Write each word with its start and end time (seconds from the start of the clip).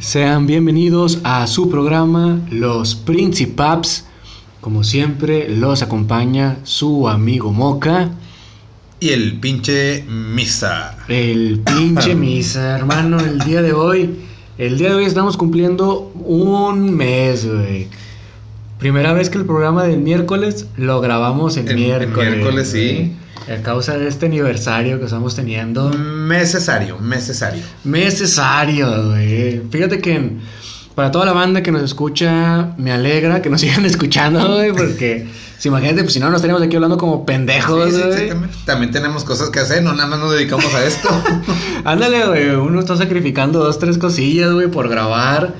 Sean 0.00 0.46
bienvenidos 0.46 1.20
a 1.24 1.46
su 1.46 1.70
programa 1.70 2.40
Los 2.50 2.94
Principaps. 2.94 4.06
Como 4.60 4.82
siempre, 4.84 5.48
los 5.48 5.82
acompaña 5.82 6.58
su 6.64 7.08
amigo 7.08 7.52
Moca. 7.52 8.10
Y 8.98 9.10
el 9.10 9.38
pinche 9.40 10.04
Misa. 10.08 10.96
El 11.08 11.60
pinche 11.60 12.14
Misa, 12.16 12.76
hermano, 12.78 13.20
el 13.20 13.38
día 13.40 13.62
de 13.62 13.72
hoy. 13.72 14.16
El 14.58 14.78
día 14.78 14.90
de 14.90 14.94
hoy 14.96 15.04
estamos 15.04 15.36
cumpliendo 15.36 16.12
un 16.24 16.94
mes, 16.94 17.46
güey. 17.46 17.88
Primera 18.78 19.12
vez 19.12 19.28
que 19.28 19.36
el 19.38 19.44
programa 19.44 19.84
del 19.84 20.00
miércoles 20.00 20.66
lo 20.76 21.00
grabamos 21.02 21.56
el, 21.58 21.66
El- 21.68 21.70
el 21.72 21.76
miércoles. 21.78 22.30
miércoles, 22.36 22.70
sí. 22.70 23.12
A 23.48 23.62
causa 23.62 23.98
de 23.98 24.06
este 24.08 24.26
aniversario 24.26 24.98
que 24.98 25.06
estamos 25.06 25.34
teniendo. 25.34 25.90
Necesario, 25.90 27.00
necesario. 27.00 27.62
Necesario, 27.84 29.08
güey. 29.08 29.62
Fíjate 29.70 29.98
que 29.98 30.36
para 30.94 31.10
toda 31.10 31.24
la 31.24 31.32
banda 31.32 31.62
que 31.62 31.72
nos 31.72 31.82
escucha, 31.82 32.74
me 32.76 32.92
alegra 32.92 33.40
que 33.40 33.48
nos 33.48 33.60
sigan 33.62 33.84
escuchando, 33.86 34.54
güey, 34.54 34.72
porque 34.72 35.26
si 35.58 35.68
imagínate, 35.68 36.02
pues 36.02 36.12
si 36.12 36.20
no 36.20 36.26
nos 36.26 36.36
estaríamos 36.36 36.62
aquí 36.62 36.76
hablando 36.76 36.98
como 36.98 37.24
pendejos, 37.24 37.92
Sí, 37.92 38.00
sí. 38.16 38.28
También 38.64 38.92
tenemos 38.92 39.24
cosas 39.24 39.50
que 39.50 39.60
hacer, 39.60 39.82
no 39.82 39.92
nada 39.94 40.08
más 40.08 40.18
nos 40.18 40.32
dedicamos 40.32 40.72
a 40.74 40.84
esto. 40.84 41.08
Ándale, 41.84 42.26
güey, 42.26 42.50
uno 42.50 42.80
está 42.80 42.96
sacrificando 42.96 43.60
dos, 43.60 43.78
tres 43.78 43.98
cosillas, 43.98 44.52
güey, 44.52 44.68
por 44.68 44.88
grabar, 44.88 45.54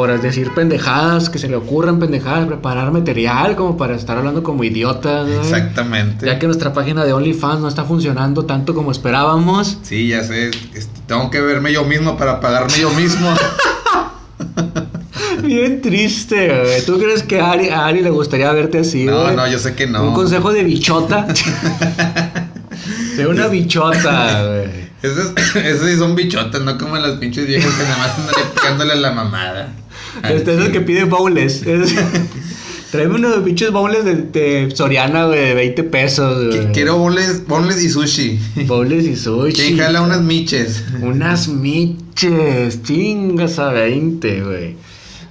por 0.00 0.18
decir 0.18 0.54
pendejadas, 0.54 1.28
que 1.28 1.38
se 1.38 1.46
le 1.46 1.56
ocurran 1.56 1.98
pendejadas, 1.98 2.46
preparar 2.46 2.90
material 2.90 3.54
como 3.54 3.76
para 3.76 3.94
estar 3.94 4.16
hablando 4.16 4.42
como 4.42 4.64
idiotas. 4.64 5.28
Exactamente. 5.28 6.24
Ya 6.24 6.38
que 6.38 6.46
nuestra 6.46 6.72
página 6.72 7.04
de 7.04 7.12
OnlyFans 7.12 7.60
no 7.60 7.68
está 7.68 7.84
funcionando 7.84 8.46
tanto 8.46 8.72
como 8.74 8.92
esperábamos. 8.92 9.76
Sí, 9.82 10.08
ya 10.08 10.24
sé. 10.24 10.52
este, 10.72 11.00
tengo 11.06 11.30
que 11.30 11.42
verme 11.42 11.70
yo 11.70 11.84
mismo 11.84 12.16
para 12.16 12.40
pagarme 12.40 12.72
yo 12.80 12.88
mismo. 12.92 13.28
Bien 15.44 15.82
triste, 15.82 16.48
güey. 16.48 16.86
¿Tú 16.86 16.98
crees 16.98 17.22
que 17.22 17.38
a 17.38 17.50
Ari, 17.50 17.68
a 17.68 17.84
Ari 17.84 18.00
le 18.00 18.08
gustaría 18.08 18.50
verte 18.52 18.78
así, 18.78 19.04
no, 19.04 19.24
güey? 19.24 19.36
no, 19.36 19.46
yo 19.48 19.58
sé 19.58 19.74
que 19.74 19.86
no. 19.86 20.02
Un 20.02 20.14
consejo 20.14 20.50
de 20.50 20.64
bichota. 20.64 21.26
de 23.18 23.26
una 23.26 23.46
bichota, 23.48 24.46
güey. 24.46 24.88
Esos, 25.02 25.34
esos 25.56 25.88
sí 25.88 25.96
son 25.98 26.14
bichotas, 26.14 26.62
no 26.62 26.78
como 26.78 26.96
las 26.96 27.18
pinches 27.18 27.46
viejas 27.46 27.70
que 27.74 27.82
nada 27.82 27.98
más 27.98 28.66
andan 28.66 28.90
a 28.90 28.94
la 28.94 29.10
mamada. 29.12 29.68
Este 30.28 30.54
es 30.54 30.60
el 30.66 30.72
que 30.72 30.80
pide 30.80 31.04
bowls. 31.04 31.62
Es- 31.66 31.94
Tráeme 32.90 33.14
unos 33.14 33.36
pinches 33.44 33.70
bowls 33.70 34.04
de, 34.04 34.16
de 34.16 34.70
Soriana, 34.74 35.26
güey, 35.26 35.38
de 35.40 35.54
20 35.54 35.84
pesos, 35.84 36.46
güey. 36.48 36.72
Quiero 36.72 36.98
bonles, 36.98 37.46
bonles 37.46 37.80
y 37.84 37.88
sushi. 37.88 38.36
Bowls 38.66 39.04
y 39.04 39.14
sushi. 39.14 39.52
¿Quién 39.52 39.78
jala 39.78 40.02
unas 40.02 40.22
miches? 40.22 40.82
Unas 41.00 41.46
miches, 41.46 42.82
chingas 42.82 43.60
a 43.60 43.70
20, 43.70 44.42
güey. 44.42 44.76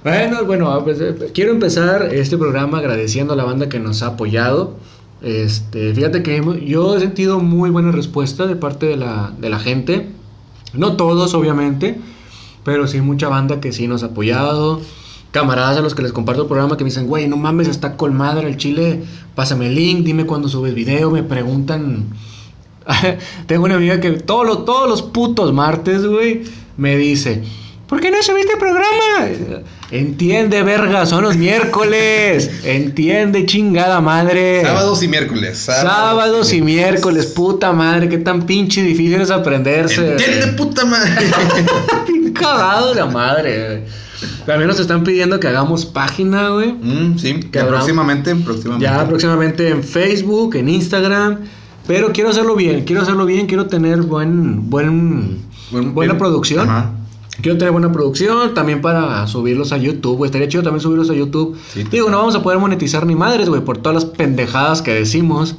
Bueno, 0.02 0.44
bueno, 0.46 0.82
pues, 0.84 0.98
eh, 1.02 1.14
quiero 1.34 1.52
empezar 1.52 2.08
este 2.14 2.38
programa 2.38 2.78
agradeciendo 2.78 3.34
a 3.34 3.36
la 3.36 3.44
banda 3.44 3.68
que 3.68 3.78
nos 3.78 4.02
ha 4.02 4.06
apoyado. 4.06 4.76
Este, 5.20 5.92
fíjate 5.94 6.22
que 6.22 6.42
yo 6.66 6.96
he 6.96 7.00
sentido 7.00 7.40
muy 7.40 7.68
buena 7.68 7.92
respuesta 7.92 8.46
de 8.46 8.56
parte 8.56 8.86
de 8.86 8.96
la, 8.96 9.34
de 9.38 9.50
la 9.50 9.58
gente. 9.58 10.06
No 10.72 10.96
todos, 10.96 11.34
obviamente, 11.34 12.00
pero 12.64 12.86
sí 12.86 13.00
mucha 13.00 13.28
banda 13.28 13.60
que 13.60 13.72
sí 13.72 13.86
nos 13.86 14.02
ha 14.02 14.06
apoyado. 14.06 14.80
Camaradas 15.30 15.76
a 15.76 15.80
los 15.80 15.94
que 15.94 16.02
les 16.02 16.12
comparto 16.12 16.42
el 16.42 16.48
programa 16.48 16.76
que 16.76 16.82
me 16.82 16.90
dicen, 16.90 17.06
güey, 17.06 17.28
no 17.28 17.36
mames, 17.36 17.68
está 17.68 17.96
con 17.96 18.14
madre 18.16 18.48
el 18.48 18.56
chile, 18.56 19.04
pásame 19.36 19.68
el 19.68 19.76
link, 19.76 20.04
dime 20.04 20.26
cuándo 20.26 20.48
subes 20.48 20.74
video, 20.74 21.10
me 21.10 21.22
preguntan 21.22 22.06
tengo 23.46 23.64
una 23.64 23.76
amiga 23.76 24.00
que 24.00 24.12
todos 24.12 24.46
los, 24.46 24.64
todos 24.64 24.88
los 24.88 25.02
putos 25.02 25.52
martes, 25.52 26.04
güey, 26.06 26.42
me 26.76 26.96
dice, 26.96 27.42
¿por 27.90 28.00
qué 28.00 28.10
no 28.10 28.22
subiste 28.22 28.54
el 28.54 28.58
programa? 28.58 29.60
Entiende, 29.90 30.62
verga, 30.62 31.04
son 31.04 31.24
los 31.24 31.36
miércoles. 31.36 32.50
Entiende, 32.64 33.44
chingada 33.44 34.00
madre. 34.00 34.62
Sábados 34.62 35.02
y 35.02 35.08
miércoles. 35.08 35.58
Sábados 35.58 36.52
y 36.54 36.62
miércoles, 36.62 37.26
puta 37.26 37.72
madre, 37.72 38.08
qué 38.08 38.18
tan 38.18 38.46
pinche 38.46 38.82
difícil 38.82 39.20
es 39.20 39.30
aprenderse. 39.30 40.12
Entiende, 40.12 40.46
puta 40.56 40.84
madre. 40.86 41.10
Cagado 42.32 42.94
la 42.94 43.06
madre. 43.06 43.84
También 44.46 44.68
nos 44.68 44.78
están 44.80 45.02
pidiendo 45.04 45.40
que 45.40 45.48
hagamos 45.48 45.86
página, 45.86 46.50
güey. 46.50 46.72
Mm, 46.72 47.18
sí, 47.18 47.40
que 47.50 47.60
próximamente, 47.60 48.34
próximamente. 48.36 48.84
Ya 48.84 49.06
próximamente 49.06 49.68
en 49.68 49.82
Facebook, 49.82 50.54
en 50.56 50.68
Instagram. 50.68 51.38
Pero 51.86 52.12
quiero 52.12 52.30
hacerlo 52.30 52.54
bien, 52.54 52.84
quiero 52.84 53.02
hacerlo 53.02 53.26
bien, 53.26 53.46
quiero 53.46 53.66
tener 53.66 54.02
buen, 54.02 54.70
buen, 54.70 55.38
Buen- 55.70 55.94
buena 55.94 56.12
bien- 56.12 56.18
producción. 56.18 56.68
Ajá. 56.68 56.92
Quiero 57.42 57.58
tener 57.58 57.72
buena 57.72 57.90
producción 57.92 58.54
también 58.54 58.80
para 58.80 59.26
subirlos 59.26 59.72
a 59.72 59.76
YouTube, 59.78 60.16
güey. 60.16 60.28
Estaría 60.28 60.48
chido 60.48 60.62
también 60.62 60.80
subirlos 60.80 61.10
a 61.10 61.14
YouTube. 61.14 61.56
Sí, 61.72 61.84
Digo, 61.90 62.10
no 62.10 62.18
vamos 62.18 62.34
a 62.34 62.42
poder 62.42 62.58
monetizar 62.58 63.06
ni 63.06 63.14
madres, 63.14 63.48
güey, 63.48 63.62
por 63.62 63.78
todas 63.78 63.94
las 63.94 64.04
pendejadas 64.04 64.82
que 64.82 64.94
decimos. 64.94 65.56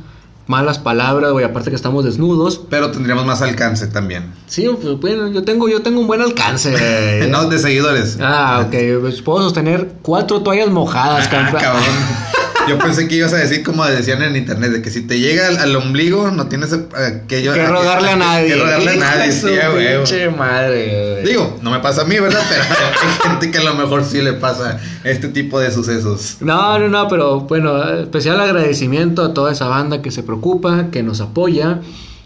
Malas 0.48 0.80
palabras, 0.80 1.32
güey, 1.32 1.46
aparte 1.46 1.70
que 1.70 1.76
estamos 1.76 2.04
desnudos. 2.04 2.62
Pero 2.70 2.92
tendríamos 2.92 3.26
más 3.26 3.42
alcance 3.42 3.88
también. 3.88 4.34
Sí, 4.48 4.68
pues 4.82 5.00
bueno, 5.00 5.28
yo 5.30 5.44
tengo, 5.44 5.70
yo 5.70 5.82
tengo 5.82 6.02
un 6.02 6.08
buen 6.08 6.20
alcance. 6.22 6.72
güey. 6.72 7.30
no, 7.32 7.48
de 7.48 7.58
seguidores. 7.60 8.18
Ah, 8.20 8.66
ok, 8.68 8.76
pues 9.02 9.22
puedo 9.22 9.44
sostener 9.44 9.94
cuatro 10.02 10.42
toallas 10.42 10.70
mojadas, 10.70 11.28
Ah, 11.28 11.30
cabrón. 11.30 11.84
Yo 12.70 12.78
pensé 12.78 13.08
que 13.08 13.16
ibas 13.16 13.34
a 13.34 13.38
decir 13.38 13.64
como 13.64 13.86
decían 13.86 14.22
en 14.22 14.36
internet, 14.36 14.72
de 14.72 14.82
que 14.82 14.90
si 14.92 15.02
te 15.02 15.20
llega 15.20 15.48
al, 15.48 15.58
al 15.58 15.76
ombligo 15.76 16.32
no 16.32 16.48
tienes 16.48 16.72
eh, 16.74 17.24
que, 17.28 17.42
yo, 17.44 17.54
que 17.54 17.66
rogarle 17.66 18.10
a 18.12 18.16
nadie. 18.16 18.48
Que 18.50 18.56
rogarle 18.56 18.92
a 18.92 18.96
nadie, 18.96 19.32
sí, 19.32 19.48
a 19.60 19.72
pinche 19.98 20.30
madre, 20.30 21.12
güey. 21.22 21.26
Digo, 21.26 21.58
no 21.62 21.72
me 21.72 21.80
pasa 21.80 22.02
a 22.02 22.06
mí, 22.06 22.20
¿verdad? 22.20 22.42
Pero 22.50 22.64
hay 23.24 23.30
gente 23.32 23.52
que 23.52 23.58
a 23.58 23.64
lo 23.64 23.76
mejor 23.76 24.04
sí 24.06 24.22
le 24.22 24.34
pasa 24.34 24.80
este 25.04 25.28
tipo 25.30 25.60
de 25.60 25.72
sucesos. 25.72 26.38
No, 26.42 26.78
no, 26.80 26.88
no, 26.88 27.08
pero 27.08 27.42
bueno, 27.42 27.84
especial 28.00 28.40
agradecimiento 28.40 29.24
a 29.24 29.34
toda 29.34 29.52
esa 29.52 29.68
banda 29.68 30.02
que 30.02 30.12
se 30.12 30.24
preocupa, 30.24 30.88
que 30.92 31.04
nos 31.04 31.22
apoya. 31.22 31.80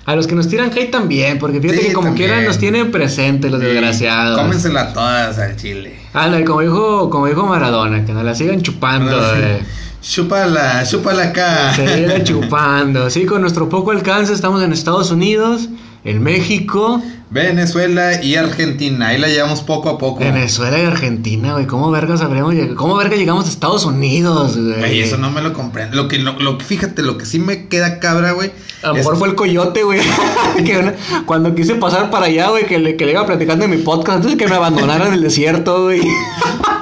A 0.07 0.15
los 0.15 0.27
que 0.27 0.35
nos 0.35 0.47
tiran 0.47 0.69
hate 0.69 0.91
también, 0.91 1.39
porque 1.39 1.59
fíjate 1.59 1.81
Sí, 1.81 1.87
que 1.87 1.93
como 1.93 2.09
también. 2.09 2.27
quieran 2.27 2.45
nos 2.45 2.59
tienen 2.59 2.91
presentes 2.91 3.49
los 3.49 3.59
desgraciados. 3.59 4.39
Cómensela 4.39 4.93
todas 4.93 5.39
al 5.39 5.55
chile. 5.55 5.95
Ándale, 6.13 6.45
como 6.45 6.61
dijo, 6.61 7.09
como 7.09 7.25
dijo 7.25 7.47
Maradona, 7.47 8.05
que 8.05 8.13
nos 8.13 8.23
la 8.23 8.35
sigan 8.35 8.61
chupando, 8.61 9.11
güey. 9.17 9.84
Chúpala, 10.07 10.83
chúpala 10.85 11.23
acá. 11.23 11.73
Se 11.75 11.87
sigan 11.87 12.23
chupando. 12.23 13.09
Sí, 13.09 13.25
con 13.25 13.41
nuestro 13.41 13.69
poco 13.69 13.89
alcance 13.91 14.33
estamos 14.33 14.61
en 14.63 14.71
Estados 14.71 15.09
Unidos, 15.09 15.67
en 16.03 16.21
México, 16.21 17.01
Venezuela 17.31 18.21
y 18.21 18.35
Argentina. 18.35 19.07
Ahí 19.07 19.17
la 19.17 19.27
llevamos 19.29 19.61
poco 19.61 19.89
a 19.89 19.97
poco. 19.97 20.19
Venezuela 20.19 20.77
y 20.77 20.85
Argentina, 20.85 21.53
güey. 21.53 21.65
¿Cómo 21.65 21.89
vergas 21.89 22.21
habríamos 22.21 22.53
llegado? 22.53 22.75
¿Cómo 22.75 22.95
verga 22.97 23.15
llegamos 23.15 23.45
a 23.45 23.49
Estados 23.49 23.83
Unidos, 23.85 24.55
güey? 24.57 25.01
Eso 25.01 25.17
no 25.17 25.31
me 25.31 25.41
lo 25.41 25.53
comprendo. 25.53 25.95
Lo 25.95 26.07
que, 26.07 26.19
lo, 26.19 26.39
lo 26.39 26.59
fíjate, 26.59 27.01
lo 27.01 27.17
que 27.17 27.25
sí 27.25 27.39
me 27.39 27.67
queda 27.67 27.99
cabra, 27.99 28.33
güey. 28.33 28.51
A 28.83 28.89
lo 28.89 28.93
es- 28.93 28.99
mejor 28.99 29.17
fue 29.17 29.29
el 29.29 29.35
coyote, 29.35 29.81
güey. 29.81 30.01
que 30.65 30.77
una- 30.77 30.93
cuando 31.25 31.55
quise 31.55 31.73
pasar 31.75 32.11
para 32.11 32.27
allá, 32.27 32.49
güey, 32.49 32.67
que 32.67 32.77
le, 32.77 32.95
que 32.95 33.05
le 33.07 33.13
iba 33.13 33.25
platicando 33.25 33.65
en 33.65 33.71
mi 33.71 33.77
podcast, 33.77 34.17
antes 34.17 34.31
de 34.33 34.37
que 34.37 34.47
me 34.47 34.55
abandonaran 34.55 35.07
en 35.07 35.13
el 35.15 35.21
desierto, 35.23 35.85
güey. 35.85 36.01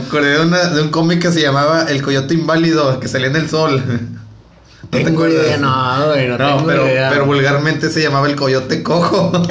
Me 0.00 0.06
acordé 0.06 0.38
de, 0.38 0.44
una- 0.44 0.64
de 0.68 0.82
un 0.82 0.88
cómic 0.90 1.22
que 1.22 1.32
se 1.32 1.40
llamaba 1.40 1.84
El 1.88 2.02
Coyote 2.02 2.34
Inválido, 2.34 3.00
que 3.00 3.08
salía 3.08 3.28
en 3.28 3.36
el 3.36 3.48
sol. 3.48 3.82
¿No 4.82 4.88
te 4.90 5.02
tengo 5.04 5.24
acuerdas? 5.24 5.46
idea, 5.46 5.56
no, 5.56 6.06
güey, 6.08 6.28
no, 6.28 6.38
No, 6.38 6.56
tengo 6.56 6.66
pero, 6.68 6.86
idea. 6.86 7.10
pero 7.10 7.24
vulgarmente 7.26 7.90
se 7.90 8.00
llamaba 8.02 8.28
el 8.28 8.36
Coyote 8.36 8.82
Cojo. 8.84 9.32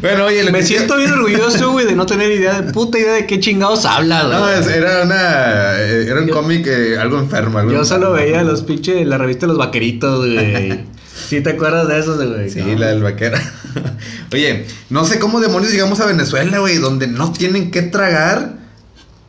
bueno, 0.00 0.24
oye, 0.26 0.44
me 0.50 0.60
que- 0.60 0.64
siento 0.64 0.96
bien 0.96 1.12
orgulloso, 1.12 1.72
güey, 1.72 1.84
de 1.86 1.94
no 1.94 2.06
tener 2.06 2.30
idea 2.32 2.60
de 2.62 2.72
puta 2.72 2.98
idea 2.98 3.12
de 3.14 3.26
qué 3.26 3.40
chingados 3.40 3.84
habla, 3.84 4.22
güey. 4.24 4.38
No, 4.38 4.48
es- 4.48 4.66
era 4.68 5.02
una. 5.02 5.80
eh, 5.80 6.06
Era 6.08 6.20
un 6.20 6.28
cómic 6.28 6.66
eh, 6.66 6.96
algo 6.98 7.18
enfermo. 7.18 7.58
algo 7.58 7.72
Yo 7.72 7.84
solo 7.84 8.12
veía 8.12 8.42
los 8.42 8.62
pinches, 8.62 9.06
la 9.06 9.18
revista 9.18 9.42
de 9.46 9.48
los 9.48 9.58
vaqueritos, 9.58 10.26
güey. 10.26 10.86
¿Sí 11.28 11.40
te 11.40 11.50
acuerdas 11.50 11.88
de 11.88 11.98
esos, 11.98 12.16
güey? 12.24 12.50
Sí, 12.50 12.60
No. 12.60 12.78
la 12.78 12.88
del 12.88 13.02
vaquera. 13.02 13.40
Oye, 14.32 14.66
no 14.90 15.04
sé 15.04 15.18
cómo 15.18 15.40
demonios 15.40 15.72
llegamos 15.72 16.00
a 16.00 16.06
Venezuela, 16.06 16.58
güey, 16.58 16.78
donde 16.78 17.06
no 17.06 17.32
tienen 17.32 17.70
que 17.70 17.82
tragar, 17.82 18.54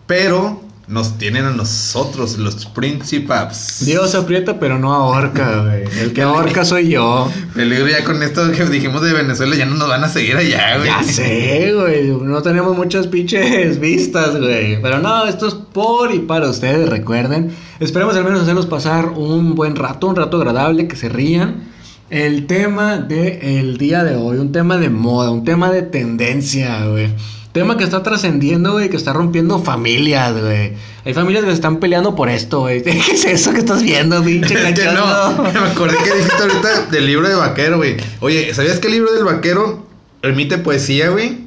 pero 0.07 0.61
nos 0.87 1.17
tienen 1.17 1.45
a 1.45 1.49
nosotros, 1.49 2.37
los 2.37 2.67
Principaps. 2.67 3.85
Dios 3.85 4.13
aprieta, 4.13 4.59
pero 4.59 4.77
no 4.77 4.93
ahorca, 4.93 5.63
güey. 5.63 5.83
El 5.99 6.13
que 6.13 6.21
ahorca 6.21 6.63
soy 6.63 6.89
yo. 6.89 7.27
Peligro 7.55 7.87
ya 7.87 8.03
con 8.03 8.21
esto 8.21 8.51
que 8.51 8.65
dijimos 8.65 9.01
de 9.01 9.13
Venezuela, 9.13 9.55
ya 9.55 9.65
no 9.65 9.75
nos 9.75 9.89
van 9.89 10.03
a 10.03 10.09
seguir 10.09 10.37
allá, 10.37 10.77
güey. 10.77 10.87
Ya 10.87 11.03
sé, 11.03 11.73
güey. 11.73 12.09
No 12.09 12.41
tenemos 12.43 12.77
muchas 12.77 13.07
pinches 13.07 13.79
vistas, 13.79 14.37
güey. 14.37 14.79
Pero 14.79 14.99
no, 14.99 15.25
esto 15.25 15.47
es 15.47 15.55
por 15.55 16.13
y 16.13 16.19
para 16.19 16.49
ustedes, 16.49 16.87
recuerden. 16.87 17.51
Esperemos 17.79 18.15
al 18.15 18.23
menos 18.23 18.41
hacerlos 18.41 18.67
pasar 18.67 19.09
un 19.09 19.55
buen 19.55 19.75
rato, 19.75 20.05
un 20.05 20.15
rato 20.15 20.37
agradable, 20.37 20.87
que 20.87 20.95
se 20.95 21.09
rían. 21.09 21.63
El 22.09 22.45
tema 22.45 22.97
del 22.97 23.77
día 23.77 24.03
de 24.03 24.15
hoy, 24.15 24.37
un 24.37 24.51
tema 24.51 24.77
de 24.77 24.89
moda, 24.89 25.31
un 25.31 25.43
tema 25.43 25.71
de 25.71 25.81
tendencia, 25.81 26.85
güey. 26.85 27.09
Tema 27.51 27.77
que 27.77 27.83
está 27.83 28.03
trascendiendo, 28.03 28.73
güey, 28.73 28.89
que 28.89 28.97
está 28.97 29.11
rompiendo 29.13 29.59
familias, 29.59 30.33
güey. 30.39 30.73
Hay 31.05 31.13
familias 31.13 31.43
que 31.45 31.49
se 31.51 31.55
están 31.55 31.77
peleando 31.77 32.13
por 32.13 32.29
esto, 32.29 32.61
güey. 32.61 32.83
¿Qué 32.83 32.91
es 32.91 33.25
eso 33.25 33.53
que 33.53 33.59
estás 33.59 33.81
viendo, 33.81 34.23
pinche 34.23 34.53
Es 34.69 34.79
que 34.79 34.85
no, 34.85 35.43
me 35.53 35.59
acordé 35.59 35.97
que 35.97 36.13
dijiste 36.15 36.41
ahorita 36.43 36.81
del 36.91 37.05
libro 37.07 37.27
de 37.27 37.35
vaquero, 37.35 37.77
güey. 37.77 37.97
Oye, 38.19 38.53
¿sabías 38.53 38.79
que 38.79 38.87
el 38.87 38.93
libro 38.93 39.11
del 39.13 39.23
vaquero 39.23 39.87
emite 40.21 40.57
poesía, 40.59 41.09
güey? 41.09 41.45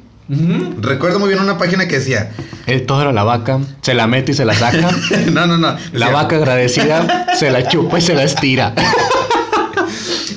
Recuerdo 0.81 1.17
muy 1.19 1.29
bien 1.29 1.39
una 1.41 1.57
página 1.57 1.87
que 1.87 1.97
decía, 1.97 2.31
El 2.67 2.85
todo 2.85 3.01
era 3.01 3.11
la 3.11 3.23
vaca, 3.23 3.59
se 3.81 3.95
la 3.95 4.05
mete 4.05 4.33
y 4.33 4.35
se 4.35 4.45
la 4.45 4.53
saca. 4.53 4.91
no, 5.31 5.47
no, 5.47 5.57
no. 5.57 5.69
La 5.69 5.77
decía- 6.07 6.09
vaca 6.11 6.35
agradecida 6.35 7.27
se 7.35 7.49
la 7.49 7.67
chupa 7.67 7.97
y 7.97 8.01
se 8.01 8.13
la 8.13 8.23
estira. 8.23 8.75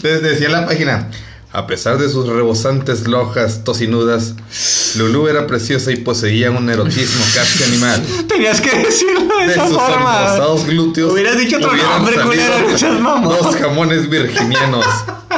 Entonces 0.02 0.22
decía 0.22 0.48
la 0.48 0.66
página, 0.66 1.08
a 1.52 1.68
pesar 1.68 1.96
de 1.96 2.08
sus 2.08 2.26
rebosantes 2.26 3.06
lojas 3.06 3.62
tocinudas, 3.62 4.34
Lulú 4.96 5.28
era 5.28 5.46
preciosa 5.46 5.92
y 5.92 5.96
poseía 5.96 6.50
un 6.50 6.68
erotismo 6.68 7.24
casi 7.34 7.62
animal. 7.62 8.04
Tenías 8.26 8.60
que 8.60 8.76
decirlo 8.78 9.36
de, 9.38 9.46
De 9.46 9.52
esa 9.52 9.68
sus 9.68 9.76
forma. 9.76 10.38
glúteos 10.66 11.12
Hubieras 11.12 11.38
dicho 11.38 11.58
otro 11.58 11.72
nombre, 11.76 12.16
culero, 12.20 12.54
dos 13.22 13.56
jamones 13.56 14.08
virginianos 14.10 14.86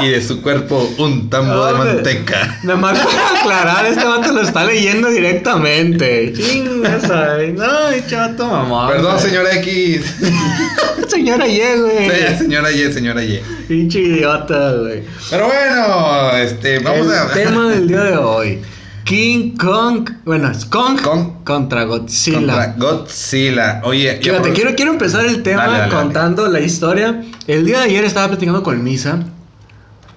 y 0.03 0.09
de 0.09 0.23
su 0.23 0.43
cuerpo 0.43 0.89
un 0.99 1.29
tambo 1.31 1.65
de 1.67 1.73
manteca. 1.75 2.59
Nada 2.63 2.79
más 2.79 2.99
para 3.05 3.41
aclarar, 3.41 3.87
este 3.87 4.05
vato 4.05 4.33
lo 4.33 4.41
está 4.43 4.65
leyendo 4.65 5.09
directamente. 5.11 6.33
Chingas, 6.33 7.11
ay. 7.11 7.53
No, 7.53 7.67
chato 8.09 8.47
mamón. 8.47 8.89
Perdón, 8.91 9.19
señora 9.21 9.55
X. 9.57 10.15
Señora 11.09 11.47
Y, 11.47 11.59
güey. 11.81 12.11
Sí, 12.11 12.39
señora 12.39 12.73
Y, 12.73 12.93
señora 12.93 13.23
Y. 13.23 13.41
Pinche 13.69 14.01
idiota, 14.01 14.73
güey. 14.73 15.03
Pero 15.31 15.47
bueno, 15.47 16.31
este, 16.39 16.79
vamos 16.81 17.07
El 17.07 17.13
a 17.19 17.33
tema 17.33 17.69
del 17.71 17.87
día 17.87 18.01
de 18.05 18.17
hoy. 18.17 18.63
King 19.05 19.55
Kong, 19.59 20.09
bueno, 20.25 20.51
es 20.51 20.65
Kong, 20.65 20.99
Kong 21.03 21.45
contra 21.45 21.85
Godzilla. 21.85 22.39
contra 22.39 22.75
Godzilla. 22.79 23.81
Oye, 23.85 24.19
Fíjate, 24.23 24.41
por- 24.41 24.53
quiero, 24.55 24.75
quiero 24.75 24.93
empezar 24.93 25.27
el 25.27 25.43
tema 25.43 25.67
Dale, 25.67 25.79
dale, 25.81 25.93
contando 25.95 26.49
la 26.49 26.61
historia. 26.61 27.23
El 27.47 27.67
día 27.67 27.81
de 27.81 27.85
ayer 27.85 28.05
estaba 28.05 28.29
platicando 28.29 28.63
con 28.63 28.83
Misa 28.83 29.19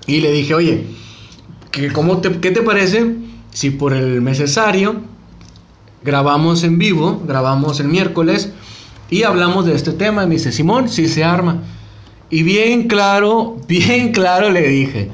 y 0.07 0.21
le 0.21 0.31
dije, 0.31 0.55
oye, 0.55 0.85
¿qué, 1.69 1.91
cómo 1.91 2.19
te, 2.19 2.39
¿qué 2.39 2.51
te 2.51 2.61
parece 2.61 3.13
si 3.51 3.69
por 3.71 3.93
el 3.93 4.23
necesario 4.23 5.01
grabamos 6.03 6.63
en 6.63 6.77
vivo, 6.77 7.21
grabamos 7.27 7.81
el 7.81 7.89
miércoles 7.89 8.51
y 9.09 9.23
hablamos 9.23 9.65
de 9.65 9.75
este 9.75 9.91
tema? 9.91 10.23
Y 10.23 10.27
me 10.27 10.35
dice, 10.35 10.53
Simón, 10.53 10.87
si 10.87 11.09
se 11.09 11.25
arma. 11.25 11.61
Y 12.29 12.43
bien 12.43 12.87
claro, 12.87 13.57
bien 13.67 14.13
claro 14.13 14.49
le 14.49 14.67
dije, 14.67 15.11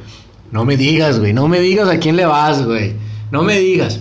no 0.52 0.64
me 0.64 0.78
digas, 0.78 1.20
güey, 1.20 1.34
no 1.34 1.48
me 1.48 1.60
digas 1.60 1.90
a 1.90 1.98
quién 1.98 2.16
le 2.16 2.28
vas, 2.28 2.64
güey, 2.64 2.94
no 3.32 3.42
me 3.42 3.60
digas. 3.60 4.00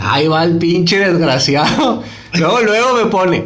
Ahí 0.00 0.26
va 0.26 0.44
el 0.44 0.58
pinche 0.58 0.98
desgraciado. 0.98 2.02
Luego, 2.34 2.60
luego 2.60 2.94
me 2.94 3.10
pone, 3.10 3.44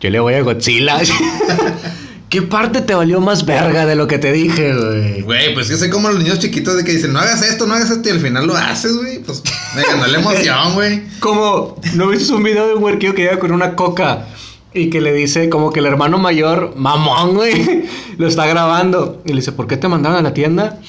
yo 0.00 0.10
le 0.10 0.18
voy 0.18 0.34
a 0.34 0.42
Godzilla. 0.42 0.98
¿Qué 2.32 2.40
parte 2.40 2.80
te 2.80 2.94
valió 2.94 3.20
más 3.20 3.44
verga 3.44 3.84
de 3.84 3.94
lo 3.94 4.06
que 4.06 4.16
te 4.16 4.32
dije, 4.32 4.74
güey? 4.74 5.20
Güey, 5.20 5.52
pues 5.52 5.68
yo 5.68 5.76
sé 5.76 5.90
como 5.90 6.08
los 6.08 6.18
niños 6.18 6.38
chiquitos 6.38 6.78
de 6.78 6.82
que 6.82 6.92
dicen, 6.92 7.12
no 7.12 7.18
hagas 7.18 7.42
esto, 7.42 7.66
no 7.66 7.74
hagas 7.74 7.90
esto, 7.90 8.08
y 8.08 8.12
al 8.12 8.20
final 8.20 8.46
lo 8.46 8.56
haces, 8.56 8.96
güey. 8.96 9.18
Pues 9.18 9.42
me 9.76 9.82
ganó 9.82 10.06
la 10.06 10.18
emoción, 10.18 10.72
güey. 10.74 11.02
Como, 11.20 11.78
¿no 11.92 12.08
viste 12.08 12.32
un 12.32 12.42
video 12.42 12.68
de 12.68 12.74
un 12.76 12.82
huerquillo 12.82 13.14
que 13.14 13.24
llega 13.24 13.38
con 13.38 13.52
una 13.52 13.76
coca? 13.76 14.28
Y 14.72 14.88
que 14.88 15.02
le 15.02 15.12
dice 15.12 15.50
como 15.50 15.74
que 15.74 15.80
el 15.80 15.84
hermano 15.84 16.16
mayor, 16.16 16.72
mamón, 16.74 17.34
güey, 17.34 17.84
lo 18.16 18.26
está 18.26 18.46
grabando. 18.46 19.20
Y 19.26 19.28
le 19.28 19.34
dice, 19.34 19.52
¿por 19.52 19.66
qué 19.66 19.76
te 19.76 19.88
mandaron 19.88 20.16
a 20.16 20.22
la 20.22 20.32
tienda? 20.32 20.80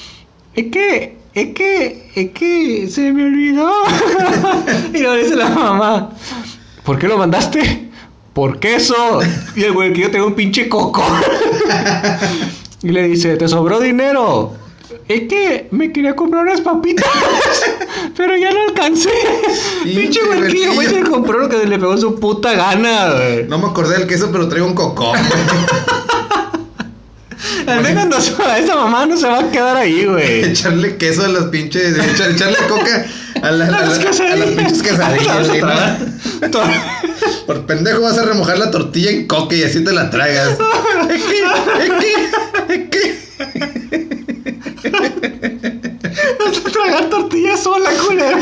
Es 0.54 0.70
que, 0.72 1.18
es 1.34 1.48
que, 1.52 2.10
es 2.14 2.30
que 2.30 2.88
se 2.90 3.12
me 3.12 3.22
olvidó. 3.22 3.70
y 4.94 4.98
lo 4.98 5.12
dice 5.12 5.36
la 5.36 5.50
mamá, 5.50 6.08
¿por 6.84 6.98
qué 6.98 7.06
lo 7.06 7.18
mandaste? 7.18 7.83
Por 8.34 8.58
queso. 8.58 9.20
Y 9.56 9.62
el 9.64 9.70
huerquillo 9.72 10.10
tiene 10.10 10.26
un 10.26 10.34
pinche 10.34 10.68
coco. 10.68 11.02
y 12.82 12.88
le 12.88 13.04
dice, 13.04 13.36
¿te 13.36 13.48
sobró 13.48 13.80
dinero? 13.80 14.52
Es 15.08 15.28
que 15.28 15.68
me 15.70 15.92
quería 15.92 16.16
comprar 16.16 16.42
unas 16.44 16.60
papitas, 16.60 17.06
pero 18.16 18.36
ya 18.36 18.50
no 18.52 18.62
alcancé. 18.68 19.10
Pinche 19.84 20.20
huerquillo, 20.24 20.74
güey, 20.74 20.88
se 20.88 21.02
compró 21.02 21.38
lo 21.38 21.48
que 21.48 21.64
le 21.64 21.78
pegó 21.78 21.96
su 21.96 22.18
puta 22.18 22.54
gana, 22.54 23.12
güey. 23.12 23.44
No 23.44 23.58
me 23.58 23.66
acordé 23.66 23.98
del 23.98 24.08
queso, 24.08 24.30
pero 24.32 24.48
traigo 24.48 24.66
un 24.66 24.74
cocón. 24.74 25.18
Al 27.66 27.82
menos 27.82 28.06
no 28.06 28.20
se- 28.20 28.32
esa 28.62 28.74
mamá 28.76 29.06
no 29.06 29.16
se 29.16 29.26
va 29.26 29.38
a 29.40 29.50
quedar 29.50 29.76
ahí, 29.76 30.04
güey. 30.04 30.44
echarle 30.50 30.96
queso 30.96 31.24
a 31.24 31.28
las 31.28 31.44
pinches. 31.44 31.96
echar- 31.96 32.30
echarle 32.34 32.56
coca 32.68 33.06
a, 33.42 33.50
la- 33.50 33.66
a 33.66 33.70
la- 33.70 33.78
A 33.78 34.36
las 34.36 34.48
pinches 34.50 34.82
quesadillas. 34.82 35.48
¿no? 36.50 36.60
Por 37.46 37.66
pendejo 37.66 38.00
vas 38.02 38.18
a 38.18 38.24
remojar 38.24 38.58
la 38.58 38.70
tortilla 38.70 39.10
en 39.10 39.26
coca 39.26 39.54
y 39.56 39.62
así 39.62 39.82
te 39.84 39.92
la 39.92 40.10
tragas. 40.10 40.58
Es 41.10 41.22
que, 41.22 41.42
es 41.84 41.92
que, 42.00 42.74
es 42.74 42.88
que. 42.88 43.14
Vas 46.38 46.56
a 46.58 46.70
tragar 46.72 47.10
tortillas 47.10 47.62
sola, 47.62 47.90
culero. 48.06 48.38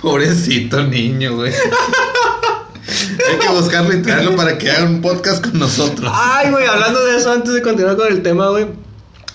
Pobrecito 0.00 0.82
niño, 0.84 1.36
güey. 1.36 1.52
Hay 3.30 3.38
que 3.38 3.48
buscarlo 3.48 3.92
y 3.92 4.02
traerlo 4.02 4.36
para 4.36 4.58
que 4.58 4.70
haga 4.70 4.84
un 4.84 5.00
podcast 5.00 5.42
con 5.44 5.58
nosotros. 5.58 6.10
Ay, 6.14 6.50
güey, 6.50 6.66
hablando 6.66 7.04
de 7.04 7.16
eso, 7.18 7.32
antes 7.32 7.52
de 7.54 7.62
continuar 7.62 7.96
con 7.96 8.08
el 8.08 8.22
tema, 8.22 8.48
güey. 8.50 8.66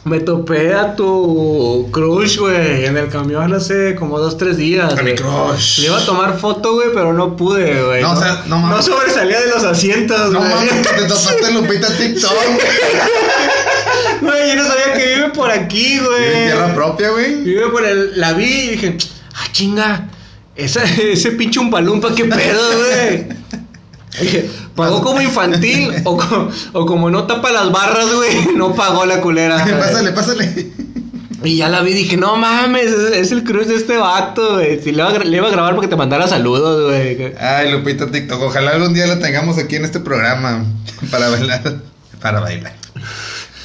Me 0.04 0.20
topé 0.20 0.74
a 0.74 0.96
tu 0.96 1.90
crush, 1.92 2.40
güey, 2.40 2.86
en 2.86 2.98
el 2.98 3.08
camión 3.10 3.54
hace 3.54 3.94
como 3.96 4.18
dos, 4.18 4.36
tres 4.36 4.58
días. 4.58 4.92
A 4.94 4.96
mi 5.04 5.12
güey. 5.12 5.16
crush. 5.16 5.80
Le 5.80 5.88
iba 5.88 5.98
a 6.00 6.06
tomar 6.06 6.40
foto, 6.40 6.74
güey, 6.74 6.88
pero 6.92 7.14
no 7.14 7.36
pude, 7.36 7.84
güey. 7.84 8.02
No, 8.02 8.14
o 8.14 8.16
sea, 8.20 8.44
no 8.48 8.58
mames. 8.58 8.78
No 8.78 8.94
sobresalía 8.96 9.40
de 9.42 9.50
los 9.50 9.64
asientos, 9.64 10.32
No 10.32 10.40
güey. 10.40 10.52
mames, 10.52 10.88
que 10.88 10.94
te 11.02 11.04
topaste 11.08 11.52
Lupita 11.52 11.88
TikTok. 11.96 12.32
Güey, 14.22 14.50
yo 14.50 14.56
no 14.56 14.68
sabía 14.68 14.94
que 14.94 15.16
vive 15.16 15.30
por 15.30 15.50
aquí, 15.50 16.00
güey. 16.00 16.26
En 16.26 16.46
tierra 16.52 16.74
propia, 16.76 17.10
güey. 17.10 17.44
Vive 17.44 17.68
por 17.70 17.84
el. 17.84 18.20
La 18.20 18.34
vi 18.34 18.46
y 18.46 18.68
dije, 18.72 18.98
ah, 19.34 19.48
chinga. 19.52 20.08
Esa, 20.56 20.84
ese 20.84 21.32
pinche 21.32 21.60
umpalumpa, 21.60 22.14
qué 22.16 22.26
pedo, 22.26 22.62
güey. 22.78 23.28
Pagó 24.76 25.02
como 25.02 25.22
infantil 25.22 25.92
o, 26.04 26.18
co- 26.18 26.50
o 26.74 26.86
como 26.86 27.10
no 27.10 27.26
tapa 27.26 27.52
las 27.52 27.72
barras, 27.72 28.08
güey. 28.14 28.56
No 28.56 28.76
pagó 28.76 29.06
la 29.06 29.22
culera. 29.22 29.62
güey. 29.64 29.78
Pásale, 29.80 30.12
pásale. 30.12 30.72
Y 31.44 31.58
ya 31.58 31.70
la 31.70 31.82
vi 31.82 31.92
y 31.92 31.96
dije, 31.96 32.18
no 32.18 32.36
mames, 32.36 32.92
es, 32.92 33.32
el 33.32 33.44
crush 33.44 33.66
de 33.68 33.76
este 33.76 33.98
vato, 33.98 34.56
güey. 34.56 34.80
Si 34.82 34.92
le, 34.92 35.00
iba 35.00 35.10
a 35.10 35.14
gra- 35.14 35.24
le 35.24 35.38
iba 35.38 35.48
a 35.48 35.52
grabar 35.52 35.74
porque 35.74 35.88
te 35.88 35.96
mandara 35.96 36.28
saludos, 36.28 36.90
güey. 36.92 37.34
Ay, 37.40 37.72
Lupita 37.72 38.12
TikTok. 38.12 38.42
Ojalá 38.44 38.72
algún 38.72 38.94
día 38.94 39.08
la 39.08 39.18
tengamos 39.20 39.58
aquí 39.58 39.78
en 39.78 39.86
este 39.86 40.00
programa 40.00 40.66
para 41.10 41.30
bailar. 41.30 41.78
Para 42.22 42.42
bailar. 42.42 42.74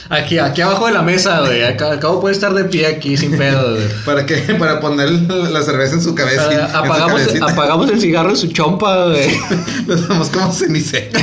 Aquí, 0.08 0.38
aquí 0.38 0.60
abajo 0.62 0.86
de 0.86 0.92
la 0.92 1.02
mesa, 1.02 1.40
güey. 1.40 1.62
Acabo 1.64 2.20
puede 2.20 2.34
estar 2.34 2.54
de 2.54 2.64
pie 2.64 2.86
aquí 2.86 3.16
sin 3.16 3.36
pedo, 3.36 3.72
güey. 3.72 3.84
¿Para 4.04 4.24
qué? 4.24 4.36
Para 4.58 4.78
poner 4.80 5.10
la 5.10 5.62
cerveza 5.62 5.94
en 5.94 6.02
su 6.02 6.14
cabeza. 6.14 6.52
en 6.52 6.70
su 6.70 6.76
apagamos, 6.76 7.20
cabecita. 7.22 7.46
apagamos 7.46 7.90
el 7.90 8.00
cigarro 8.00 8.30
en 8.30 8.36
su 8.36 8.48
chompa, 8.48 9.06
güey. 9.06 9.36
Nos 9.86 10.08
damos 10.08 10.28
como 10.30 10.52
cenicero. 10.52 11.18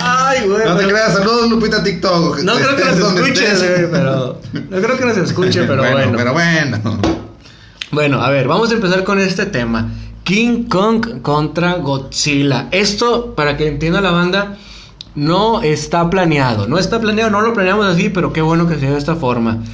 Ay, 0.00 0.46
güey. 0.46 0.64
No 0.64 0.76
te 0.76 0.84
pero- 0.84 0.88
creas, 0.90 1.12
saludos 1.14 1.50
Lupita 1.50 1.82
TikTok. 1.82 2.40
No 2.42 2.54
creo 2.54 2.76
que 2.76 2.84
nos 2.84 2.98
escuche, 2.98 3.54
güey, 3.56 3.90
pero. 3.90 4.40
No 4.70 4.80
creo 4.80 4.98
que 4.98 5.04
nos 5.04 5.16
escuche, 5.16 5.64
pero 5.64 5.78
bueno. 5.78 6.12
Pero 6.16 6.32
bueno. 6.32 6.78
Bueno, 7.90 8.22
a 8.22 8.30
ver, 8.30 8.46
vamos 8.46 8.70
a 8.70 8.74
empezar 8.74 9.02
con 9.02 9.18
este 9.18 9.46
tema. 9.46 9.90
King 10.22 10.64
Kong 10.68 11.22
contra 11.22 11.74
Godzilla. 11.76 12.68
Esto, 12.70 13.34
para 13.34 13.56
que 13.56 13.66
entienda 13.66 14.00
la 14.02 14.10
banda, 14.10 14.56
no 15.18 15.62
está 15.62 16.08
planeado. 16.08 16.68
No 16.68 16.78
está 16.78 17.00
planeado, 17.00 17.30
no 17.30 17.40
lo 17.40 17.52
planeamos 17.52 17.86
así, 17.86 18.08
pero 18.08 18.32
qué 18.32 18.40
bueno 18.40 18.68
que 18.68 18.78
sea 18.78 18.92
de 18.92 18.98
esta 18.98 19.16
forma. 19.16 19.64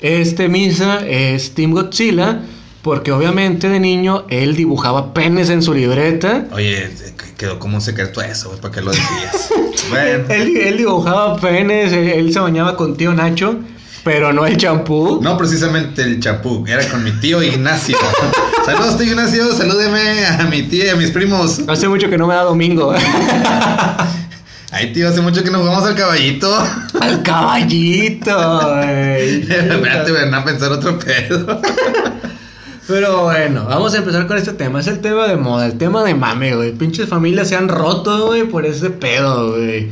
Este 0.00 0.48
Misa 0.48 1.06
es 1.06 1.54
Team 1.54 1.70
Godzilla, 1.70 2.40
porque 2.82 3.12
obviamente 3.12 3.68
de 3.68 3.78
niño 3.78 4.24
él 4.28 4.56
dibujaba 4.56 5.14
penes 5.14 5.50
en 5.50 5.62
su 5.62 5.72
libreta. 5.72 6.46
Oye, 6.52 6.90
quedó 7.36 7.60
como 7.60 7.76
un 7.76 7.80
secreto 7.80 8.20
eso, 8.20 8.50
¿para 8.60 8.74
qué 8.74 8.80
lo 8.82 8.90
decías? 8.90 9.50
bueno. 9.90 10.24
Él, 10.30 10.56
él 10.56 10.78
dibujaba 10.78 11.36
penes, 11.36 11.92
él, 11.92 12.32
se 12.32 12.40
bañaba 12.40 12.76
con 12.76 12.96
tío 12.96 13.14
Nacho, 13.14 13.54
pero 14.02 14.32
no 14.32 14.46
el 14.46 14.56
champú. 14.56 15.20
No 15.22 15.38
precisamente 15.38 16.02
el 16.02 16.18
chapú, 16.18 16.64
era 16.66 16.88
con 16.88 17.04
mi 17.04 17.12
tío 17.12 17.40
Ignacio. 17.40 17.96
Saludos, 18.66 18.98
tío 18.98 19.06
Ignacio, 19.06 19.52
salúdeme 19.52 20.26
a 20.26 20.44
mi 20.50 20.64
tía 20.64 20.86
y 20.86 20.88
a 20.88 20.96
mis 20.96 21.12
primos. 21.12 21.60
Hace 21.68 21.88
mucho 21.88 22.10
que 22.10 22.18
no 22.18 22.26
me 22.26 22.34
da 22.34 22.42
domingo. 22.42 22.92
Ay, 24.70 24.92
tío, 24.92 25.08
hace 25.08 25.22
mucho 25.22 25.42
que 25.42 25.50
nos 25.50 25.62
jugamos 25.62 25.84
al 25.84 25.94
caballito. 25.94 26.54
Al 27.00 27.22
caballito, 27.22 28.60
güey. 28.68 29.40
Espérate, 29.50 30.12
ven 30.12 30.34
a 30.34 30.44
pensar 30.44 30.70
otro 30.72 30.98
pedo. 30.98 31.60
Pero 32.86 33.24
bueno, 33.24 33.64
vamos 33.66 33.94
a 33.94 33.98
empezar 33.98 34.26
con 34.26 34.36
este 34.36 34.52
tema. 34.52 34.80
Es 34.80 34.86
el 34.86 35.00
tema 35.00 35.26
de 35.26 35.36
moda, 35.36 35.66
el 35.66 35.78
tema 35.78 36.04
de 36.04 36.14
mame, 36.14 36.54
güey. 36.54 36.72
Pinches 36.72 37.08
familias 37.08 37.48
se 37.48 37.56
han 37.56 37.68
roto, 37.68 38.26
güey, 38.26 38.44
por 38.44 38.66
ese 38.66 38.90
pedo, 38.90 39.52
güey. 39.52 39.88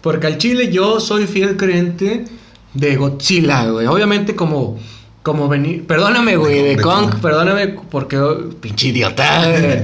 Porque 0.00 0.26
al 0.26 0.38
chile 0.38 0.72
yo 0.72 1.00
soy 1.00 1.26
fiel 1.26 1.56
creyente 1.56 2.24
de 2.74 2.96
Godzilla, 2.96 3.66
güey. 3.70 3.86
Obviamente 3.86 4.34
como... 4.34 4.78
Como 5.22 5.48
venir... 5.48 5.84
Perdóname, 5.86 6.36
güey, 6.36 6.62
de 6.62 6.76
De 6.76 6.82
Kong. 6.82 7.10
Kong. 7.10 7.20
Perdóname 7.20 7.68
porque... 7.90 8.16
oh, 8.18 8.50
pinche 8.60 8.88
idiota, 8.88 9.50
güey. 9.50 9.82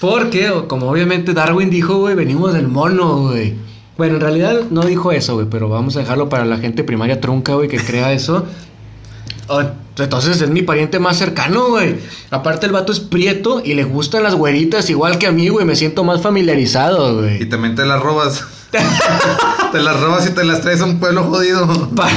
Porque, 0.00 0.52
como 0.68 0.88
obviamente 0.88 1.32
Darwin 1.34 1.70
dijo, 1.70 1.98
güey, 1.98 2.14
venimos 2.14 2.52
del 2.52 2.68
mono, 2.68 3.22
güey. 3.30 3.65
Bueno, 3.98 4.16
en 4.16 4.20
realidad 4.20 4.60
no 4.70 4.82
dijo 4.82 5.12
eso, 5.12 5.34
güey, 5.34 5.46
pero 5.50 5.68
vamos 5.68 5.96
a 5.96 6.00
dejarlo 6.00 6.28
para 6.28 6.44
la 6.44 6.58
gente 6.58 6.84
primaria 6.84 7.20
trunca, 7.20 7.54
güey, 7.54 7.68
que 7.68 7.78
crea 7.78 8.12
eso. 8.12 8.44
Oh, 9.48 9.62
entonces 9.98 10.40
es 10.42 10.50
mi 10.50 10.62
pariente 10.62 10.98
más 10.98 11.16
cercano, 11.16 11.68
güey. 11.68 11.96
Aparte 12.30 12.66
el 12.66 12.72
vato 12.72 12.92
es 12.92 13.00
prieto 13.00 13.62
y 13.64 13.74
le 13.74 13.84
gustan 13.84 14.22
las 14.24 14.34
güeritas 14.34 14.90
igual 14.90 15.18
que 15.18 15.26
a 15.28 15.32
mí, 15.32 15.48
güey. 15.48 15.64
Me 15.64 15.76
siento 15.76 16.04
más 16.04 16.20
familiarizado, 16.20 17.20
güey. 17.20 17.42
Y 17.42 17.46
también 17.46 17.74
te 17.74 17.86
las 17.86 18.02
robas. 18.02 18.44
te 19.72 19.80
las 19.80 20.00
robas 20.00 20.26
y 20.26 20.30
te 20.34 20.44
las 20.44 20.60
traes 20.62 20.80
a 20.80 20.84
un 20.84 20.98
pueblo 20.98 21.22
jodido. 21.24 21.90
Pa- 21.94 22.10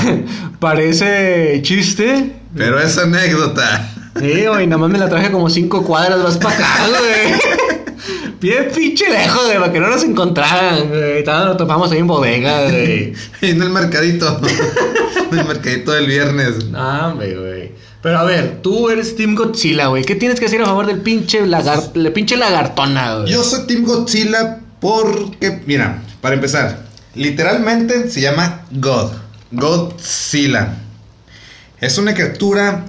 parece 0.59 1.59
chiste. 1.61 2.35
Pero 2.55 2.79
es 2.79 2.97
anécdota. 2.97 3.89
Sí, 4.19 4.45
güey, 4.47 4.67
nada 4.67 4.79
más 4.79 4.89
me 4.89 4.97
la 4.97 5.07
traje 5.07 5.31
como 5.31 5.49
cinco 5.49 5.83
cuadras 5.83 6.19
más 6.19 6.37
para 6.37 6.55
acá, 6.55 6.67
güey. 6.89 7.39
Bien 8.39 8.69
pinche 8.73 9.09
lejos, 9.09 9.45
güey, 9.45 9.59
para 9.59 9.71
que 9.71 9.79
no 9.79 9.89
nos. 9.89 10.01
Todavía 10.13 11.45
nos 11.45 11.57
topamos 11.57 11.91
ahí 11.91 11.99
en 11.99 12.07
bodega, 12.07 12.63
güey. 12.69 13.13
En 13.41 13.61
el 13.61 13.69
mercadito. 13.69 14.39
en 15.31 15.39
el 15.39 15.45
mercadito 15.45 15.91
del 15.91 16.07
viernes. 16.07 16.65
No, 16.65 17.09
hombre, 17.09 17.35
güey. 17.37 17.71
Pero 18.01 18.19
a 18.19 18.23
ver, 18.23 18.61
tú 18.61 18.89
eres 18.89 19.15
Team 19.17 19.35
Godzilla, 19.35 19.87
güey. 19.87 20.05
¿Qué 20.05 20.15
tienes 20.15 20.39
que 20.39 20.45
decir 20.45 20.61
a 20.61 20.65
favor 20.65 20.85
del 20.85 21.01
pinche, 21.01 21.45
lagar 21.45 21.91
la 21.95 22.13
pinche 22.13 22.37
lagartona, 22.37 23.17
güey? 23.17 23.31
Yo 23.31 23.43
soy 23.43 23.67
Team 23.67 23.83
Godzilla 23.83 24.59
porque, 24.79 25.61
mira, 25.65 26.01
para 26.21 26.35
empezar, 26.35 26.85
literalmente 27.15 28.09
se 28.09 28.21
llama 28.21 28.61
God. 28.71 29.11
Godzilla. 29.51 30.77
Es 31.81 31.97
una 31.97 32.13
criatura 32.13 32.85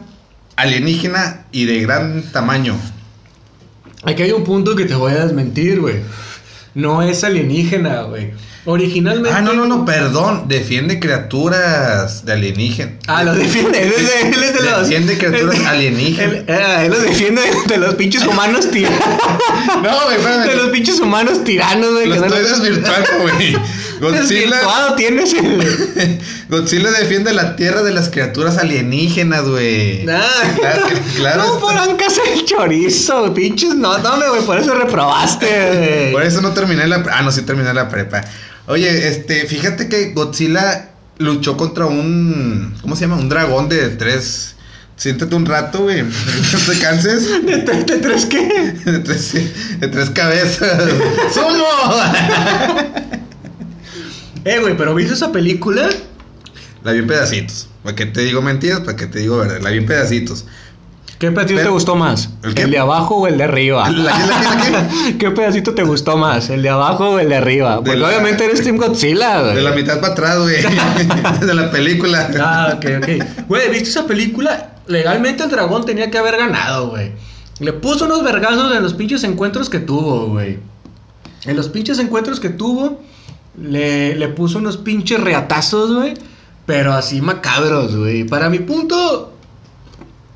alienígena 0.56 1.46
y 1.50 1.64
de 1.64 1.80
gran 1.80 2.22
tamaño. 2.30 2.76
Aquí 4.02 4.22
hay 4.22 4.32
un 4.32 4.44
punto 4.44 4.74
que 4.74 4.84
te 4.86 4.94
voy 4.94 5.12
a 5.12 5.24
desmentir, 5.24 5.80
güey. 5.80 5.96
No 6.74 7.02
es 7.02 7.24
alienígena, 7.24 8.02
güey. 8.02 8.30
Originalmente. 8.66 9.30
Ah, 9.32 9.40
no, 9.40 9.54
no, 9.54 9.66
no, 9.66 9.84
perdón. 9.84 10.44
Defiende 10.46 11.00
criaturas 11.00 12.24
de 12.24 12.32
alienígena. 12.32 12.92
Ah, 13.06 13.24
lo 13.24 13.34
defiende. 13.34 13.82
Él 13.82 13.92
es 13.96 14.06
de, 14.06 14.28
él 14.28 14.42
es 14.42 14.54
de 14.54 14.62
los. 14.62 14.80
Defiende 14.82 15.18
criaturas 15.18 15.58
alienígenas. 15.66 16.32
Él, 16.32 16.44
eh, 16.46 16.82
él 16.84 16.90
los 16.90 17.02
defiende 17.02 17.42
de 17.66 17.78
los 17.78 17.94
pinches 17.94 18.26
humanos 18.26 18.70
tiranos. 18.70 18.98
No, 19.82 20.04
güey. 20.04 20.48
De 20.48 20.56
los 20.56 20.68
pinches 20.68 21.00
humanos 21.00 21.42
tiranos, 21.44 21.92
güey. 21.92 22.06
Lo 22.06 22.14
estoy 22.16 22.42
desvirtuando, 22.42 23.08
güey. 23.22 23.56
Godzilla, 24.20 24.96
tienes. 24.96 25.34
Godzilla 26.48 26.90
defiende 26.90 27.32
la 27.32 27.56
tierra 27.56 27.82
de 27.82 27.92
las 27.92 28.08
criaturas 28.08 28.58
alienígenas, 28.58 29.42
güey. 29.44 30.08
Ah, 30.08 30.54
Claro, 30.56 30.86
claro 31.16 31.60
no 31.60 31.98
el 32.34 32.44
chorizo, 32.44 33.32
pinches. 33.34 33.74
No, 33.74 33.98
no, 33.98 34.16
güey, 34.30 34.42
por 34.46 34.58
eso 34.58 34.74
reprobaste, 34.74 35.46
güey. 35.46 36.12
Por 36.12 36.22
eso 36.22 36.40
no 36.40 36.52
terminé 36.52 36.86
la... 36.86 37.04
Ah, 37.12 37.22
no, 37.22 37.30
sí 37.30 37.42
terminé 37.42 37.72
la 37.74 37.88
prepa. 37.88 38.22
Oye, 38.66 39.08
este, 39.08 39.46
fíjate 39.46 39.88
que 39.88 40.12
Godzilla 40.12 40.90
luchó 41.18 41.56
contra 41.56 41.86
un... 41.86 42.74
¿Cómo 42.80 42.96
se 42.96 43.02
llama? 43.02 43.16
Un 43.16 43.28
dragón 43.28 43.68
de 43.68 43.90
tres... 43.90 44.56
Siéntate 44.96 45.34
un 45.34 45.46
rato, 45.46 45.78
güey. 45.84 46.02
No 46.02 46.58
te 46.72 46.78
canses. 46.78 47.26
¿De, 47.46 47.56
de- 47.56 47.84
de 47.84 47.98
tres 48.00 48.26
qué? 48.26 48.74
De 48.84 48.98
tres, 48.98 49.32
de 49.80 49.88
tres 49.88 50.10
cabezas. 50.10 50.90
¡Sumo! 51.32 51.64
Eh, 54.44 54.58
güey, 54.60 54.76
pero 54.76 54.94
¿viste 54.94 55.14
esa 55.14 55.32
película? 55.32 55.88
La 56.82 56.92
vi 56.92 56.98
en 57.00 57.06
pedacitos. 57.06 57.68
¿Para 57.82 57.94
qué 57.96 58.06
te 58.06 58.22
digo 58.22 58.40
mentiras? 58.42 58.80
¿Para 58.80 58.96
qué 58.96 59.06
te 59.06 59.18
digo 59.20 59.38
verdad? 59.38 59.60
La 59.60 59.70
vi 59.70 59.78
en 59.78 59.86
pedacitos. 59.86 60.46
¿Qué 61.18 61.30
pedacito 61.30 61.56
Pero- 61.58 61.68
te 61.68 61.72
gustó 61.74 61.96
más? 61.96 62.30
¿El 62.56 62.70
de 62.70 62.78
abajo 62.78 63.16
o 63.16 63.26
el 63.26 63.36
de 63.36 63.44
arriba? 63.44 63.90
¿La 63.90 64.12
qué, 64.12 64.26
la 64.26 64.64
qué, 64.64 64.70
la 65.12 65.18
¿Qué 65.18 65.30
pedacito 65.36 65.74
te 65.74 65.82
gustó 65.82 66.16
más? 66.16 66.48
¿El 66.48 66.62
de 66.62 66.70
abajo 66.70 67.10
o 67.10 67.18
el 67.18 67.28
de 67.28 67.36
arriba? 67.36 67.76
Porque 67.76 67.96
la- 67.98 68.08
obviamente 68.08 68.46
eres 68.46 68.62
Team 68.62 68.78
Godzilla, 68.78 69.42
güey. 69.42 69.56
De 69.56 69.60
la 69.60 69.72
mitad 69.72 70.00
para 70.00 70.14
atrás, 70.14 70.38
güey. 70.38 70.56
De 71.46 71.54
la 71.54 71.70
película. 71.70 72.30
Ah, 72.40 72.74
ok, 72.76 72.86
ok. 73.02 73.46
Güey, 73.48 73.68
¿viste 73.70 73.90
esa 73.90 74.06
película? 74.06 74.76
Legalmente 74.86 75.44
el 75.44 75.50
dragón 75.50 75.84
tenía 75.84 76.10
que 76.10 76.16
haber 76.16 76.38
ganado, 76.38 76.88
güey. 76.88 77.12
Le 77.58 77.74
puso 77.74 78.06
unos 78.06 78.24
vergazos 78.24 78.74
en 78.74 78.82
los 78.82 78.94
pinches 78.94 79.22
encuentros 79.22 79.68
que 79.68 79.78
tuvo, 79.80 80.28
güey. 80.28 80.58
En 81.44 81.54
los 81.56 81.68
pinches 81.68 81.98
encuentros 81.98 82.40
que 82.40 82.48
tuvo, 82.48 83.02
le, 83.58 84.14
le 84.16 84.28
puso 84.28 84.58
unos 84.58 84.76
pinches 84.76 85.20
reatazos, 85.20 85.94
güey. 85.94 86.14
Pero 86.66 86.92
así 86.92 87.20
macabros, 87.20 87.96
güey. 87.96 88.24
Para 88.24 88.48
mi 88.48 88.60
punto, 88.60 89.32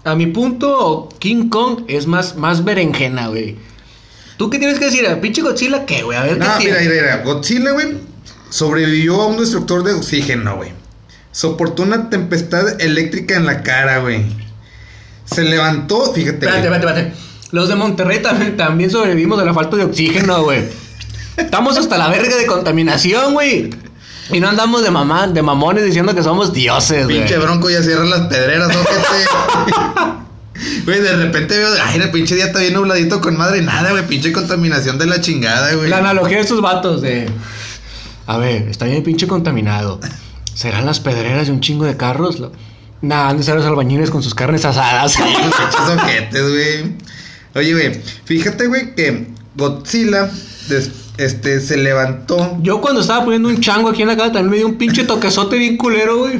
a 0.04 0.14
mi 0.14 0.26
punto, 0.26 1.08
King 1.18 1.48
Kong 1.48 1.84
es 1.88 2.06
más, 2.06 2.36
más 2.36 2.64
berenjena, 2.64 3.28
güey. 3.28 3.56
¿Tú 4.36 4.50
qué 4.50 4.58
tienes 4.58 4.78
que 4.78 4.86
decir? 4.86 5.06
¿A 5.06 5.20
pinche 5.20 5.42
Godzilla 5.42 5.86
qué, 5.86 6.02
güey? 6.02 6.18
A 6.18 6.24
ver 6.24 6.38
No, 6.38 6.46
qué 6.58 6.64
mira, 6.66 6.80
mira, 6.80 6.92
mira. 6.92 7.22
Godzilla, 7.22 7.70
güey, 7.70 7.98
sobrevivió 8.50 9.22
a 9.22 9.26
un 9.26 9.38
destructor 9.38 9.84
de 9.84 9.92
oxígeno, 9.92 10.56
güey. 10.56 10.72
Soportó 11.30 11.82
una 11.82 12.10
tempestad 12.10 12.80
eléctrica 12.80 13.36
en 13.36 13.46
la 13.46 13.62
cara, 13.62 13.98
güey. 13.98 14.24
Se 15.24 15.42
levantó, 15.42 16.12
fíjate. 16.12 16.46
Espérate, 16.46 16.66
espérate, 16.66 16.86
espérate. 16.86 17.16
Los 17.52 17.68
de 17.68 17.76
Monterrey 17.76 18.20
también, 18.20 18.56
también 18.56 18.90
sobrevivimos 18.90 19.38
de 19.38 19.44
la 19.44 19.54
falta 19.54 19.76
de 19.76 19.84
oxígeno, 19.84 20.42
güey. 20.42 20.64
Estamos 21.36 21.76
hasta 21.78 21.98
la 21.98 22.08
verga 22.08 22.36
de 22.36 22.46
contaminación, 22.46 23.32
güey. 23.34 23.70
Y 24.32 24.40
no 24.40 24.48
andamos 24.48 24.82
de 24.82 24.90
mamá, 24.90 25.26
de 25.26 25.42
mamones 25.42 25.84
diciendo 25.84 26.14
que 26.14 26.22
somos 26.22 26.52
dioses, 26.52 27.04
güey. 27.04 27.18
Pinche 27.18 27.36
bronco 27.38 27.68
ya 27.68 27.82
cierran 27.82 28.08
las 28.10 28.22
pedreras, 28.22 28.68
¿no? 28.68 30.24
Güey, 30.84 31.00
de 31.00 31.16
repente 31.16 31.58
veo, 31.58 31.68
ay, 31.84 32.00
el 32.00 32.10
pinche 32.10 32.36
día 32.36 32.46
está 32.46 32.60
bien 32.60 32.74
nubladito 32.74 33.20
con 33.20 33.36
madre 33.36 33.60
nada, 33.60 33.90
güey. 33.90 34.06
Pinche 34.06 34.32
contaminación 34.32 34.98
de 34.98 35.06
la 35.06 35.20
chingada, 35.20 35.74
güey. 35.74 35.88
La 35.90 35.98
analogía 35.98 36.36
de 36.36 36.42
estos 36.42 36.60
vatos 36.60 37.02
de... 37.02 37.28
A 38.26 38.38
ver, 38.38 38.68
está 38.68 38.84
bien 38.86 39.02
pinche 39.02 39.26
contaminado. 39.26 39.98
¿Serán 40.54 40.86
las 40.86 41.00
pedreras 41.00 41.48
de 41.48 41.52
un 41.52 41.60
chingo 41.60 41.84
de 41.84 41.96
carros? 41.96 42.38
Lo- 42.38 42.52
Nah, 43.02 43.28
han 43.28 43.36
de 43.36 43.42
ser 43.42 43.56
los 43.56 43.66
albañiles 43.66 44.10
con 44.10 44.22
sus 44.22 44.34
carnes 44.34 44.64
asadas. 44.64 45.12
Sí, 45.12 45.22
pinches 45.22 45.96
ojetes, 46.02 46.42
güey. 46.50 46.94
Oye, 47.56 47.72
güey, 47.74 48.00
fíjate, 48.24 48.66
güey, 48.68 48.94
que 48.94 49.26
Godzilla 49.56 50.30
des- 50.68 50.90
este, 51.16 51.60
se 51.60 51.76
levantó. 51.76 52.58
Yo 52.60 52.80
cuando 52.80 53.00
estaba 53.00 53.24
poniendo 53.24 53.48
un 53.48 53.60
chango 53.60 53.88
aquí 53.88 54.02
en 54.02 54.08
la 54.08 54.16
casa 54.16 54.32
también 54.32 54.50
me 54.50 54.56
dio 54.56 54.66
un 54.66 54.76
pinche 54.76 55.04
toquezote 55.04 55.56
bien 55.56 55.76
culero, 55.76 56.18
güey. 56.18 56.38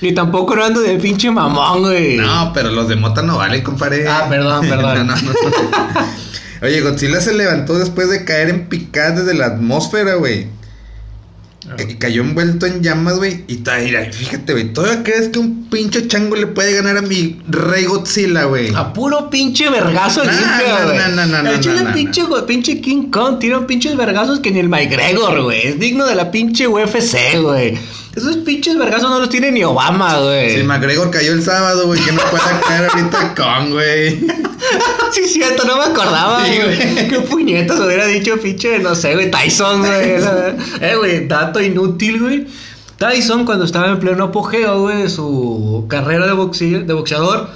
Y 0.00 0.12
tampoco 0.12 0.56
no 0.56 0.64
ando 0.64 0.80
de 0.80 0.96
pinche 0.96 1.30
mamón, 1.30 1.82
güey. 1.82 2.16
No, 2.16 2.52
pero 2.54 2.70
los 2.70 2.88
de 2.88 2.96
mota 2.96 3.22
no 3.22 3.36
valen, 3.36 3.62
compadre. 3.62 4.08
Ah, 4.08 4.26
perdón, 4.28 4.60
perdón. 4.68 5.06
No, 5.06 5.14
no, 5.14 5.22
no. 5.22 5.32
Oye, 6.62 6.80
Godzilla 6.80 7.20
se 7.20 7.34
levantó 7.34 7.78
después 7.78 8.10
de 8.10 8.24
caer 8.24 8.50
en 8.50 8.68
picada 8.68 9.20
desde 9.22 9.34
la 9.34 9.46
atmósfera, 9.46 10.14
güey. 10.14 10.46
Ca- 11.76 11.98
cayó 11.98 12.22
envuelto 12.22 12.66
en 12.66 12.82
llamas, 12.82 13.16
güey. 13.16 13.44
Y 13.48 13.56
todavía, 13.56 14.10
fíjate, 14.12 14.52
güey. 14.52 14.72
¿Todavía 14.72 15.02
crees 15.02 15.28
que 15.28 15.38
un 15.38 15.68
pinche 15.70 16.06
chango 16.08 16.36
le 16.36 16.46
puede 16.46 16.74
ganar 16.74 16.96
a 16.96 17.02
mi 17.02 17.40
rey 17.48 17.84
Godzilla, 17.84 18.44
güey? 18.44 18.72
A 18.74 18.92
puro 18.92 19.30
pinche 19.30 19.70
vergazo 19.70 20.24
No, 20.24 20.30
limpio, 20.30 20.48
no, 20.80 20.86
güey. 20.86 20.98
no, 20.98 21.08
no, 21.08 21.26
no, 21.26 21.42
no, 21.42 21.60
chile 21.60 21.80
no, 21.82 21.88
no, 21.88 21.94
pinche, 21.94 22.22
güey, 22.24 22.46
pinche 22.46 22.80
King 22.80 23.10
Kong 23.10 23.38
tira 23.38 23.58
un 23.58 23.66
pinches 23.66 23.96
vergazos 23.96 24.40
que 24.40 24.50
ni 24.50 24.60
el 24.60 24.68
McGregor, 24.68 25.42
güey. 25.42 25.68
Es 25.68 25.78
digno 25.78 26.06
de 26.06 26.14
la 26.14 26.30
pinche 26.30 26.66
UFC, 26.66 27.38
güey. 27.40 27.78
Esos 28.16 28.38
pinches 28.38 28.76
vergazos 28.76 29.08
no 29.08 29.20
los 29.20 29.28
tiene 29.28 29.52
ni 29.52 29.62
Obama, 29.62 30.18
güey. 30.18 30.56
Si 30.56 30.62
McGregor 30.64 31.10
cayó 31.12 31.32
el 31.32 31.42
sábado, 31.44 31.86
güey, 31.86 32.00
que 32.02 32.10
no 32.10 32.20
puede 32.22 32.42
caer 32.68 32.90
ahorita 32.90 33.34
con, 33.36 33.70
güey. 33.70 34.26
Sí, 35.12 35.26
cierto, 35.26 35.64
no 35.64 35.76
me 35.76 35.84
acordaba, 35.84 36.44
Sí, 36.46 36.58
güey. 36.62 37.08
Qué 37.08 37.20
puñetas 37.20 37.80
hubiera 37.80 38.06
dicho 38.06 38.36
pinche, 38.40 38.78
no 38.78 38.94
sé, 38.94 39.14
güey, 39.14 39.30
Tyson, 39.30 39.80
güey. 39.80 40.10
eh, 40.80 40.94
güey, 40.96 41.26
dato 41.26 41.60
inútil, 41.60 42.20
güey. 42.20 42.46
Tyson, 42.96 43.44
cuando 43.44 43.64
estaba 43.64 43.88
en 43.88 43.98
pleno 43.98 44.24
apogeo, 44.24 44.82
güey, 44.82 45.02
de 45.02 45.08
su 45.08 45.86
carrera 45.88 46.26
de, 46.26 46.34
de 46.34 46.92
boxeador, 46.92 47.48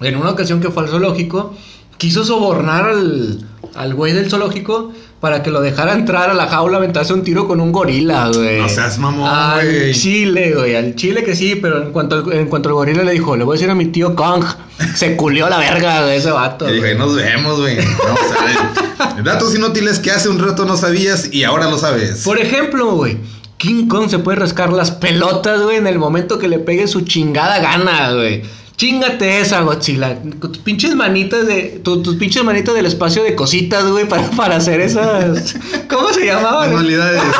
en 0.00 0.16
una 0.16 0.30
ocasión 0.30 0.60
que 0.60 0.70
fue 0.70 0.84
al 0.84 0.88
zoológico, 0.88 1.54
quiso 1.98 2.24
sobornar 2.24 2.84
al, 2.88 3.44
al 3.74 3.94
güey 3.94 4.12
del 4.12 4.30
zoológico 4.30 4.92
para 5.22 5.42
que 5.44 5.50
lo 5.50 5.60
dejara 5.60 5.92
entrar 5.94 6.30
a 6.30 6.34
la 6.34 6.48
jaula 6.48 6.76
a 6.76 6.80
aventarse 6.80 7.14
un 7.14 7.22
tiro 7.22 7.46
con 7.46 7.60
un 7.60 7.70
gorila, 7.70 8.28
güey. 8.34 8.60
No 8.60 8.68
seas 8.68 8.98
mamón, 8.98 9.30
Al 9.32 9.64
güey. 9.64 9.94
chile, 9.94 10.52
güey, 10.52 10.74
al 10.74 10.96
chile 10.96 11.22
que 11.22 11.36
sí, 11.36 11.54
pero 11.54 11.80
en 11.80 11.92
cuanto, 11.92 12.16
al- 12.16 12.32
en 12.32 12.48
cuanto 12.48 12.68
el 12.70 12.74
gorila 12.74 13.04
le 13.04 13.12
dijo, 13.12 13.36
le 13.36 13.44
voy 13.44 13.54
a 13.54 13.56
decir 13.56 13.70
a 13.70 13.74
mi 13.76 13.86
tío 13.86 14.16
Kong, 14.16 14.44
se 14.96 15.14
culió 15.16 15.48
la 15.48 15.58
verga 15.58 16.04
de 16.04 16.16
ese 16.16 16.32
vato. 16.32 16.68
Y 16.68 16.72
dije, 16.74 16.94
güey. 16.94 16.98
nos 16.98 17.14
vemos, 17.14 17.60
güey. 17.60 17.76
No, 17.86 18.14
o 18.14 19.14
sea, 19.14 19.22
datos 19.22 19.54
inútiles 19.54 20.00
que 20.00 20.10
hace 20.10 20.28
un 20.28 20.38
rato 20.40 20.64
no 20.64 20.76
sabías 20.76 21.32
y 21.32 21.44
ahora 21.44 21.70
lo 21.70 21.78
sabes. 21.78 22.22
Por 22.24 22.38
ejemplo, 22.40 22.90
güey, 22.96 23.16
King 23.58 23.86
Kong 23.86 24.10
se 24.10 24.18
puede 24.18 24.38
rascar 24.40 24.72
las 24.72 24.90
pelotas, 24.90 25.62
güey, 25.62 25.76
en 25.76 25.86
el 25.86 26.00
momento 26.00 26.40
que 26.40 26.48
le 26.48 26.58
pegue 26.58 26.88
su 26.88 27.02
chingada 27.02 27.60
gana, 27.60 28.12
güey. 28.12 28.42
Chingate 28.76 29.40
esa, 29.40 29.60
Godzilla. 29.60 30.18
Tus 30.40 30.58
pinches 30.58 30.94
manitas 30.96 31.46
de. 31.46 31.80
tu- 31.84 32.02
tus 32.02 32.16
pinches 32.16 32.42
manitas 32.42 32.74
del 32.74 32.86
espacio 32.86 33.22
de 33.22 33.34
cositas, 33.34 33.84
güey, 33.86 34.08
para, 34.08 34.30
para 34.30 34.56
hacer 34.56 34.80
esas. 34.80 35.54
¿Cómo 35.88 36.12
se 36.12 36.24
llamaban? 36.26 36.68
Manualidades. 36.72 37.22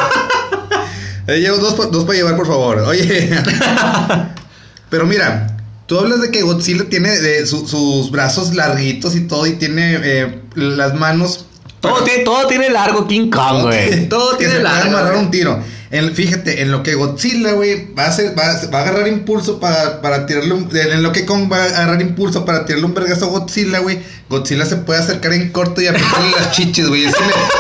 Eh, 1.29 1.39
llevo 1.39 1.59
dos, 1.59 1.77
dos 1.93 2.05
para 2.05 2.19
llevar, 2.19 2.37
por 2.37 2.49
favor. 2.49 2.79
Oye. 2.81 3.31
Pero 4.91 5.07
mira, 5.07 5.57
tú 5.87 5.99
hablas 5.99 6.21
de 6.21 6.33
que 6.33 6.43
Godzilla 6.43 6.85
tiene 6.89 7.15
su- 7.47 7.67
sus 7.69 8.11
brazos 8.11 8.55
larguitos 8.55 9.15
y 9.15 9.21
todo 9.29 9.47
y 9.47 9.53
tiene 9.53 9.99
eh, 10.03 10.41
las 10.57 10.95
manos. 10.95 11.47
Todo 11.81 12.03
tiene, 12.03 12.25
todo 12.25 12.47
tiene 12.49 12.71
largo 12.71 13.07
King 13.07 13.31
Kong, 13.31 13.63
güey. 13.63 14.09
Todo 14.09 14.33
que 14.33 14.39
tiene 14.47 14.55
se 14.55 14.61
puede 14.61 14.75
largo. 14.75 14.97
amarrar 14.99 15.17
un 15.17 15.31
tiro. 15.31 15.63
En, 15.93 16.15
fíjate, 16.15 16.63
en 16.63 16.73
lo 16.73 16.83
que 16.83 16.95
Godzilla, 16.95 17.53
güey, 17.53 17.93
va 17.95 18.05
a 18.05 18.09
hacer, 18.09 18.37
va, 18.37 18.51
a- 18.51 18.67
va 18.71 18.79
a 18.79 18.83
agarrar 18.83 19.07
impulso 19.09 19.61
para, 19.61 20.01
para 20.01 20.25
tirarle 20.25 20.55
un, 20.55 20.69
en 20.75 21.03
lo 21.03 21.13
que 21.13 21.27
Kong 21.27 21.53
va 21.53 21.59
a 21.59 21.65
agarrar 21.67 22.01
impulso 22.01 22.47
para 22.47 22.65
tirarle 22.65 22.87
un 22.87 22.95
vergazo 22.95 23.27
a 23.27 23.29
Godzilla, 23.29 23.81
güey. 23.81 24.01
Godzilla 24.31 24.65
se 24.65 24.77
puede 24.77 25.01
acercar 25.01 25.35
en 25.35 25.51
corto 25.53 25.83
y 25.83 25.89
apretarle 25.89 26.31
las 26.31 26.51
chichis, 26.53 26.89
güey. 26.89 27.05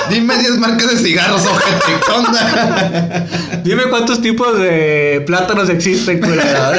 Dime 0.09 0.39
10 0.39 0.57
marcas 0.59 0.91
de 0.91 0.97
cigarros, 0.97 1.43
ojete, 1.45 1.93
¿qué 2.07 2.11
onda? 2.11 3.27
Dime 3.65 3.83
cuántos 3.91 4.23
tipos 4.23 4.59
de 4.59 5.23
plátanos 5.27 5.69
existen, 5.69 6.19
culero. 6.21 6.73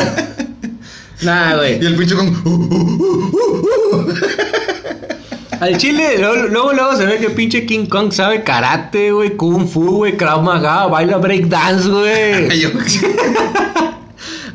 nah, 1.22 1.56
güey. 1.56 1.80
Y 1.80 1.86
el 1.86 1.96
pinche 1.96 2.16
Kong, 2.16 2.34
"Uh, 2.46 2.50
uh, 2.50 3.30
uh, 3.32 3.96
uh". 3.96 4.14
Al 5.60 5.78
chile, 5.78 6.18
luego, 6.20 6.48
luego, 6.48 6.74
luego 6.74 6.96
se 6.96 7.06
ve 7.06 7.18
que 7.18 7.30
pinche 7.30 7.66
King 7.66 7.86
Kong 7.86 8.12
sabe 8.12 8.44
karate, 8.44 9.12
güey, 9.12 9.36
kung 9.36 9.68
fu, 9.68 9.98
güey, 9.98 10.18
krav 10.18 10.44
maga, 10.44 10.88
baila 10.88 11.18
breakdance, 11.18 11.90
güey. 11.90 12.50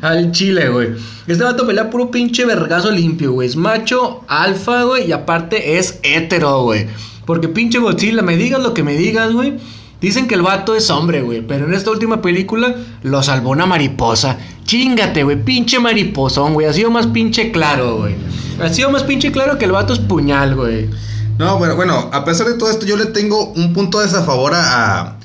Al 0.01 0.31
chile, 0.31 0.69
güey. 0.69 0.89
Este 1.27 1.43
vato 1.43 1.67
pelea 1.67 1.89
puro 1.89 2.09
pinche 2.09 2.45
vergazo 2.45 2.89
limpio, 2.91 3.33
güey. 3.33 3.47
Es 3.47 3.55
macho, 3.55 4.23
alfa, 4.27 4.83
güey, 4.83 5.09
y 5.09 5.11
aparte 5.11 5.77
es 5.77 5.99
hétero, 6.03 6.63
güey. 6.63 6.87
Porque 7.25 7.47
pinche 7.49 7.79
Godzilla, 7.79 8.21
me 8.21 8.37
digas 8.37 8.61
lo 8.61 8.73
que 8.73 8.83
me 8.83 8.95
digas, 8.95 9.33
güey. 9.33 9.57
Dicen 10.01 10.27
que 10.27 10.35
el 10.35 10.41
vato 10.41 10.75
es 10.75 10.89
hombre, 10.89 11.21
güey. 11.21 11.41
Pero 11.45 11.65
en 11.65 11.73
esta 11.73 11.91
última 11.91 12.21
película 12.21 12.75
lo 13.03 13.21
salvó 13.21 13.49
una 13.49 13.65
mariposa. 13.65 14.37
Chingate, 14.63 15.23
güey. 15.23 15.43
Pinche 15.43 15.79
mariposón, 15.79 16.53
güey. 16.53 16.67
Ha 16.67 16.73
sido 16.73 16.89
más 16.89 17.07
pinche 17.07 17.51
claro, 17.51 17.97
güey. 17.97 18.15
Ha 18.61 18.69
sido 18.69 18.89
más 18.91 19.03
pinche 19.03 19.31
claro 19.31 19.57
que 19.57 19.65
el 19.65 19.71
vato 19.71 19.93
es 19.93 19.99
puñal, 19.99 20.55
güey. 20.55 20.89
No, 21.37 21.57
bueno, 21.57 21.75
bueno, 21.75 22.09
a 22.11 22.25
pesar 22.25 22.47
de 22.47 22.55
todo 22.55 22.69
esto, 22.69 22.85
yo 22.85 22.97
le 22.97 23.05
tengo 23.05 23.45
un 23.53 23.73
punto 23.73 23.99
de 23.99 24.07
desafavor 24.07 24.53
a, 24.53 25.17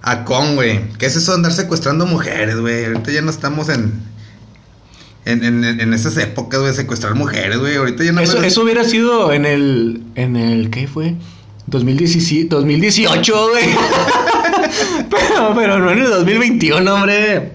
a, 0.00 0.24
Kong, 0.24 0.54
güey. 0.54 0.88
¿Qué 0.98 1.06
es 1.06 1.16
eso 1.16 1.32
de 1.32 1.36
andar 1.36 1.52
secuestrando 1.52 2.06
mujeres, 2.06 2.58
güey? 2.58 2.86
Ahorita 2.86 3.12
ya 3.12 3.20
no 3.20 3.30
estamos 3.30 3.68
en, 3.68 4.00
en, 5.26 5.44
en, 5.44 5.64
en 5.64 5.92
esas 5.92 6.16
épocas, 6.16 6.60
güey, 6.60 6.72
de 6.72 6.76
secuestrar 6.76 7.14
mujeres, 7.14 7.58
güey. 7.58 7.76
Ahorita 7.76 8.02
ya 8.02 8.12
no... 8.12 8.22
Eso, 8.22 8.42
eso 8.42 8.62
hubiera 8.62 8.84
sido 8.84 9.32
en 9.32 9.44
el. 9.44 10.02
En 10.14 10.36
el. 10.36 10.70
¿Qué 10.70 10.88
fue? 10.88 11.16
2017, 11.66 12.48
2018, 12.48 13.48
güey. 13.50 13.64
pero, 15.10 15.52
pero 15.54 15.78
no 15.80 15.90
en 15.90 15.98
el 15.98 16.10
2021, 16.10 16.94
hombre. 16.94 17.52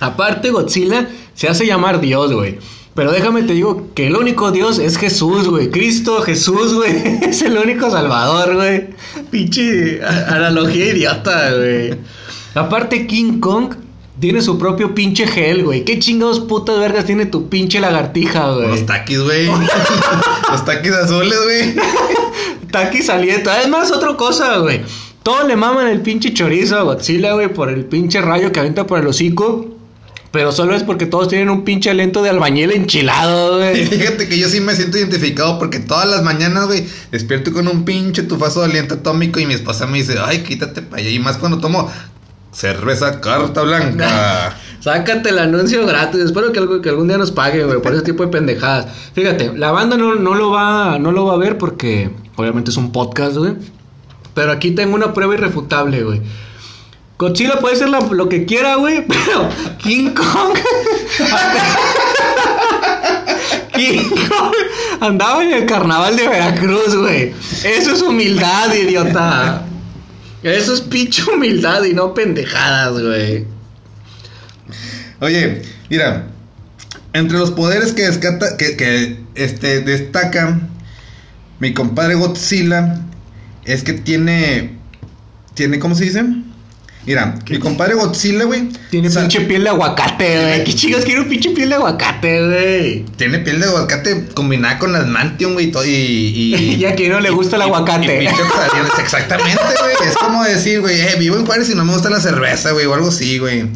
Aparte, 0.00 0.50
Godzilla 0.50 1.08
se 1.34 1.48
hace 1.48 1.66
llamar 1.66 2.00
Dios, 2.00 2.32
güey. 2.32 2.58
Pero 2.94 3.12
déjame 3.12 3.42
te 3.42 3.52
digo 3.52 3.88
que 3.94 4.08
el 4.08 4.16
único 4.16 4.50
Dios 4.50 4.78
es 4.78 4.96
Jesús, 4.96 5.48
güey. 5.48 5.70
Cristo, 5.70 6.20
Jesús, 6.22 6.74
güey. 6.74 7.20
Es 7.22 7.42
el 7.42 7.56
único 7.56 7.90
salvador, 7.90 8.56
güey. 8.56 8.88
Pinche 9.30 10.00
analogía 10.04 10.92
idiota, 10.92 11.54
güey. 11.54 11.94
Aparte, 12.54 13.06
King 13.06 13.38
Kong 13.40 13.74
tiene 14.20 14.42
su 14.42 14.58
propio 14.58 14.94
pinche 14.94 15.26
gel, 15.26 15.64
güey. 15.64 15.84
¿Qué 15.84 15.98
chingados 15.98 16.40
putas 16.40 16.78
vergas 16.80 17.04
tiene 17.04 17.26
tu 17.26 17.48
pinche 17.48 17.78
lagartija, 17.78 18.50
güey? 18.52 18.68
Los 18.68 18.86
taquis, 18.86 19.20
güey. 19.20 19.46
Los 20.50 20.64
taquis 20.64 20.92
azules, 20.92 21.38
güey. 21.44 21.74
Taki 22.72 23.02
saliendo. 23.02 23.50
Además, 23.50 23.90
otra 23.92 24.14
cosa, 24.16 24.58
güey. 24.58 24.82
Todos 25.22 25.46
le 25.46 25.56
maman 25.56 25.88
el 25.88 26.00
pinche 26.00 26.32
chorizo 26.32 26.78
a 26.78 26.82
Godzilla, 26.82 27.34
güey, 27.34 27.48
por 27.52 27.68
el 27.68 27.84
pinche 27.84 28.20
rayo 28.20 28.52
que 28.52 28.60
avienta 28.60 28.86
por 28.86 28.98
el 28.98 29.06
hocico. 29.06 29.77
Pero 30.30 30.52
solo 30.52 30.74
es 30.74 30.82
porque 30.82 31.06
todos 31.06 31.28
tienen 31.28 31.48
un 31.48 31.64
pinche 31.64 31.88
aliento 31.88 32.22
de 32.22 32.28
albañil 32.28 32.70
enchilado, 32.72 33.56
Y 33.58 33.72
güey. 33.72 33.86
fíjate 33.86 34.28
que 34.28 34.38
yo 34.38 34.48
sí 34.48 34.60
me 34.60 34.74
siento 34.74 34.98
identificado 34.98 35.58
porque 35.58 35.78
todas 35.80 36.06
las 36.06 36.22
mañanas, 36.22 36.66
güey, 36.66 36.84
despierto 37.10 37.50
con 37.52 37.66
un 37.66 37.84
pinche 37.84 38.22
tufazo 38.24 38.60
de 38.60 38.66
aliento 38.66 38.96
atómico 38.96 39.40
y 39.40 39.46
mi 39.46 39.54
esposa 39.54 39.86
me 39.86 39.98
dice, 39.98 40.16
ay, 40.22 40.40
quítate 40.42 40.82
para 40.82 41.00
allá. 41.00 41.10
Y 41.10 41.18
más 41.18 41.38
cuando 41.38 41.58
tomo 41.58 41.90
cerveza 42.52 43.20
carta 43.20 43.62
blanca. 43.62 44.56
Sácate 44.80 45.30
el 45.30 45.38
anuncio 45.38 45.84
gratis. 45.86 46.20
Espero 46.20 46.52
que, 46.52 46.58
algo- 46.60 46.80
que 46.80 46.88
algún 46.88 47.08
día 47.08 47.18
nos 47.18 47.30
paguen, 47.32 47.66
güey, 47.66 47.80
por 47.80 47.92
ese 47.94 48.02
tipo 48.02 48.22
de 48.24 48.28
pendejadas. 48.30 48.86
Fíjate, 49.14 49.52
la 49.56 49.70
banda 49.72 49.96
no, 49.96 50.14
no 50.14 50.34
lo 50.34 50.50
va, 50.50 50.98
no 50.98 51.10
lo 51.10 51.24
va 51.26 51.34
a 51.34 51.36
ver 51.38 51.58
porque 51.58 52.10
obviamente 52.36 52.70
es 52.70 52.76
un 52.76 52.92
podcast, 52.92 53.36
güey. 53.36 53.54
Pero 54.34 54.52
aquí 54.52 54.70
tengo 54.72 54.94
una 54.94 55.12
prueba 55.14 55.34
irrefutable, 55.34 56.04
güey. 56.04 56.20
Godzilla 57.18 57.58
puede 57.58 57.74
ser 57.74 57.88
lo 57.88 58.28
que 58.28 58.46
quiera, 58.46 58.76
güey, 58.76 59.04
pero 59.08 59.50
King 59.78 60.10
Kong. 60.10 60.56
King 63.74 64.04
Kong 64.28 64.54
andaba 65.00 65.42
en 65.42 65.52
el 65.52 65.66
carnaval 65.66 66.16
de 66.16 66.28
Veracruz, 66.28 66.94
güey. 66.94 67.34
Eso 67.64 67.94
es 67.94 68.02
humildad, 68.02 68.72
idiota. 68.72 69.64
Eso 70.44 70.74
es 70.74 70.80
pinche 70.80 71.24
humildad 71.24 71.82
y 71.84 71.92
no 71.92 72.14
pendejadas, 72.14 73.02
güey. 73.02 73.44
Oye, 75.20 75.62
mira, 75.90 76.28
entre 77.12 77.38
los 77.38 77.50
poderes 77.50 77.92
que, 77.92 78.02
descata, 78.02 78.56
que, 78.56 78.76
que 78.76 79.18
este, 79.34 79.80
destaca 79.80 80.60
mi 81.58 81.74
compadre 81.74 82.14
Godzilla 82.14 83.00
es 83.64 83.82
que 83.82 83.94
tiene, 83.94 84.78
tiene, 85.54 85.80
¿cómo 85.80 85.96
se 85.96 86.04
dice? 86.04 86.24
Mira, 87.06 87.38
mi 87.48 87.58
compadre 87.58 87.94
Godzilla, 87.94 88.44
güey, 88.44 88.68
Tiene 88.90 89.08
pinche 89.08 89.40
piel 89.42 89.62
de 89.64 89.70
aguacate, 89.70 90.42
güey. 90.42 90.64
¿Qué 90.64 90.74
chingas 90.74 91.04
quiere 91.06 91.22
un 91.22 91.28
pinche 91.28 91.50
piel 91.50 91.70
de 91.70 91.76
aguacate, 91.76 92.46
güey? 92.46 93.04
tiene 93.16 93.38
piel 93.38 93.60
de 93.60 93.66
aguacate 93.66 94.26
combinada 94.34 94.78
con 94.78 94.92
las 94.92 95.06
Mantium, 95.06 95.54
güey, 95.54 95.68
y 95.68 95.70
todo, 95.70 95.86
y, 95.86 95.90
y, 96.78 96.84
a 96.84 96.94
quien 96.94 97.12
no 97.12 97.20
le 97.20 97.30
gusta 97.30 97.56
el 97.56 97.62
aguacate. 97.62 98.24
y. 98.24 98.26
Exactamente, 99.00 99.62
güey. 99.80 100.08
Es 100.08 100.16
como 100.16 100.44
decir, 100.44 100.80
güey, 100.80 101.00
eh, 101.00 101.16
vivo 101.18 101.36
en 101.36 101.46
Juárez 101.46 101.70
y 101.70 101.74
no 101.74 101.84
me 101.84 101.92
gusta 101.94 102.10
la 102.10 102.20
cerveza, 102.20 102.72
güey, 102.72 102.84
o 102.84 102.92
algo 102.94 103.08
así, 103.08 103.38
güey. 103.38 103.62
Mi 103.64 103.70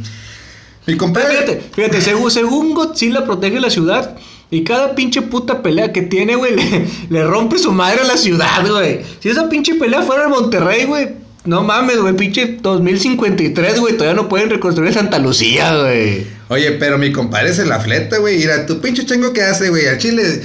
Pero 0.84 0.98
compadre. 0.98 1.30
fíjate, 1.36 1.62
fíjate, 1.74 2.00
según, 2.00 2.30
según 2.30 2.74
Godzilla 2.74 3.24
protege 3.24 3.60
la 3.60 3.70
ciudad 3.70 4.16
y 4.50 4.64
cada 4.64 4.94
pinche 4.94 5.22
puta 5.22 5.62
pelea 5.62 5.92
que 5.92 6.02
tiene, 6.02 6.34
güey, 6.36 6.54
le, 6.56 6.86
le 7.08 7.24
rompe 7.24 7.58
su 7.58 7.72
madre 7.72 8.02
a 8.02 8.04
la 8.04 8.18
ciudad, 8.18 8.68
güey. 8.68 9.00
Si 9.20 9.30
esa 9.30 9.48
pinche 9.48 9.76
pelea 9.76 10.02
fuera 10.02 10.24
en 10.24 10.30
Monterrey, 10.30 10.84
güey, 10.84 11.21
no 11.44 11.62
mames, 11.62 11.98
güey, 12.00 12.14
pinche 12.14 12.58
2053, 12.60 13.80
güey, 13.80 13.96
todavía 13.96 14.20
no 14.20 14.28
pueden 14.28 14.50
reconstruir 14.50 14.92
Santa 14.92 15.18
Lucía, 15.18 15.76
güey. 15.76 16.26
Oye, 16.48 16.72
pero 16.72 16.98
mi 16.98 17.12
compadre 17.12 17.54
se 17.54 17.66
la 17.66 17.80
fleta, 17.80 18.18
güey. 18.18 18.38
Mira, 18.38 18.66
tu 18.66 18.80
pinche 18.80 19.04
chango 19.06 19.32
que 19.32 19.42
hace, 19.42 19.70
güey. 19.70 19.86
Al 19.86 19.98
chile. 19.98 20.42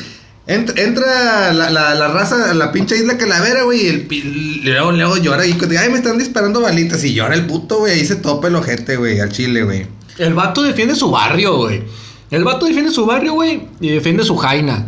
Entra, 0.48 0.82
entra 0.82 1.54
la, 1.54 1.70
la, 1.70 1.94
la 1.94 2.08
raza 2.08 2.52
a 2.52 2.54
la 2.54 2.72
pinche 2.72 2.96
isla 2.98 3.18
calavera, 3.18 3.64
güey. 3.64 3.86
Y 3.86 3.88
el, 3.90 4.62
luego, 4.64 4.92
luego 4.94 5.18
llora 5.18 5.46
y 5.46 5.54
dice, 5.54 5.78
ay, 5.78 5.90
me 5.90 5.98
están 5.98 6.18
disparando 6.18 6.62
balitas. 6.62 7.04
Y 7.04 7.14
llora 7.14 7.36
el 7.36 7.46
puto, 7.46 7.80
güey. 7.80 7.94
Ahí 7.94 8.06
se 8.06 8.16
topa 8.16 8.48
el 8.48 8.56
ojete, 8.56 8.96
güey. 8.96 9.20
Al 9.20 9.32
chile, 9.32 9.64
güey. 9.64 9.86
El 10.18 10.34
vato 10.34 10.64
defiende 10.64 10.96
su 10.96 11.12
barrio, 11.12 11.58
güey. 11.58 11.84
El 12.32 12.44
vato 12.44 12.66
defiende 12.66 12.92
su 12.92 13.06
barrio, 13.06 13.34
güey, 13.34 13.62
y 13.80 13.90
defiende 13.90 14.24
su 14.24 14.36
jaina. 14.36 14.86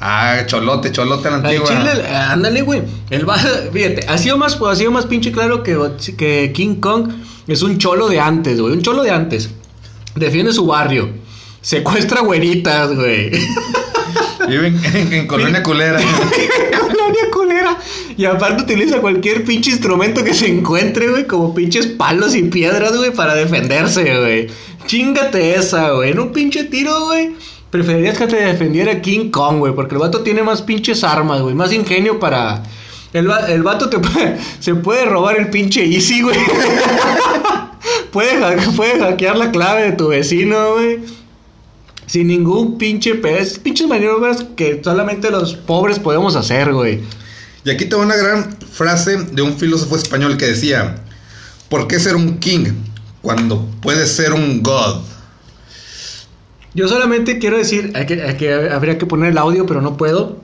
Ah, 0.00 0.42
cholote, 0.46 0.90
cholote 0.90 1.30
la 1.30 1.36
antigua. 1.36 1.66
Chile, 1.68 1.90
eh, 2.04 2.14
ándale, 2.16 2.62
güey. 2.62 2.82
El 3.10 3.28
va, 3.28 3.36
fíjate, 3.36 4.06
ha 4.08 4.18
sido 4.18 4.36
más, 4.36 4.58
ha 4.60 4.76
sido 4.76 4.90
más 4.90 5.06
pinche 5.06 5.30
claro 5.32 5.62
que, 5.62 5.78
que 6.16 6.52
King 6.54 6.76
Kong 6.76 7.08
es 7.46 7.62
un 7.62 7.78
cholo 7.78 8.08
de 8.08 8.18
antes, 8.20 8.60
güey. 8.60 8.72
Un 8.74 8.82
cholo 8.82 9.02
de 9.02 9.10
antes. 9.10 9.50
Defiende 10.14 10.52
su 10.52 10.66
barrio. 10.66 11.08
Secuestra 11.60 12.20
güeritas, 12.22 12.94
güey. 12.94 13.30
Vive 14.48 14.66
en, 14.68 14.84
en- 14.96 15.12
en 15.12 15.26
colonia 15.28 15.62
culera. 15.62 16.00
Colonia 16.80 17.30
culera. 17.32 17.78
Y 18.16 18.24
aparte 18.24 18.64
utiliza 18.64 19.00
cualquier 19.00 19.44
pinche 19.44 19.70
instrumento 19.70 20.24
que 20.24 20.34
se 20.34 20.48
encuentre, 20.48 21.08
güey. 21.08 21.26
Como 21.26 21.54
pinches 21.54 21.86
palos 21.86 22.34
y 22.34 22.42
piedras, 22.44 22.96
güey, 22.96 23.12
para 23.12 23.34
defenderse, 23.34 24.18
güey. 24.18 24.48
Chingate 24.86 25.54
esa, 25.54 25.90
güey. 25.92 26.10
En 26.10 26.18
un 26.18 26.32
pinche 26.32 26.64
tiro, 26.64 27.06
güey. 27.06 27.30
Preferirías 27.72 28.18
que 28.18 28.26
te 28.26 28.36
defendiera 28.36 29.00
King 29.00 29.30
Kong, 29.30 29.60
güey. 29.60 29.74
Porque 29.74 29.94
el 29.94 30.00
vato 30.02 30.20
tiene 30.20 30.42
más 30.42 30.60
pinches 30.60 31.02
armas, 31.02 31.40
güey. 31.40 31.54
Más 31.54 31.72
ingenio 31.72 32.20
para. 32.20 32.62
El, 33.14 33.30
el 33.48 33.62
vato 33.62 33.88
te 33.88 33.98
puede, 33.98 34.38
se 34.60 34.74
puede 34.74 35.06
robar 35.06 35.38
el 35.38 35.48
pinche 35.48 35.82
Easy, 35.82 36.20
güey. 36.20 36.36
puede 38.12 39.00
hackear 39.00 39.38
la 39.38 39.50
clave 39.50 39.84
de 39.84 39.92
tu 39.92 40.08
vecino, 40.08 40.74
güey. 40.74 40.98
Sin 42.06 42.26
ningún 42.26 42.76
pinche 42.76 43.14
pez. 43.14 43.58
Pinches 43.58 43.88
maniobras 43.88 44.44
que 44.54 44.82
solamente 44.84 45.30
los 45.30 45.54
pobres 45.54 45.98
podemos 45.98 46.36
hacer, 46.36 46.74
güey. 46.74 47.00
Y 47.64 47.70
aquí 47.70 47.86
tengo 47.86 48.02
una 48.02 48.16
gran 48.16 48.54
frase 48.70 49.16
de 49.16 49.40
un 49.40 49.56
filósofo 49.56 49.96
español 49.96 50.36
que 50.36 50.44
decía: 50.44 50.96
¿Por 51.70 51.88
qué 51.88 51.98
ser 51.98 52.16
un 52.16 52.38
king 52.38 52.66
cuando 53.22 53.66
puedes 53.80 54.12
ser 54.12 54.34
un 54.34 54.62
god? 54.62 55.11
Yo 56.74 56.88
solamente 56.88 57.38
quiero 57.38 57.58
decir, 57.58 57.92
hay 57.94 58.06
que, 58.06 58.22
hay 58.22 58.36
que- 58.36 58.70
habría 58.70 58.96
que 58.98 59.06
poner 59.06 59.30
el 59.32 59.38
audio, 59.38 59.66
pero 59.66 59.82
no 59.82 59.96
puedo. 59.96 60.38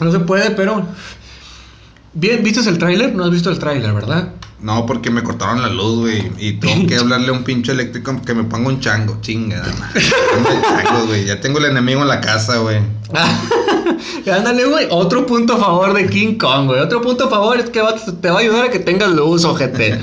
No 0.00 0.10
se 0.10 0.18
puede, 0.20 0.50
pero... 0.50 0.84
Bien, 2.14 2.42
¿viste 2.42 2.68
el 2.68 2.78
tráiler? 2.78 3.14
No 3.14 3.24
has 3.24 3.30
visto 3.30 3.50
el 3.50 3.58
tráiler, 3.58 3.92
¿verdad? 3.94 4.30
No, 4.60 4.86
porque 4.86 5.10
me 5.10 5.22
cortaron 5.22 5.62
la 5.62 5.68
luz, 5.68 6.00
güey. 6.00 6.30
Y 6.38 6.54
tengo 6.54 6.86
que 6.86 6.96
hablarle 6.96 7.28
a 7.28 7.32
un 7.32 7.42
pinche 7.42 7.72
eléctrico 7.72 8.20
que 8.24 8.34
me 8.34 8.44
ponga 8.44 8.68
un 8.68 8.80
chango. 8.80 9.18
Ponme 10.34 10.62
changos, 10.62 11.06
güey. 11.06 11.24
Ya 11.24 11.40
tengo 11.40 11.58
el 11.58 11.64
enemigo 11.66 12.02
en 12.02 12.08
la 12.08 12.20
casa, 12.20 12.58
güey. 12.58 12.78
Ándale, 14.32 14.64
güey. 14.66 14.86
Otro 14.90 15.26
punto 15.26 15.54
a 15.54 15.58
favor 15.58 15.94
de 15.94 16.06
King 16.08 16.36
Kong, 16.38 16.66
güey. 16.66 16.80
Otro 16.80 17.00
punto 17.02 17.24
a 17.26 17.30
favor 17.30 17.58
es 17.58 17.70
que 17.70 17.80
va- 17.80 17.94
te 17.96 18.30
va 18.30 18.36
a 18.36 18.40
ayudar 18.40 18.66
a 18.66 18.70
que 18.70 18.78
tengas 18.78 19.10
luz, 19.10 19.44
ojete. 19.44 19.98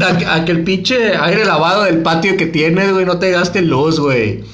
A, 0.00 0.34
a 0.34 0.44
que 0.44 0.52
el 0.52 0.64
pinche 0.64 1.16
aire 1.16 1.44
lavado 1.44 1.84
del 1.84 2.02
patio 2.02 2.36
que 2.36 2.46
tienes, 2.46 2.92
güey, 2.92 3.04
no 3.04 3.18
te 3.18 3.30
gaste 3.30 3.62
luz, 3.62 4.00
güey. 4.00 4.44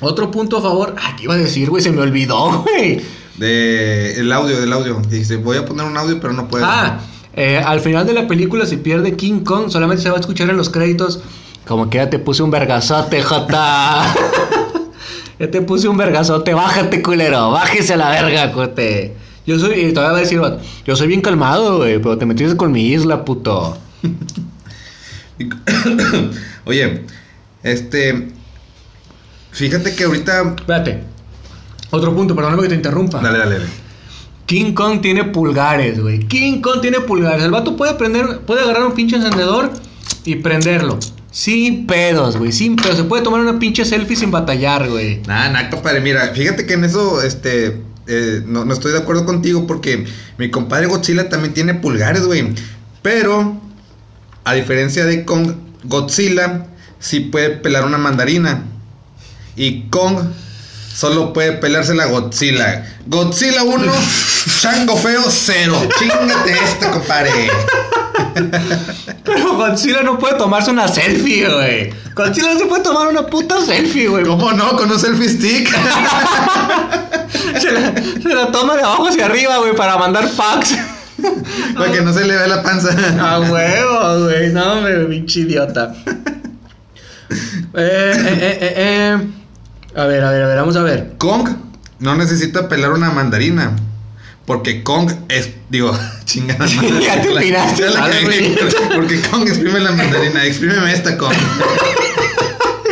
Otro 0.00 0.30
punto 0.30 0.58
a 0.58 0.62
favor. 0.62 0.94
Ah, 0.98 1.14
¿qué 1.16 1.24
iba 1.24 1.34
a 1.34 1.38
decir, 1.38 1.68
güey? 1.68 1.82
Se 1.82 1.92
me 1.92 2.00
olvidó, 2.00 2.62
güey. 2.64 3.00
De 3.36 4.20
el 4.20 4.32
audio, 4.32 4.60
del 4.60 4.72
audio. 4.72 5.00
Dice, 5.08 5.36
voy 5.36 5.58
a 5.58 5.64
poner 5.64 5.86
un 5.86 5.96
audio, 5.96 6.18
pero 6.20 6.32
no 6.32 6.48
puedo. 6.48 6.64
Ah, 6.66 7.00
eh, 7.34 7.62
al 7.64 7.80
final 7.80 8.06
de 8.06 8.12
la 8.12 8.26
película 8.26 8.66
se 8.66 8.78
pierde 8.78 9.16
King 9.16 9.40
Kong, 9.40 9.70
solamente 9.70 10.02
se 10.02 10.10
va 10.10 10.16
a 10.16 10.20
escuchar 10.20 10.50
en 10.50 10.56
los 10.56 10.68
créditos. 10.68 11.20
Como 11.66 11.88
que 11.88 11.98
ya 11.98 12.10
te 12.10 12.18
puse 12.18 12.42
un 12.42 12.50
vergazote, 12.50 13.22
Jota. 13.22 14.14
ya 15.38 15.50
te 15.50 15.62
puse 15.62 15.88
un 15.88 15.96
vergazote, 15.96 16.54
bájate, 16.54 17.02
culero, 17.02 17.50
bájese 17.50 17.94
a 17.94 17.96
la 17.96 18.10
verga, 18.10 18.52
cote. 18.52 19.16
Yo 19.46 19.58
soy, 19.58 19.80
y 19.80 19.92
todavía 19.92 20.12
va 20.12 20.18
a 20.18 20.20
decir, 20.20 20.40
yo 20.84 20.96
soy 20.96 21.08
bien 21.08 21.22
calmado, 21.22 21.78
güey, 21.78 21.98
pero 21.98 22.18
te 22.18 22.26
metiste 22.26 22.56
con 22.56 22.72
mi 22.72 22.88
isla, 22.88 23.24
puto. 23.24 23.76
Oye, 26.64 27.02
este. 27.62 28.28
Fíjate 29.52 29.94
que 29.94 30.04
ahorita. 30.04 30.54
Espérate. 30.58 31.02
Otro 31.90 32.14
punto, 32.14 32.36
perdóname 32.36 32.62
que 32.62 32.68
te 32.68 32.74
interrumpa. 32.76 33.20
Dale, 33.20 33.38
dale, 33.38 33.58
dale. 33.58 33.70
King 34.46 34.72
Kong 34.74 35.00
tiene 35.00 35.24
pulgares, 35.24 36.00
güey. 36.00 36.26
King 36.26 36.60
Kong 36.60 36.80
tiene 36.80 37.00
pulgares. 37.00 37.44
El 37.44 37.50
vato 37.50 37.76
puede 37.76 37.94
prender, 37.94 38.40
puede 38.40 38.62
agarrar 38.62 38.84
un 38.84 38.94
pinche 38.94 39.16
encendedor 39.16 39.70
y 40.24 40.36
prenderlo. 40.36 40.98
Sin 41.30 41.86
pedos, 41.86 42.36
güey. 42.36 42.52
Sin 42.52 42.76
pedos. 42.76 42.96
Se 42.96 43.04
puede 43.04 43.22
tomar 43.22 43.40
una 43.40 43.58
pinche 43.58 43.84
selfie 43.84 44.16
sin 44.16 44.30
batallar, 44.30 44.88
güey. 44.88 45.22
Nada, 45.26 45.50
nada, 45.50 45.70
compadre. 45.70 46.00
Mira, 46.00 46.32
fíjate 46.34 46.66
que 46.66 46.74
en 46.74 46.84
eso, 46.84 47.22
este. 47.22 47.80
eh, 48.08 48.42
no, 48.44 48.64
no 48.64 48.74
estoy 48.74 48.92
de 48.92 48.98
acuerdo 48.98 49.24
contigo 49.24 49.66
porque 49.66 50.04
mi 50.38 50.50
compadre 50.50 50.86
Godzilla 50.86 51.28
también 51.28 51.54
tiene 51.54 51.74
pulgares, 51.74 52.24
güey. 52.26 52.52
Pero, 53.02 53.60
a 54.44 54.54
diferencia 54.54 55.04
de 55.04 55.24
Kong, 55.24 55.54
Godzilla 55.84 56.66
sí 56.98 57.20
puede 57.20 57.50
pelar 57.50 57.84
una 57.84 57.98
mandarina. 57.98 58.62
Y 59.56 59.88
Kong 59.88 60.16
solo 60.94 61.32
puede 61.32 61.52
pelársela 61.52 62.04
a 62.04 62.06
Godzilla. 62.06 62.86
Godzilla 63.06 63.62
1, 63.64 63.92
Chango 64.60 64.96
Feo 65.02 65.22
0. 65.28 65.88
Chingate 65.98 66.52
esta, 66.64 66.90
compadre. 66.90 67.50
Pero 69.24 69.56
Godzilla 69.56 70.02
no 70.02 70.18
puede 70.18 70.36
tomarse 70.36 70.70
una 70.70 70.88
selfie, 70.88 71.48
güey. 71.48 71.92
Godzilla 72.14 72.54
no 72.54 72.58
se 72.58 72.66
puede 72.66 72.82
tomar 72.82 73.08
una 73.08 73.26
puta 73.26 73.64
selfie, 73.64 74.08
güey. 74.08 74.24
¿Cómo 74.24 74.52
no? 74.52 74.76
Con 74.76 74.90
un 74.90 74.98
selfie 74.98 75.28
stick. 75.28 75.70
Se 77.60 77.70
la, 77.72 77.92
se 77.94 78.28
la 78.34 78.50
toma 78.50 78.76
de 78.76 78.82
abajo 78.82 79.08
hacia 79.08 79.26
arriba, 79.26 79.58
güey, 79.58 79.74
para 79.74 79.96
mandar 79.96 80.28
packs. 80.30 80.74
Para 81.76 81.92
que 81.92 82.00
no 82.02 82.12
se 82.12 82.24
le 82.24 82.34
vea 82.34 82.46
la 82.46 82.62
panza. 82.62 82.90
A 83.20 83.40
huevo, 83.40 84.24
güey. 84.24 84.52
No, 84.52 84.80
me 84.80 84.94
pinche 85.06 85.40
idiota. 85.40 85.94
Eh, 87.74 88.12
eh, 88.14 88.14
eh, 88.16 88.58
eh, 88.60 88.74
eh. 88.76 89.18
A 89.96 90.04
ver, 90.04 90.24
a 90.24 90.30
ver, 90.30 90.42
a 90.42 90.46
ver, 90.46 90.56
vamos 90.58 90.76
a 90.76 90.82
ver. 90.82 91.12
Kong 91.18 91.48
no 91.98 92.14
necesita 92.16 92.68
pelar 92.68 92.92
una 92.92 93.10
mandarina. 93.10 93.76
Porque 94.46 94.82
Kong 94.82 95.10
es. 95.28 95.50
Digo, 95.68 95.96
chingada. 96.24 96.66
madre. 96.66 97.04
Ya 97.06 97.22
te 97.22 97.28
cagué. 97.92 98.24
güey. 98.24 98.56
Porque 98.94 99.20
Kong 99.20 99.46
exprime 99.46 99.80
la 99.80 99.92
mandarina. 99.92 100.44
Exprímeme 100.44 100.92
esta, 100.92 101.16
Kong. 101.16 101.34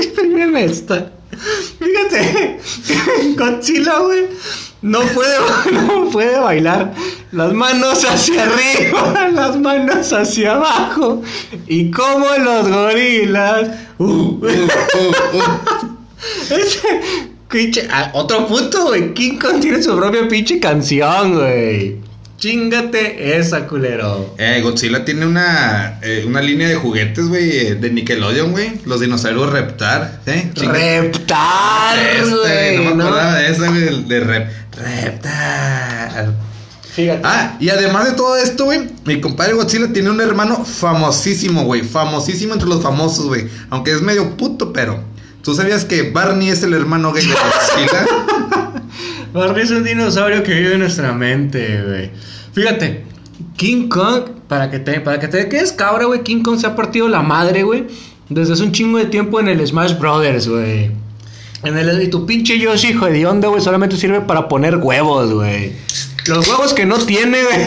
Exprímeme 0.01 0.65
esta. 0.65 1.13
Fíjate, 1.79 2.59
Godzilla, 3.37 3.99
güey, 4.01 4.27
no 4.83 5.01
puede, 5.01 5.37
no 5.73 6.11
puede 6.11 6.39
bailar. 6.39 6.95
Las 7.33 7.53
manos 7.53 8.05
hacia 8.05 8.45
arriba, 8.45 9.29
las 9.33 9.59
manos 9.59 10.13
hacia 10.13 10.53
abajo. 10.55 11.23
Y 11.67 11.91
como 11.91 12.27
los 12.39 12.69
gorilas. 12.69 13.69
Uh, 13.99 14.39
Uh, 14.41 14.45
ese 16.55 17.01
pinche- 17.49 17.89
ah, 17.91 18.11
otro 18.15 18.47
punto, 18.47 18.87
güey. 18.87 19.13
King 19.15 19.39
Kong 19.39 19.61
tiene 19.61 19.83
su 19.83 19.97
propia 19.97 20.27
pinche 20.29 20.59
canción, 20.61 21.35
güey. 21.35 21.97
Chingate 22.39 23.37
esa, 23.37 23.67
culero. 23.67 24.35
Eh, 24.39 24.61
Godzilla 24.63 25.05
tiene 25.05 25.27
una, 25.27 25.99
eh, 26.03 26.25
una 26.25 26.41
línea 26.41 26.69
de 26.69 26.77
juguetes, 26.77 27.27
güey, 27.27 27.51
eh, 27.51 27.75
de 27.75 27.91
Nickelodeon, 27.91 28.53
güey. 28.53 28.81
Los 28.87 29.01
dinosaurios 29.01 29.51
Reptar, 29.53 30.21
¿eh? 30.27 30.49
Chingate. 30.55 31.01
Reptar, 31.01 31.99
Este, 31.99 32.31
güey. 32.31 32.77
no 32.77 32.83
me 32.91 32.95
¿no? 32.95 33.05
acordaba 33.07 33.35
de 33.35 33.51
esa, 33.51 33.69
güey, 33.69 34.05
de 34.05 34.21
rep, 34.21 34.49
Reptar. 34.77 36.33
Fíjate. 36.95 37.23
Ah, 37.25 37.57
y 37.59 37.71
además 37.71 38.05
de 38.07 38.13
todo 38.13 38.37
esto, 38.37 38.67
güey, 38.67 38.89
mi 39.05 39.21
compadre 39.21 39.55
Godzilla 39.55 39.93
tiene 39.93 40.11
un 40.11 40.21
hermano 40.21 40.65
famosísimo, 40.65 41.65
güey. 41.65 41.83
Famosísimo 41.83 42.55
entre 42.55 42.69
los 42.69 42.83
famosos, 42.83 43.27
güey. 43.27 43.49
Aunque 43.71 43.93
es 43.93 44.01
medio 44.03 44.37
puto, 44.37 44.73
pero. 44.73 45.03
¿Tú 45.43 45.55
sabías 45.55 45.85
que 45.85 46.11
Barney 46.11 46.51
es 46.51 46.63
el 46.63 46.75
hermano 46.75 47.13
gay 47.13 47.25
de 47.27 47.33
Godzilla? 47.33 48.07
Barney 49.33 49.63
es 49.63 49.71
un 49.71 49.85
dinosaurio 49.85 50.43
que 50.43 50.55
vive 50.55 50.75
en 50.75 50.81
nuestra 50.81 51.13
mente, 51.13 51.83
güey. 51.83 52.11
Fíjate, 52.53 53.05
King 53.57 53.89
Kong, 53.89 54.25
para 54.49 54.71
que 54.71 54.79
te, 54.79 55.01
para 55.01 55.21
que 55.21 55.29
te 55.29 55.49
quedes 55.49 55.73
cabra, 55.73 56.07
güey, 56.07 56.23
King 56.23 56.43
Kong 56.43 56.59
se 56.59 56.67
ha 56.67 56.75
partido 56.75 57.09
la 57.09 57.23
madre, 57.23 57.63
güey, 57.63 57.87
desde 58.29 58.55
hace 58.55 58.63
un 58.63 58.73
chingo 58.73 58.99
de 58.99 59.07
tiempo 59.07 59.41
en 59.41 59.49
el 59.49 59.67
Smash 59.67 59.99
Brothers, 59.99 60.49
güey. 60.49 60.91
En 61.65 61.77
el, 61.77 62.03
y 62.03 62.09
tu 62.09 62.25
pinche 62.25 62.59
Yoshi, 62.59 62.89
hijo 62.89 63.07
de 63.07 63.27
onda, 63.27 63.49
güey, 63.49 63.61
solamente 63.61 63.97
sirve 63.97 64.21
para 64.21 64.49
poner 64.49 64.77
huevos, 64.77 65.33
güey. 65.33 65.73
Los 66.27 66.47
huevos 66.49 66.73
que 66.73 66.87
no 66.87 66.99
tiene, 66.99 67.43
güey. 67.43 67.67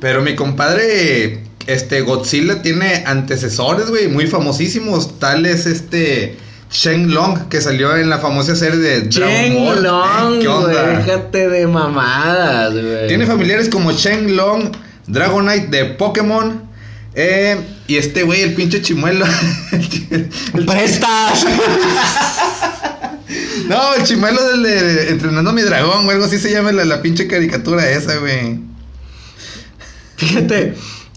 Pero 0.00 0.22
mi 0.22 0.34
compadre, 0.34 1.42
este, 1.66 2.00
Godzilla 2.02 2.62
tiene 2.62 3.04
antecesores, 3.06 3.88
güey, 3.88 4.08
muy 4.08 4.26
famosísimos. 4.26 5.18
Tales, 5.18 5.66
este, 5.66 6.36
Shen 6.72 7.12
Long, 7.12 7.48
que 7.48 7.60
salió 7.60 7.94
en 7.96 8.08
la 8.08 8.18
famosa 8.18 8.56
serie 8.56 8.78
de 8.78 9.02
Dragon 9.02 9.64
Ball. 9.64 9.74
Chen 9.74 9.82
Long, 9.84 10.40
¿Qué 10.40 10.48
güey, 10.48 10.76
onda? 10.76 10.86
déjate 10.98 11.48
de 11.50 11.66
mamadas, 11.66 12.72
güey. 12.72 13.08
Tiene 13.08 13.26
familiares 13.26 13.68
como 13.68 13.92
Shen 13.92 14.36
Long, 14.36 14.70
Dragonite 15.06 15.66
de 15.68 15.84
Pokémon. 15.84 16.70
Eh, 17.14 17.60
y 17.88 17.98
este 17.98 18.22
güey, 18.22 18.40
el 18.40 18.54
pinche 18.54 18.80
chimuelo. 18.80 19.26
¡Prestas! 20.66 21.44
no, 23.68 23.94
el 23.94 24.04
chimuelo 24.04 24.42
del 24.48 24.62
de 24.62 25.08
Entrenando 25.10 25.50
a 25.50 25.52
mi 25.52 25.60
dragón, 25.60 26.04
güey. 26.04 26.14
Algo 26.14 26.24
así 26.26 26.38
se 26.38 26.50
llama 26.50 26.72
la, 26.72 26.86
la 26.86 27.02
pinche 27.02 27.28
caricatura 27.28 27.86
esa, 27.90 28.16
güey. 28.16 28.60
Fíjate. 30.16 30.74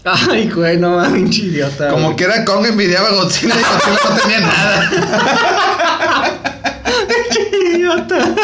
Ay, 0.08 0.48
güey, 0.50 0.76
no 0.78 0.96
mames, 0.96 1.12
pinche 1.14 1.42
idiota. 1.42 1.88
Como 1.90 2.04
güey. 2.06 2.16
que 2.16 2.24
era 2.24 2.44
Kong 2.44 2.64
envidiaba 2.66 3.08
a 3.08 3.12
Godzilla 3.14 3.54
y 3.54 3.58
Godzilla 3.58 3.98
no 4.08 4.16
tenía 4.20 4.40
nada. 4.40 4.90
idiota. 7.74 8.34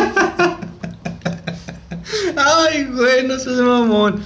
Ay, 2.37 2.85
güey, 2.93 3.27
no 3.27 3.39
seas 3.39 3.57
mamón. 3.61 4.25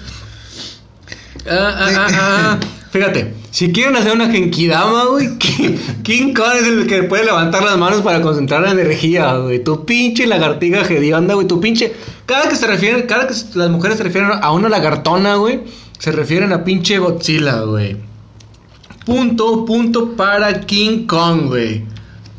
Ah, 1.48 1.74
ah, 1.78 1.88
ah, 1.96 2.08
ah. 2.14 2.58
Fíjate, 2.90 3.34
si 3.50 3.72
quieren 3.72 3.94
hacer 3.96 4.12
una 4.12 4.30
genkidama, 4.30 5.04
güey, 5.06 5.36
Ki- 5.36 5.78
King 6.02 6.32
Kong 6.32 6.52
es 6.58 6.66
el 6.66 6.86
que 6.86 7.02
puede 7.02 7.24
levantar 7.24 7.62
las 7.62 7.76
manos 7.76 8.00
para 8.00 8.22
concentrar 8.22 8.62
la 8.62 8.70
energía, 8.70 9.34
güey. 9.36 9.62
Tu 9.62 9.84
pinche 9.84 10.26
lagartija 10.26 10.80
hedionda, 10.82 11.34
güey. 11.34 11.46
Tu 11.46 11.60
pinche. 11.60 11.92
Cada 12.24 12.48
que 12.48 12.56
se 12.56 12.66
refieren, 12.66 13.02
cada 13.06 13.26
que 13.26 13.34
las 13.54 13.68
mujeres 13.70 13.98
se 13.98 14.04
refieren 14.04 14.30
a 14.40 14.50
una 14.52 14.68
lagartona, 14.70 15.34
güey, 15.34 15.60
se 15.98 16.12
refieren 16.12 16.52
a 16.52 16.64
pinche 16.64 16.98
Godzilla, 16.98 17.60
güey. 17.62 17.96
Punto, 19.04 19.64
punto 19.64 20.16
para 20.16 20.60
King 20.62 21.06
Kong, 21.06 21.46
güey. 21.46 21.84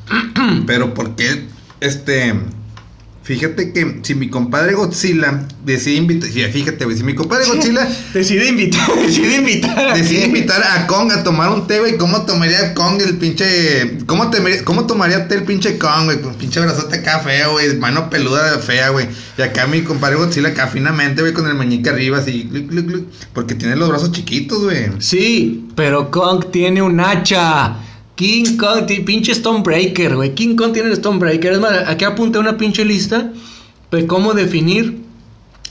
Pero 0.66 0.94
¿por 0.94 1.16
qué? 1.16 1.46
Este. 1.80 2.34
Fíjate 3.28 3.74
que 3.74 4.00
si 4.04 4.16
mi 4.16 4.30
compadre 4.30 4.74
Godzilla 4.74 5.46
decide 5.66 5.98
invitar. 5.98 6.30
Fíjate, 6.30 6.86
güey. 6.86 6.96
Si 6.96 7.04
mi 7.04 7.14
compadre 7.14 7.46
Godzilla 7.46 7.86
Decide 8.14 8.48
invitar, 8.48 8.88
decide 9.06 9.36
invitar. 9.36 9.78
a 9.90 9.94
decide 9.98 10.24
invitar 10.28 10.64
a 10.64 10.88
Kong 10.88 11.12
a 11.12 11.24
tomar 11.26 11.50
un 11.52 11.68
té, 11.68 11.80
güey. 11.80 11.98
¿Cómo 11.98 12.22
tomaría 12.26 12.74
Kong 12.74 13.02
el 13.06 13.18
pinche. 13.18 13.98
¿Cómo, 14.06 14.30
te- 14.30 14.64
cómo 14.64 14.88
tomaría 14.88 15.28
té 15.28 15.36
el 15.36 15.44
pinche 15.44 15.78
Kong, 15.78 16.06
güey? 16.06 16.22
Con 16.22 16.36
pinche 16.36 16.62
brazote 16.62 16.96
acá 17.00 17.20
feo, 17.20 17.52
güey. 17.52 17.76
Mano 17.76 18.10
peluda 18.10 18.60
fea, 18.60 18.92
güey. 18.92 19.08
Y 19.38 19.42
acá 19.42 19.68
mi 19.68 19.82
compadre 19.82 20.16
Godzilla 20.16 20.48
acá 20.48 20.68
finamente, 20.68 21.20
güey, 21.22 21.34
con 21.34 21.46
el 21.48 21.56
meñique 21.56 21.90
arriba, 21.90 22.20
así. 22.20 22.50
porque 23.34 23.56
tiene 23.56 23.76
los 23.76 23.90
brazos 23.90 24.14
chiquitos, 24.14 24.64
güey. 24.64 24.86
Sí, 25.00 25.68
pero 25.76 26.10
Kong 26.12 26.46
tiene 26.50 26.82
un 26.82 27.02
hacha. 27.02 27.76
King 28.18 28.58
Kong, 28.58 28.88
pinche 29.06 29.34
Stonebreaker, 29.34 30.16
güey. 30.16 30.34
King 30.34 30.56
Kong 30.56 30.74
tiene 30.74 30.90
el 30.90 30.96
Stonebreaker. 30.96 31.54
Es 31.54 31.60
más, 31.60 31.72
aquí 31.88 32.04
apunté 32.04 32.40
una 32.40 32.58
pinche 32.58 32.84
lista 32.84 33.32
de 33.92 34.08
cómo 34.08 34.34
definir 34.34 35.04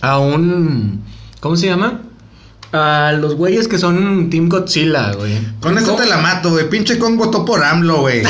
a 0.01 0.21
un. 0.21 1.03
¿Cómo 1.41 1.57
se 1.57 1.67
llama? 1.67 2.03
A 2.73 3.13
los 3.21 3.35
güeyes 3.35 3.67
que 3.67 3.79
son 3.79 4.31
Team 4.31 4.49
Godzilla, 4.49 5.13
güey. 5.15 5.33
Con 5.61 5.77
eso 5.77 5.97
te 5.97 6.07
la 6.07 6.19
mato, 6.19 6.51
güey. 6.51 6.71
Pinche 6.71 6.99
Kong 6.99 7.17
votó 7.17 7.45
por 7.45 7.65
AMLO, 7.65 8.03
güey. 8.03 8.23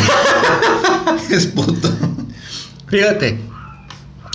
es 1.31 1.47
puto. 1.49 1.91
Fíjate. 2.89 3.39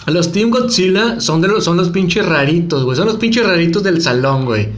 Los 0.05 0.31
Team 0.31 0.51
Godzilla 0.51 1.19
son, 1.19 1.41
de 1.41 1.47
los, 1.47 1.63
son 1.63 1.77
los 1.77 1.89
pinches 1.89 2.23
raritos, 2.23 2.83
güey. 2.83 2.95
Son 2.95 3.07
los 3.07 3.15
pinches 3.15 3.47
raritos 3.47 3.81
del 3.81 3.99
salón, 3.99 4.45
güey. 4.45 4.69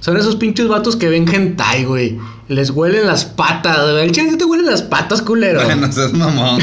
Son 0.00 0.16
esos 0.16 0.36
pinches 0.36 0.66
vatos 0.68 0.96
que 0.96 1.08
ven 1.08 1.28
hentai, 1.32 1.84
güey. 1.84 2.18
Les 2.48 2.70
huelen 2.70 3.06
las 3.06 3.24
patas, 3.26 3.78
güey. 3.90 4.06
El 4.06 4.12
chile 4.12 4.36
te 4.36 4.44
huelen 4.44 4.66
las 4.66 4.82
patas, 4.82 5.20
culero. 5.22 5.60
Bueno, 5.64 5.92
seas 5.92 6.12
mamón. 6.12 6.60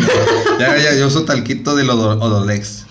ya, 0.60 0.76
ya, 0.78 0.96
yo 0.96 1.08
uso 1.08 1.24
talquito 1.24 1.76
del 1.76 1.90
Odo- 1.90 2.20
Odolex. 2.20 2.86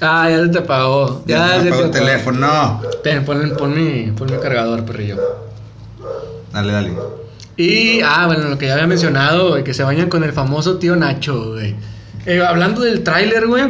Ah, 0.00 0.28
ya 0.30 0.44
se 0.44 0.48
te 0.48 0.58
apagó. 0.58 1.22
Ya, 1.26 1.38
Ya, 1.38 1.58
se 1.58 1.64
me 1.64 1.68
apagó 1.76 1.90
te 1.90 1.98
el 1.98 2.04
teléfono. 2.04 2.80
Ten, 3.02 3.24
pon, 3.24 3.52
pon 3.58 3.74
mi, 3.74 4.12
pon 4.12 4.30
mi 4.30 4.38
cargador, 4.38 4.84
perrillo. 4.84 5.18
Dale, 6.52 6.72
dale. 6.72 6.92
Y, 7.56 8.00
ah, 8.02 8.26
bueno, 8.26 8.48
lo 8.48 8.56
que 8.56 8.66
ya 8.66 8.74
había 8.74 8.86
mencionado, 8.86 9.50
güey, 9.50 9.64
que 9.64 9.74
se 9.74 9.82
bañan 9.82 10.08
con 10.08 10.22
el 10.24 10.32
famoso 10.32 10.78
tío 10.78 10.94
Nacho, 10.96 11.52
güey. 11.54 11.74
Eh, 12.24 12.40
hablando 12.40 12.80
del 12.80 13.02
tráiler, 13.02 13.46
güey. 13.46 13.64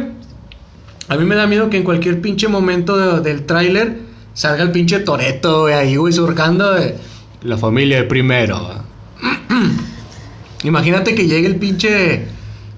A 1.07 1.15
mí 1.17 1.25
me 1.25 1.35
da 1.35 1.47
miedo 1.47 1.69
que 1.71 1.77
en 1.77 1.83
cualquier 1.83 2.21
pinche 2.21 2.47
momento 2.47 2.95
de- 2.97 3.21
del 3.21 3.45
tráiler 3.45 3.97
salga 4.39 4.63
el 4.63 4.71
pinche 4.71 5.01
Toreto, 5.01 5.63
güey, 5.63 5.73
ahí, 5.73 5.97
güey, 5.97 6.13
surcando 6.13 6.73
de 6.73 6.95
la 7.43 7.57
familia 7.57 7.97
de 7.97 8.03
primero. 8.03 8.57
Imagínate 10.63 11.13
que 11.13 11.27
llegue 11.27 11.45
el 11.45 11.57
pinche. 11.57 12.23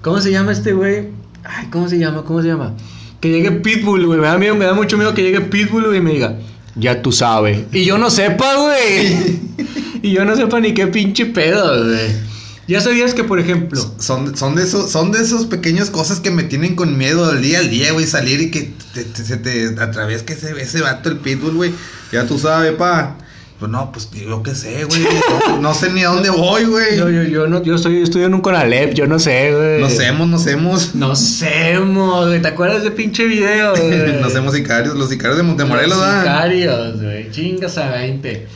¿Cómo 0.00 0.20
se 0.20 0.32
llama 0.32 0.50
este 0.50 0.72
güey? 0.72 1.10
Ay, 1.44 1.68
¿cómo 1.70 1.88
se 1.88 2.00
llama? 2.00 2.24
¿Cómo 2.24 2.42
se 2.42 2.48
llama? 2.48 2.74
Que 3.20 3.30
llegue 3.30 3.52
Pitbull, 3.52 4.06
güey. 4.06 4.18
Me 4.18 4.26
da 4.26 4.38
miedo, 4.38 4.56
me 4.56 4.64
da 4.64 4.74
mucho 4.74 4.96
miedo 4.96 5.14
que 5.14 5.22
llegue 5.22 5.40
Pitbull, 5.40 5.84
güey, 5.84 5.98
y 5.98 6.00
me 6.00 6.10
diga, 6.14 6.36
ya 6.74 7.00
tú 7.00 7.12
sabes. 7.12 7.60
Y 7.70 7.84
yo 7.84 7.96
no 7.96 8.10
sepa, 8.10 8.56
güey. 8.56 9.38
y 10.02 10.10
yo 10.10 10.24
no 10.24 10.34
sepa 10.34 10.58
ni 10.58 10.74
qué 10.74 10.88
pinche 10.88 11.26
pedo, 11.26 11.84
güey. 11.84 12.31
Ya 12.68 12.80
sabías 12.80 13.12
que, 13.14 13.24
por 13.24 13.40
ejemplo, 13.40 13.80
Son, 13.98 14.36
son, 14.36 14.54
de 14.54 14.62
esos, 14.62 14.90
son 14.90 15.10
de 15.10 15.20
esos 15.20 15.46
pequeños 15.46 15.90
cosas 15.90 16.20
que 16.20 16.30
me 16.30 16.44
tienen 16.44 16.76
con 16.76 16.96
miedo 16.96 17.24
al 17.28 17.42
día 17.42 17.58
al 17.58 17.70
día, 17.70 17.92
güey. 17.92 18.06
Salir 18.06 18.40
y 18.40 18.50
que 18.50 18.72
te, 18.94 19.02
te- 19.04 19.24
se 19.24 19.36
te 19.36 19.74
atravesque 19.80 20.34
ese, 20.34 20.52
ese 20.60 20.80
vato, 20.80 21.08
el 21.08 21.16
pitbull, 21.18 21.54
güey. 21.56 21.72
Ya 22.12 22.24
tú 22.26 22.38
sabes, 22.38 22.72
pa. 22.72 23.16
Pues 23.58 23.70
no, 23.70 23.92
pues 23.92 24.08
yo 24.10 24.42
qué 24.42 24.54
sé, 24.56 24.84
güey. 24.84 25.00
No, 25.48 25.58
no 25.60 25.74
sé 25.74 25.90
ni 25.92 26.02
a 26.02 26.08
dónde 26.08 26.30
voy, 26.30 26.64
güey. 26.64 26.96
yo, 26.96 27.08
yo, 27.10 27.22
yo, 27.24 27.46
no, 27.46 27.62
yo 27.62 27.74
estoy 27.76 28.02
estudiando 28.02 28.28
en 28.28 28.34
un 28.34 28.40
Conalep, 28.40 28.92
yo 28.94 29.06
no 29.06 29.18
sé, 29.20 29.52
güey. 29.54 29.80
No 29.80 29.86
hacemos, 29.86 30.28
no 30.28 30.36
hacemos. 30.36 30.94
No 30.94 31.14
sé, 31.16 31.78
mo, 31.80 32.26
güey. 32.26 32.42
¿Te 32.42 32.48
acuerdas 32.48 32.82
de 32.84 32.90
pinche 32.92 33.24
video, 33.24 33.70
güey? 33.76 34.20
No 34.20 34.26
hacemos 34.26 34.54
sicarios, 34.54 34.96
los 34.96 35.08
sicarios 35.10 35.36
de 35.36 35.42
Montemorelos, 35.44 35.96
Los 35.98 36.18
sicarios, 36.20 37.02
güey. 37.02 37.30
Chingas 37.30 37.76
a 37.78 37.90
20. 37.90 38.46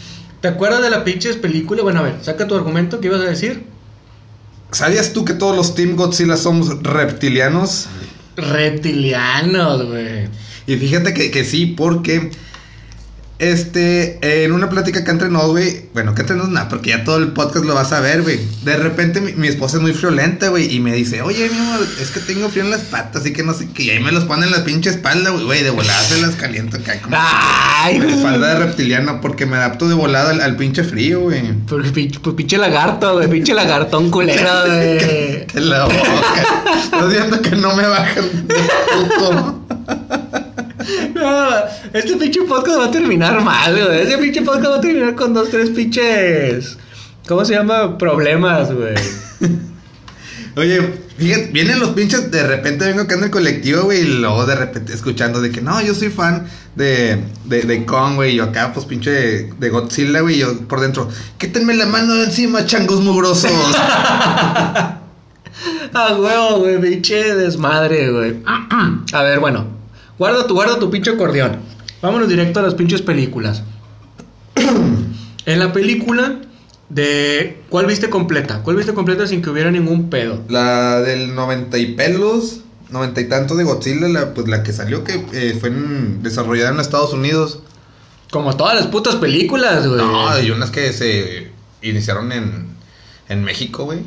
¿Te 0.41 0.49
acuerdas 0.49 0.83
de 0.83 0.91
la 0.91 1.03
pinches 1.05 1.37
película? 1.37 1.83
Bueno, 1.83 2.01
a 2.01 2.03
ver, 2.03 2.15
saca 2.23 2.47
tu 2.49 2.55
argumento, 2.57 3.01
¿qué 3.01 3.07
ibas 3.09 3.21
a 3.21 3.25
decir? 3.25 3.63
¿Sabías 4.73 5.13
tú 5.13 5.25
que 5.25 5.35
todos 5.35 5.57
los 5.57 5.75
Team 5.75 5.97
Godzilla 5.97 6.37
somos 6.37 6.83
reptilianos? 6.83 7.87
Reptilianos, 8.37 9.87
güey. 9.87 10.29
Y 10.67 10.77
fíjate 10.77 11.15
que, 11.15 11.31
que 11.31 11.45
sí, 11.45 11.67
porque 11.67 12.31
este, 13.39 14.45
en 14.45 14.53
una 14.53 14.69
plática 14.71 15.05
que 15.05 15.11
entre 15.11 15.29
nos, 15.29 15.47
güey, 15.51 15.87
bueno, 15.93 16.15
que 16.15 16.23
entre 16.23 16.37
nos 16.37 16.49
nada, 16.49 16.69
porque 16.69 16.91
ya 16.91 17.05
todo 17.05 17.19
el 17.19 17.29
podcast 17.29 17.65
lo 17.65 17.75
vas 17.75 17.93
a 17.93 18.01
ver, 18.01 18.23
güey. 18.23 18.39
De 18.63 18.77
repente 18.77 19.21
mi, 19.21 19.33
mi 19.33 19.49
esposa 19.49 19.77
es 19.77 19.83
muy 19.83 19.93
friolenta, 19.93 20.49
güey, 20.49 20.75
y 20.75 20.81
me 20.81 20.95
dice, 20.95 21.23
oye, 21.23 21.49
mi 21.51 21.59
amor, 21.59 21.87
es 22.01 22.11
que 22.11 22.21
tengo 22.21 22.49
frío 22.49 22.65
en 22.65 22.71
las 22.71 22.81
patas, 22.83 23.27
y 23.27 23.33
que 23.33 23.43
no 23.43 23.53
sé 23.55 23.69
qué, 23.75 23.85
y 23.85 23.91
ahí 23.91 24.01
me 24.01 24.13
los 24.13 24.25
pone 24.25 24.47
en 24.47 24.53
la 24.53 24.65
pinche 24.65 24.91
espalda, 24.91 25.31
güey, 25.31 25.45
güey, 25.45 25.63
de 25.63 25.71
volada 25.71 26.03
se 26.03 26.21
las 26.21 26.35
caliento 26.37 26.77
acá, 26.79 27.01
como 27.03 27.17
Ay, 27.19 27.99
güey. 27.99 28.15
espalda 28.15 28.55
de 28.55 28.67
reptiliano, 28.67 29.21
porque 29.21 29.47
me 29.47 29.57
adapto 29.57 29.89
de 29.89 29.95
volada 29.95 30.31
al, 30.31 30.41
al 30.41 30.57
pinche 30.57 30.83
frío, 30.85 31.21
güey. 31.21 31.43
Pinche, 31.93 32.19
pues 32.21 32.35
pinche 32.35 32.59
lagarto, 32.59 33.15
güey. 33.15 33.29
Pinche 33.29 33.55
lagartón 33.55 34.11
culero, 34.11 34.51
güey. 34.67 34.99
De 35.47 35.61
la 35.61 35.85
boca. 35.85 35.97
Estás 36.83 37.09
viendo 37.11 37.41
que 37.43 37.51
no 37.57 37.75
me 37.77 37.87
bajan. 37.87 38.25
No, 41.15 41.49
este 41.93 42.17
pinche 42.17 42.43
podcast 42.43 42.79
va 42.79 42.85
a 42.87 42.91
terminar 42.91 43.43
mal, 43.43 43.73
güey. 43.73 44.03
Este 44.03 44.19
pinche 44.19 44.43
podcast 44.43 44.71
va 44.71 44.77
a 44.77 44.81
terminar 44.81 45.15
con 45.15 45.35
dos, 45.35 45.51
tres 45.51 45.71
pinches. 45.71 46.77
¿Cómo 47.29 47.45
se 47.45 47.55
llama? 47.55 47.99
Problemas, 47.99 48.73
güey. 48.73 48.95
Oye, 50.57 50.81
fíjate, 51.19 51.51
vienen 51.53 51.81
los 51.81 51.91
pinches, 51.91 52.31
de 52.31 52.47
repente 52.47 52.87
vengo 52.87 53.03
acá 53.03 53.17
en 53.17 53.25
el 53.25 53.31
colectivo, 53.31 53.83
güey, 53.83 54.01
y 54.01 54.05
luego 54.05 54.47
de 54.47 54.55
repente 54.55 54.95
escuchando 54.95 55.43
de 55.43 55.51
que 55.51 55.61
no, 55.61 55.83
yo 55.83 55.95
soy 55.95 56.09
fan 56.09 56.47
de, 56.77 57.19
de, 57.45 57.63
de 57.63 57.85
Kong, 57.85 58.15
güey, 58.15 58.33
y 58.33 58.37
yo 58.37 58.45
acá, 58.45 58.73
pues 58.73 58.87
pinche 58.87 59.11
de, 59.11 59.53
de 59.59 59.69
Godzilla, 59.69 60.21
güey, 60.21 60.39
yo 60.39 60.59
por 60.61 60.81
dentro, 60.81 61.11
quítenme 61.37 61.75
la 61.75 61.85
mano 61.85 62.15
de 62.15 62.25
encima, 62.25 62.65
changos 62.65 63.01
mugrosos. 63.01 63.53
Ah, 65.95 66.15
huevo, 66.19 66.59
güey. 66.59 66.79
Pinche 66.79 67.35
desmadre, 67.35 68.11
güey. 68.11 68.37
A 69.13 69.23
ver, 69.23 69.41
bueno. 69.41 69.67
Guarda 70.19 70.47
tu, 70.47 70.55
guarda 70.55 70.79
tu 70.79 70.91
pinche 70.91 71.11
acordeón. 71.11 71.59
Vámonos 72.03 72.29
directo 72.29 72.61
a 72.61 72.63
las 72.63 72.75
pinches 72.75 73.03
películas. 73.03 73.63
en 75.47 75.59
la 75.59 75.73
película 75.73 76.41
de. 76.89 77.63
¿Cuál 77.69 77.87
viste 77.87 78.09
completa? 78.11 78.63
¿Cuál 78.63 78.77
viste 78.77 78.95
completa 78.95 79.27
sin 79.27 79.43
que 79.43 79.51
hubiera 79.51 79.71
ningún 79.71 80.09
pedo? 80.11 80.43
la 80.49 81.01
del 81.01 81.35
90 81.35 81.79
y 81.79 81.95
pelos, 81.95 82.61
90 82.91 83.21
y 83.21 83.29
tanto 83.29 83.55
de 83.57 83.65
Godzilla, 83.65 84.09
la, 84.09 84.35
pues 84.35 84.49
la 84.49 84.63
que 84.63 84.73
salió 84.73 85.05
que 85.05 85.25
eh, 85.33 85.57
fue 85.59 85.69
en- 85.71 86.23
desarrollada 86.23 86.71
en 86.71 86.81
Estados 86.81 87.13
Unidos. 87.13 87.61
Como 88.31 88.57
todas 88.57 88.75
las 88.75 88.87
putas 88.89 89.17
películas, 89.17 89.87
güey. 89.87 89.99
No, 89.99 90.29
hay 90.29 90.51
unas 90.51 90.71
que 90.71 90.93
se 90.93 91.49
iniciaron 91.83 92.33
en, 92.33 92.67
en 93.29 93.45
México, 93.45 93.85
güey. 93.85 94.01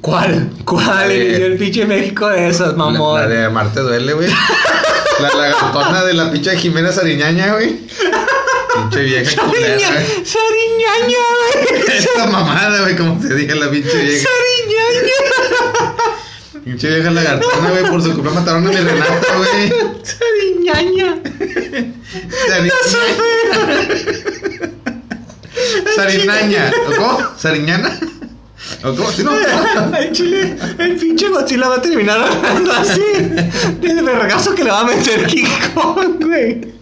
¿Cuál? 0.00 0.50
¿Cuál? 0.64 1.10
Inició 1.12 1.46
el 1.46 1.56
pinche 1.56 1.84
México 1.86 2.28
de 2.28 2.48
esas, 2.48 2.76
mamón. 2.76 3.20
La, 3.20 3.26
la 3.26 3.34
de 3.42 3.48
Marte 3.48 3.80
duele, 3.80 4.12
güey. 4.12 4.28
la 5.20 5.28
lagartona 5.34 6.04
de 6.04 6.14
la 6.14 6.30
pinche 6.30 6.56
Jimena 6.56 6.92
Sariñaña, 6.92 7.52
güey. 7.54 7.76
Pinche 8.74 9.02
vieja 9.02 9.42
culera, 9.42 9.76
güey. 9.76 10.06
Sariñaña, 10.24 11.18
güey. 11.38 11.96
Esta 11.98 12.26
mamada, 12.26 12.80
güey, 12.82 12.96
como 12.96 13.20
se 13.22 13.34
diga 13.34 13.54
la 13.54 13.70
pinche 13.70 13.96
vieja. 13.96 14.28
Sariñaña. 14.28 15.94
Pinche 16.64 16.88
vieja 16.88 17.10
lagartona, 17.10 17.70
güey, 17.70 17.84
por 17.90 18.02
su 18.02 18.12
culpa 18.14 18.30
mataron 18.30 18.66
a 18.66 18.70
mi 18.70 18.76
Renata, 18.76 19.36
güey. 19.36 19.72
Sariñaña. 20.02 21.16
Sari- 22.48 22.70
Sarinaña. 25.94 26.72
¿O 26.88 26.96
cómo? 26.96 27.18
¿Sariñana? 27.38 27.98
¿O 28.82 28.94
cómo? 28.94 29.10
¿Sí, 29.10 29.22
no? 29.22 29.32
Ay, 29.92 30.10
chile, 30.12 30.56
el 30.78 30.96
pinche 30.96 31.28
Godzilla 31.28 31.68
va 31.68 31.76
a 31.76 31.82
terminar 31.82 32.20
hablando 32.20 32.72
así. 32.72 33.00
Del 33.80 34.02
vergazo 34.04 34.54
que 34.54 34.64
le 34.64 34.70
va 34.70 34.80
a 34.80 34.84
meter 34.84 35.26
King 35.26 35.44
Kong, 35.74 36.24
güey. 36.24 36.74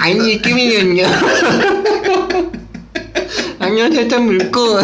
Ay, 0.00 0.14
ni 0.14 0.38
que 0.38 0.54
mi 0.54 0.68
ñoño. 0.68 1.06
Ay, 3.58 3.72
no 3.72 3.88
se 3.92 4.02
está 4.02 4.18
muy 4.18 4.38
cool. 4.50 4.82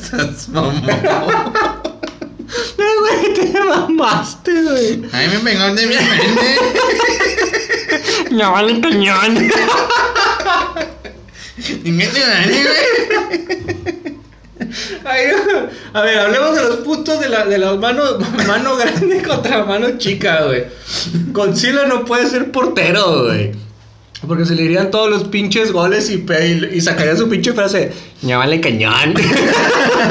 Seas 0.00 0.48
mamón. 0.48 0.82
Ay, 2.78 2.94
güey, 3.00 3.34
te 3.34 3.60
mamaste, 3.60 4.62
güey. 4.62 5.02
Ay, 5.12 5.28
me 5.28 5.38
pegó 5.38 5.74
de 5.74 5.86
mi 5.86 5.94
mente. 5.94 6.58
No 8.30 8.52
vale 8.52 8.80
cañón. 8.80 9.50
Y 11.84 11.90
me 11.92 12.06
te 12.06 12.20
güey. 12.20 14.03
Ay, 15.04 15.26
a 15.92 16.02
ver, 16.02 16.18
hablemos 16.18 16.54
de 16.54 16.62
los 16.62 16.76
puntos 16.78 17.20
de 17.20 17.28
la, 17.28 17.44
de 17.44 17.58
la 17.58 17.74
mano, 17.74 18.02
mano 18.46 18.76
grande 18.76 19.22
contra 19.22 19.64
mano 19.64 19.98
chica, 19.98 20.44
güey. 20.44 20.64
Godzilla 21.32 21.86
no 21.86 22.04
puede 22.04 22.28
ser 22.28 22.50
portero, 22.50 23.24
güey. 23.24 23.52
Porque 24.26 24.46
se 24.46 24.54
le 24.54 24.62
irían 24.62 24.90
todos 24.90 25.10
los 25.10 25.24
pinches 25.24 25.70
goles 25.70 26.08
y, 26.08 26.14
y, 26.14 26.76
y 26.76 26.80
sacaría 26.80 27.14
su 27.14 27.28
pinche 27.28 27.52
frase, 27.52 27.92
vale 28.22 28.60
cañón. 28.60 29.14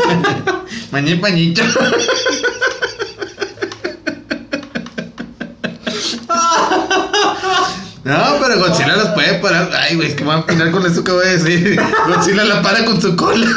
Mañé 0.91 1.15
pañito. 1.15 1.63
No, 8.03 8.35
pero 8.39 8.59
Godzilla 8.59 8.97
los 8.97 9.09
puede 9.09 9.33
parar. 9.39 9.71
Ay, 9.73 9.95
güey, 9.95 10.09
es 10.09 10.13
que 10.13 10.23
me 10.23 10.27
van 10.27 10.39
a 10.39 10.41
opinar 10.41 10.69
con 10.69 10.85
eso 10.85 11.03
que 11.03 11.11
voy 11.11 11.25
a 11.25 11.29
decir. 11.29 11.81
Godzilla 12.07 12.43
la 12.43 12.61
para 12.61 12.85
con 12.85 13.01
su 13.01 13.15
cola. 13.15 13.47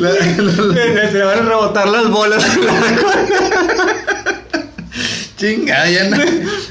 La- 0.00 0.10
la- 0.42 1.10
se 1.10 1.18
le 1.18 1.24
van 1.24 1.38
a 1.38 1.42
rebotar 1.42 1.88
las 1.88 2.10
bolas. 2.10 2.44
Chingada, 5.36 5.90
ya 5.90 6.08
no. 6.08 6.16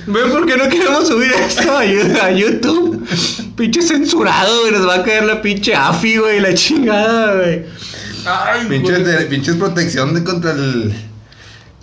¿Ven 0.08 0.32
por 0.32 0.46
qué 0.48 0.58
no 0.58 0.68
queremos 0.70 1.08
subir 1.08 1.32
esto 1.32 1.78
a, 1.78 2.32
YouTube? 2.32 3.08
Pinche 3.56 3.82
censurado, 3.82 4.62
güey. 4.62 4.72
Nos 4.72 4.88
va 4.88 4.96
a 4.96 5.04
caer 5.04 5.24
la 5.26 5.42
pinche 5.42 5.76
AFI, 5.76 6.18
güey. 6.18 6.40
La 6.40 6.54
chingada, 6.56 7.36
güey. 7.36 7.64
Ay, 8.26 8.68
de- 8.68 9.26
pinches 9.30 9.56
protección 9.56 10.16
de 10.16 10.24
contra 10.24 10.52
el. 10.54 10.94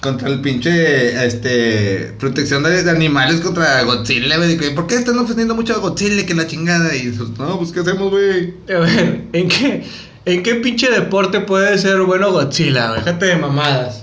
Contra 0.00 0.28
el 0.28 0.40
pinche. 0.40 1.24
Este. 1.24 2.14
Protección 2.18 2.64
de, 2.64 2.82
de 2.82 2.90
animales 2.90 3.40
contra 3.40 3.82
Godzilla, 3.84 4.36
güey. 4.38 4.74
¿Por 4.74 4.88
qué 4.88 4.96
están 4.96 5.16
ofendiendo 5.20 5.54
mucho 5.54 5.74
a 5.74 5.78
Godzilla? 5.78 6.26
Que 6.26 6.34
la 6.34 6.48
chingada. 6.48 6.96
Y 6.96 7.14
no, 7.38 7.58
pues, 7.58 7.70
¿qué 7.70 7.78
hacemos, 7.80 8.10
güey? 8.10 8.54
A 8.68 8.78
ver, 8.80 9.20
¿en 9.32 9.48
qué, 9.48 9.84
¿en 10.24 10.42
qué 10.42 10.54
pinche 10.56 10.90
deporte 10.90 11.40
puede 11.40 11.78
ser 11.78 12.00
bueno 12.02 12.32
Godzilla? 12.32 12.88
güey? 12.88 13.00
Déjate 13.00 13.26
de 13.26 13.36
mamadas. 13.36 14.02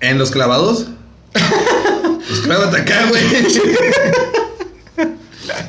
¿En 0.00 0.18
los 0.18 0.30
clavados? 0.30 0.86
pues 1.32 2.40
clávate 2.40 2.78
acá, 2.78 3.06
güey. 3.08 3.22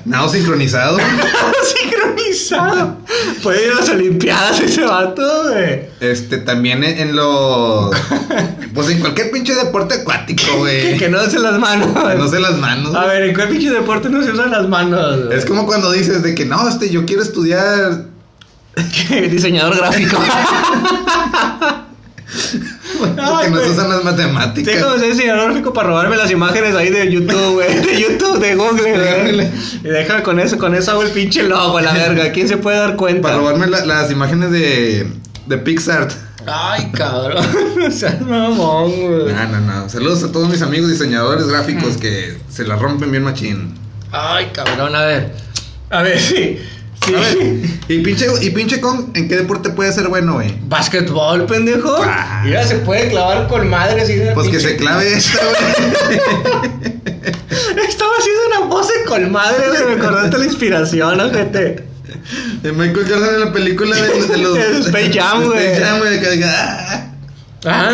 Nado 0.05 0.29
sincronizado. 0.29 0.97
Sincronizado. 1.75 2.97
Puede 3.43 3.65
ir 3.67 3.71
a 3.71 3.75
las 3.75 3.89
Olimpiadas 3.89 4.59
ese 4.59 4.83
vato, 4.83 5.21
güey. 5.49 5.81
Este, 5.99 6.37
también 6.37 6.83
en 6.83 7.15
los. 7.15 7.95
Pues 8.73 8.89
en 8.89 8.99
cualquier 8.99 9.31
pinche 9.31 9.53
deporte 9.53 9.95
acuático, 9.95 10.43
güey. 10.57 10.97
que 10.97 11.09
no 11.09 11.21
se 11.29 11.39
las 11.39 11.59
manos. 11.59 11.87
Que 11.87 12.15
no 12.15 12.27
se 12.27 12.39
las 12.39 12.57
manos. 12.57 12.95
A 12.95 13.05
ver, 13.05 13.23
¿en 13.23 13.35
cuál 13.35 13.49
pinche 13.49 13.69
deporte 13.69 14.09
no 14.09 14.23
se 14.23 14.31
usan 14.31 14.51
las 14.51 14.67
manos? 14.67 15.31
Es 15.31 15.45
como 15.45 15.65
cuando 15.65 15.91
dices 15.91 16.23
de 16.23 16.35
que 16.35 16.45
no, 16.45 16.67
este, 16.67 16.89
yo 16.89 17.05
quiero 17.05 17.21
estudiar. 17.21 18.05
Diseñador 19.29 19.77
gráfico. 19.77 20.17
Porque 22.97 23.21
Ay, 23.21 23.49
no 23.51 23.57
se 23.57 23.63
güey. 23.63 23.69
usan 23.71 23.89
las 23.89 24.03
matemáticas. 24.03 24.73
Tengo 24.73 24.93
que 24.93 24.99
ser 24.99 25.09
diseñador 25.11 25.45
gráfico 25.49 25.73
para 25.73 25.89
robarme 25.89 26.15
las 26.17 26.31
imágenes 26.31 26.75
ahí 26.75 26.89
de 26.89 27.11
YouTube, 27.11 27.53
güey. 27.55 27.75
De 27.81 27.99
YouTube, 28.01 28.39
de 28.39 28.55
Google, 28.55 29.31
güey. 29.33 29.47
Y 29.83 29.87
déjame 29.87 30.23
con 30.23 30.39
eso, 30.39 30.57
con 30.57 30.73
eso 30.75 30.91
hago 30.91 31.03
el 31.03 31.11
pinche 31.11 31.43
logo, 31.43 31.79
la 31.81 31.91
verga. 31.93 32.31
¿Quién 32.31 32.47
se 32.47 32.57
puede 32.57 32.77
dar 32.77 32.95
cuenta? 32.95 33.23
Para 33.23 33.37
robarme 33.37 33.67
la- 33.67 33.85
las 33.85 34.11
imágenes 34.11 34.51
de, 34.51 35.07
de 35.47 35.57
Pixar. 35.57 36.07
Ay, 36.47 36.91
cabrón. 36.93 37.45
O 37.87 37.91
sea, 37.91 38.17
mamón, 38.21 38.91
güey. 38.91 39.33
No, 39.33 39.47
no, 39.47 39.59
no. 39.61 39.89
Saludos 39.89 40.23
a 40.23 40.31
todos 40.31 40.47
mis 40.49 40.61
amigos 40.61 40.89
diseñadores 40.89 41.47
gráficos 41.47 41.97
que 41.97 42.37
se 42.49 42.63
la 42.63 42.75
rompen 42.75 43.09
bien 43.11 43.23
machín. 43.23 43.73
Ay, 44.11 44.49
cabrón, 44.53 44.95
a 44.95 45.01
ver. 45.01 45.33
A 45.89 46.01
ver, 46.03 46.19
sí. 46.21 46.59
Sí. 47.05 47.15
A 47.15 47.19
ver, 47.19 47.37
¿y 47.87 47.99
pinche, 47.99 48.27
y 48.41 48.49
pinche 48.51 48.79
con 48.79 49.11
en 49.15 49.27
qué 49.27 49.37
deporte 49.37 49.71
puede 49.71 49.91
ser 49.91 50.07
bueno, 50.07 50.33
güey? 50.33 50.53
Básquetbol, 50.67 51.45
pendejo. 51.47 51.95
Ah. 52.03 52.41
Mira, 52.45 52.65
se 52.65 52.75
puede 52.77 53.09
clavar 53.09 53.47
con 53.47 53.67
madre 53.69 54.01
así 54.01 54.15
de 54.15 54.31
Pues 54.33 54.49
que 54.49 54.59
se 54.59 54.75
clave 54.77 55.11
esta, 55.13 55.39
güey. 55.43 56.19
Estaba 57.87 58.11
haciendo 58.17 58.41
una 58.59 58.69
pose 58.69 58.93
con 59.07 59.31
madre, 59.31 59.67
güey. 59.69 59.95
Me 59.95 60.01
acordaste 60.01 60.37
la 60.37 60.45
inspiración, 60.45 61.19
ojete. 61.19 61.85
De 62.61 62.71
Michael 62.71 63.05
Jordan 63.09 63.35
en 63.35 63.39
la 63.41 63.51
película 63.53 63.95
de, 63.95 64.27
de 64.27 64.37
los. 64.37 64.53
De 64.53 64.79
Space 64.79 65.11
Jam, 65.13 65.45
güey. 65.45 65.65
Space 65.65 65.83
Jam, 65.83 65.99
güey. 65.99 66.43
ah. 66.45 67.07
Ajá. 67.65 67.91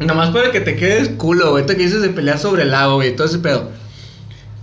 Nomás 0.00 0.30
para 0.30 0.50
que 0.50 0.60
te 0.60 0.76
quedes 0.76 1.10
culo, 1.10 1.50
güey. 1.52 1.66
Te 1.66 1.76
que 1.76 1.84
dices 1.84 2.02
de 2.02 2.08
pelear 2.08 2.38
sobre 2.38 2.62
el 2.62 2.70
lago, 2.70 2.96
güey. 2.96 3.14
Todo 3.14 3.26
ese 3.26 3.38
pedo. 3.38 3.70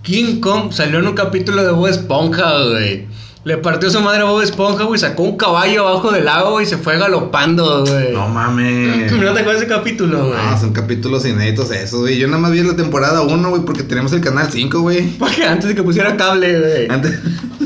King 0.01 0.39
Kong 0.41 0.71
salió 0.73 0.99
en 0.99 1.07
un 1.07 1.13
capítulo 1.13 1.63
de 1.63 1.71
Bob 1.71 1.87
Esponja, 1.87 2.51
güey. 2.63 3.07
Le 3.45 3.57
partió 3.57 3.89
su 3.89 4.01
madre 4.01 4.21
a 4.21 4.25
Bob 4.25 4.41
Esponja, 4.41 4.83
güey. 4.83 4.99
Sacó 4.99 5.23
un 5.23 5.37
caballo 5.37 5.87
abajo 5.87 6.11
del 6.11 6.25
lago. 6.25 6.59
Y 6.61 6.65
se 6.65 6.77
fue 6.77 6.97
galopando, 6.97 7.85
güey. 7.85 8.11
No 8.13 8.27
mames. 8.27 9.11
¿No 9.11 9.33
te 9.33 9.39
acuerdas 9.39 9.61
de 9.61 9.65
ese 9.65 9.67
capítulo, 9.67 10.27
güey? 10.27 10.37
No, 10.45 10.59
son 10.59 10.73
capítulos 10.73 11.25
inéditos 11.25 11.71
esos, 11.71 12.01
güey. 12.01 12.17
Yo 12.17 12.27
nada 12.27 12.39
más 12.39 12.51
vi 12.51 12.61
la 12.61 12.75
temporada 12.75 13.21
1, 13.21 13.49
güey, 13.49 13.61
porque 13.63 13.83
tenemos 13.83 14.11
el 14.13 14.21
canal 14.21 14.49
5, 14.51 14.81
güey. 14.81 15.07
Porque 15.19 15.45
antes 15.45 15.69
de 15.69 15.75
que 15.75 15.83
pusiera 15.83 16.17
cable, 16.17 16.59
güey. 16.59 16.87
Antes, 16.89 17.17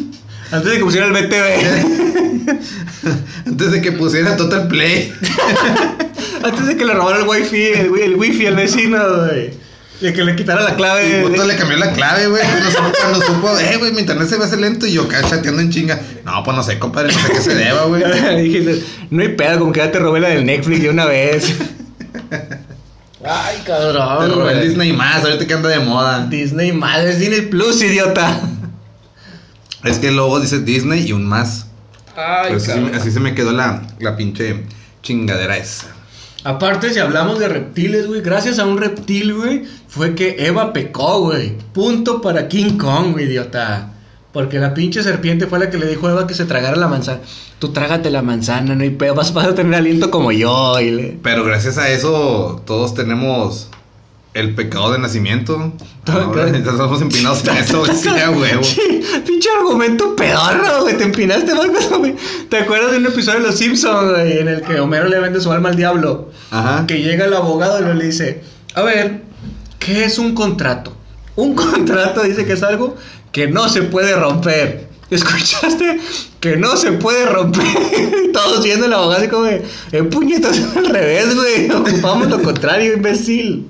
Antes 0.52 0.72
de 0.72 0.78
que 0.78 0.84
pusiera 0.84 1.08
el 1.08 1.14
BTV. 1.14 2.58
antes 3.48 3.72
de 3.72 3.82
que 3.82 3.92
pusiera 3.94 4.38
Total 4.38 4.68
Play. 4.68 5.12
antes 6.44 6.68
de 6.68 6.78
que 6.78 6.86
le 6.86 6.94
robara 6.94 7.18
el 7.20 7.28
wifi, 7.28 7.64
el, 7.64 7.98
el 8.00 8.16
wifi 8.16 8.46
al 8.46 8.56
vecino, 8.56 9.00
güey. 9.26 9.63
De 10.04 10.12
que 10.14 10.24
le 10.24 10.36
quitara 10.36 10.62
la 10.62 10.76
clave. 10.76 11.08
Y 11.08 11.24
puto 11.24 11.46
le 11.46 11.56
cambió 11.56 11.78
la 11.78 11.94
clave, 11.94 12.28
güey. 12.28 12.44
Cuando 12.44 12.70
supo, 12.72 12.92
cuando 13.02 13.22
supo, 13.26 13.58
eh, 13.58 13.78
güey, 13.78 13.92
mi 13.94 14.00
internet 14.02 14.28
se 14.28 14.36
va 14.36 14.44
a 14.44 14.48
hacer 14.48 14.60
lento 14.60 14.86
y 14.86 14.92
yo 14.92 15.04
acá 15.04 15.22
chateando 15.22 15.62
en 15.62 15.70
chinga. 15.72 15.98
No, 16.26 16.44
pues 16.44 16.58
no 16.58 16.62
sé, 16.62 16.78
compadre, 16.78 17.14
no 17.14 17.20
sé 17.20 17.32
qué 17.32 17.40
se 17.42 17.56
deba, 17.56 17.86
güey. 17.86 18.04
Dijiste, 18.44 18.84
no 19.12 19.22
hay 19.22 19.30
pedo, 19.30 19.60
como 19.60 19.72
que 19.72 19.80
ya 19.80 19.92
te 19.92 20.00
robé 20.00 20.20
la 20.20 20.28
del 20.30 20.46
Netflix 20.46 20.82
de 20.82 20.90
una 20.90 21.06
vez. 21.06 21.56
Ay, 23.26 23.58
cabrón. 23.66 24.28
Te 24.30 24.36
robé 24.36 24.52
el. 24.54 24.68
Disney 24.68 24.92
más, 24.92 25.24
ahorita 25.24 25.48
que 25.48 25.54
anda 25.54 25.70
de 25.70 25.80
moda. 25.80 26.28
Disney 26.28 26.74
madre, 26.74 27.12
es 27.12 27.20
Disney 27.20 27.42
Plus, 27.44 27.82
idiota. 27.82 28.42
Es 29.86 30.00
que 30.00 30.12
luego 30.12 30.40
dice 30.42 30.60
Disney 30.60 31.06
y 31.08 31.14
un 31.14 31.26
más. 31.26 31.68
Ay, 32.18 32.48
Pero 32.48 32.58
así, 32.58 32.66
se 32.66 32.76
me- 32.76 32.82
cabrón. 32.82 33.00
así 33.02 33.12
se 33.12 33.20
me 33.22 33.34
quedó 33.36 33.52
la, 33.54 33.84
la 34.00 34.18
pinche 34.18 34.64
chingadera 35.02 35.56
esa. 35.58 35.88
Aparte, 36.44 36.94
si 36.94 37.00
hablamos 37.00 37.40
de 37.40 37.48
reptiles, 37.48 38.08
güey, 38.08 38.22
gracias 38.22 38.60
a 38.60 38.66
un 38.66 38.78
reptil, 38.78 39.34
güey, 39.34 39.64
fue 39.88 40.14
que 40.14 40.46
Eva 40.46 40.74
pecó, 40.74 41.22
güey. 41.22 41.58
Punto 41.74 42.22
para 42.22 42.50
King 42.50 42.78
Kong, 42.78 43.14
güey, 43.14 43.26
idiota. 43.26 43.94
Porque 44.34 44.60
la 44.60 44.74
pinche 44.74 45.04
serpiente 45.04 45.48
fue 45.48 45.60
la 45.60 45.70
que 45.70 45.78
le 45.78 45.88
dijo 45.88 46.08
a 46.08 46.12
Eva 46.12 46.28
que 46.28 46.34
se 46.34 46.46
tragara 46.46 46.76
la 46.76 46.88
manzana. 46.88 47.20
Tú 47.60 47.70
trágate 47.70 48.10
la 48.10 48.24
manzana, 48.24 48.76
no 48.76 48.84
hay 48.84 48.90
pedo, 48.90 49.14
vas, 49.16 49.34
a 49.36 49.56
tener 49.56 49.76
aliento 49.76 50.12
como 50.12 50.32
yo. 50.32 50.82
Y. 50.82 51.20
Pero 51.24 51.46
gracias 51.46 51.78
a 51.78 51.90
eso, 51.90 52.62
todos 52.66 52.94
tenemos 52.94 53.70
el 54.34 54.56
pecado 54.56 54.92
de 54.92 55.00
nacimiento. 55.00 55.74
Ahora 56.08 56.48
estamos 56.48 57.02
empinados 57.02 57.46
en 57.48 57.58
eso, 57.58 57.80
güey. 57.80 57.96
Sí, 57.96 58.10
huevo. 58.10 58.62
Pinche 59.26 59.50
argumento 59.58 60.16
pedorro, 60.16 60.82
güey. 60.82 60.98
Te 60.98 61.04
empinaste 61.04 61.54
más 61.54 61.68
güey. 61.98 62.16
¿Te 62.50 62.58
acuerdas 62.58 62.92
de 62.92 62.98
un 62.98 63.06
episodio 63.06 63.40
de 63.40 63.48
Los 63.48 63.58
Simpsons, 63.58 64.12
güey? 64.12 64.40
En 64.40 64.48
el 64.48 64.62
que 64.62 64.80
Homero 64.80 65.08
le 65.08 65.20
vende 65.20 65.40
su 65.40 65.52
alma 65.52 65.70
al 65.70 65.76
diablo. 65.76 66.32
Ajá. 66.52 66.86
Que 66.88 67.02
llega 67.02 67.26
el 67.26 67.34
abogado 67.34 67.80
y 67.80 67.96
le 67.96 68.06
dice: 68.06 68.42
A 68.74 68.82
ver, 68.82 69.22
¿qué 69.80 70.06
es 70.06 70.18
un 70.18 70.34
contrato? 70.34 70.96
Un 71.36 71.56
contrato 71.56 72.24
dice 72.24 72.46
que 72.46 72.54
es 72.54 72.64
algo 72.64 72.96
que 73.32 73.48
no 73.48 73.70
se 73.70 73.84
puede 73.84 74.16
romper. 74.16 74.92
¿Escuchaste? 75.12 76.00
Que 76.40 76.58
no 76.58 76.76
se 76.76 76.94
puede 76.94 77.28
romper. 77.28 77.68
Todos 78.34 78.64
viendo 78.64 78.88
el 78.88 78.94
abogado 78.94 79.22
así 79.22 79.28
como 79.28 79.46
eh, 79.46 79.64
puñetas 80.10 80.60
al 80.76 80.88
revés, 80.88 81.36
güey. 81.36 81.70
Ocupamos 81.70 82.30
lo 82.30 82.42
contrario, 82.42 82.94
imbécil. 82.94 83.70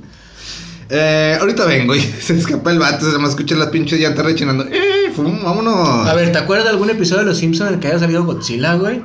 Eh, 0.96 1.38
ahorita 1.40 1.66
vengo 1.66 1.96
y 1.96 2.02
se 2.02 2.38
escapa 2.38 2.72
el 2.72 2.78
vato, 2.78 3.12
se 3.12 3.18
me 3.18 3.28
escucha 3.28 3.56
las 3.56 3.70
pinches 3.70 4.00
llantas 4.00 4.26
rechinando. 4.26 4.66
¡Eh! 4.66 5.12
Fum, 5.16 5.44
vámonos. 5.44 6.08
A 6.08 6.14
ver, 6.14 6.32
¿te 6.32 6.38
acuerdas 6.38 6.66
de 6.66 6.72
algún 6.72 6.90
episodio 6.92 7.22
de 7.22 7.26
Los 7.30 7.40
Simpsons 7.40 7.70
en 7.70 7.76
el 7.76 7.80
que 7.80 7.88
haya 7.88 8.00
salido 8.00 8.24
Godzilla, 8.24 8.76
güey? 8.76 9.02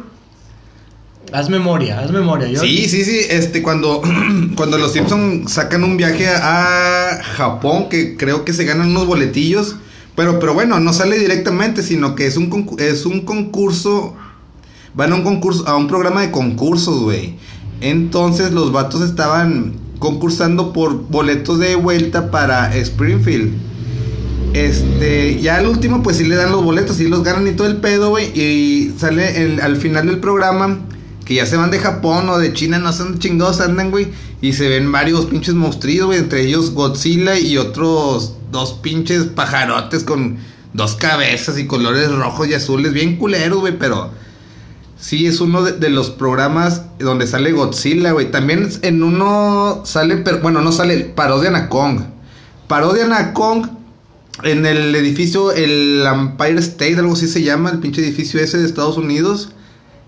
Haz 1.33 1.49
memoria, 1.49 2.01
haz 2.01 2.11
memoria. 2.11 2.49
Yo... 2.49 2.61
Sí, 2.61 2.89
sí, 2.89 3.05
sí. 3.05 3.21
Este, 3.31 3.63
cuando, 3.63 4.03
cuando 4.57 4.77
los 4.77 4.93
Simpsons 4.93 5.51
sacan 5.51 5.83
un 5.83 5.97
viaje 5.97 6.29
a 6.29 7.21
Japón, 7.23 7.89
que 7.89 8.19
creo 8.19 8.45
que 8.45 8.53
se 8.53 8.65
ganan 8.65 8.91
unos 8.91 9.07
boletillos. 9.07 9.77
Pero, 10.15 10.39
pero 10.41 10.53
bueno, 10.53 10.81
no 10.81 10.93
sale 10.93 11.19
directamente, 11.19 11.83
sino 11.83 12.15
que 12.15 12.27
es 12.27 12.37
un, 12.37 12.77
es 12.79 13.07
un 13.07 13.23
concurso. 13.23 14.15
Van 14.93 15.13
a 15.13 15.15
un 15.15 15.23
concurso, 15.23 15.67
a 15.67 15.77
un 15.77 15.87
programa 15.87 16.21
de 16.21 16.31
concursos, 16.31 17.01
güey. 17.01 17.37
Entonces 17.81 18.53
los 18.53 18.73
vatos 18.73 19.03
estaban 19.03 19.88
concursando 19.99 20.73
por 20.73 21.09
boletos 21.09 21.59
de 21.59 21.75
vuelta 21.75 22.31
para 22.31 22.75
Springfield. 22.77 23.55
Este, 24.55 25.41
ya 25.41 25.57
al 25.57 25.67
último, 25.67 26.03
pues 26.03 26.17
sí 26.17 26.25
le 26.25 26.35
dan 26.35 26.53
los 26.53 26.65
boletos, 26.65 26.97
sí 26.97 27.07
los 27.07 27.23
ganan 27.23 27.47
y 27.47 27.53
todo 27.53 27.67
el 27.67 27.77
pedo, 27.77 28.11
güey. 28.11 28.27
Y 28.39 28.95
sale 28.99 29.59
al 29.61 29.77
final 29.77 30.07
del 30.07 30.19
programa 30.19 30.79
que 31.25 31.35
ya 31.35 31.47
se 31.47 31.57
van 31.57 31.71
de 31.71 31.79
Japón 31.79 32.29
o 32.31 32.39
de 32.39 32.55
China, 32.55 32.79
no 32.79 32.91
dónde 32.91 33.19
chingados 33.19 33.61
andan, 33.61 33.91
güey. 33.91 34.09
Y 34.41 34.55
se 34.55 34.69
ven 34.69 34.91
varios 34.91 35.27
pinches 35.27 35.55
monstruos, 35.55 36.07
güey. 36.07 36.19
Entre 36.19 36.43
ellos 36.43 36.71
Godzilla 36.73 37.39
y 37.39 37.59
otros 37.59 38.35
dos 38.51 38.73
pinches 38.73 39.25
pajarotes 39.25 40.05
con 40.05 40.39
dos 40.73 40.95
cabezas 40.95 41.59
y 41.59 41.67
colores 41.67 42.11
rojos 42.11 42.49
y 42.49 42.55
azules, 42.55 42.93
bien 42.93 43.17
culeros, 43.17 43.61
güey, 43.61 43.79
pero. 43.79 44.11
Sí, 45.01 45.27
es 45.27 45.41
uno 45.41 45.63
de, 45.63 45.91
los 45.91 46.11
programas 46.11 46.83
donde 46.99 47.27
sale 47.27 47.53
Godzilla, 47.53 48.13
güey. 48.13 48.31
También 48.31 48.69
en 48.83 49.03
uno 49.03 49.83
sale, 49.85 50.17
pero 50.17 50.41
bueno, 50.41 50.61
no 50.61 50.73
sale, 50.73 51.01
parodian 51.01 51.55
a 51.55 51.69
Kong. 51.69 52.01
Parodian 52.67 53.13
a 53.13 53.33
Kong 53.33 53.69
en 54.43 54.67
el 54.67 54.95
edificio, 54.95 55.53
el 55.53 56.05
Empire 56.05 56.59
State, 56.59 56.97
algo 56.97 57.13
así 57.13 57.29
se 57.29 57.43
llama, 57.43 57.71
el 57.71 57.79
pinche 57.79 58.03
edificio 58.03 58.41
ese 58.41 58.59
de 58.59 58.67
Estados 58.67 58.97
Unidos. 58.97 59.51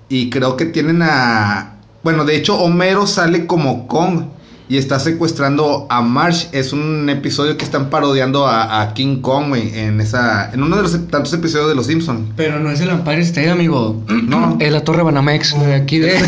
Y 0.09 0.29
creo 0.31 0.57
que 0.57 0.67
tienen 0.67 1.03
a... 1.03 1.77
Bueno, 2.03 2.25
de 2.25 2.37
hecho, 2.37 2.59
Homero 2.59 3.07
sale 3.07 3.47
como 3.47 3.87
Kong 3.87 4.25
y 4.71 4.79
está 4.79 5.01
secuestrando 5.01 5.89
a 5.91 6.01
Marsh. 6.01 6.47
Es 6.53 6.73
un 6.73 7.11
episodio 7.11 7.57
que 7.57 7.65
están 7.65 7.91
parodiando 7.91 8.47
a, 8.47 8.81
a 8.81 8.95
King 8.95 9.21
Kong, 9.21 9.49
güey, 9.49 9.77
en 9.77 10.01
esa... 10.01 10.49
En 10.53 10.63
uno 10.63 10.77
de 10.77 10.83
los 10.83 10.93
tantos 11.09 11.33
episodios 11.33 11.69
de 11.71 11.75
Los 11.75 11.87
Simpsons. 11.87 12.21
Pero 12.37 12.61
no 12.61 12.71
es 12.71 12.81
el 12.81 12.91
Empire 12.91 13.21
State, 13.23 13.51
amigo. 13.51 14.01
No. 14.31 14.59
Es 14.61 14.71
la 14.71 14.85
Torre 14.85 15.03
Banamex, 15.03 15.59
de 15.59 15.75
aquí 15.75 15.99
de... 15.99 16.15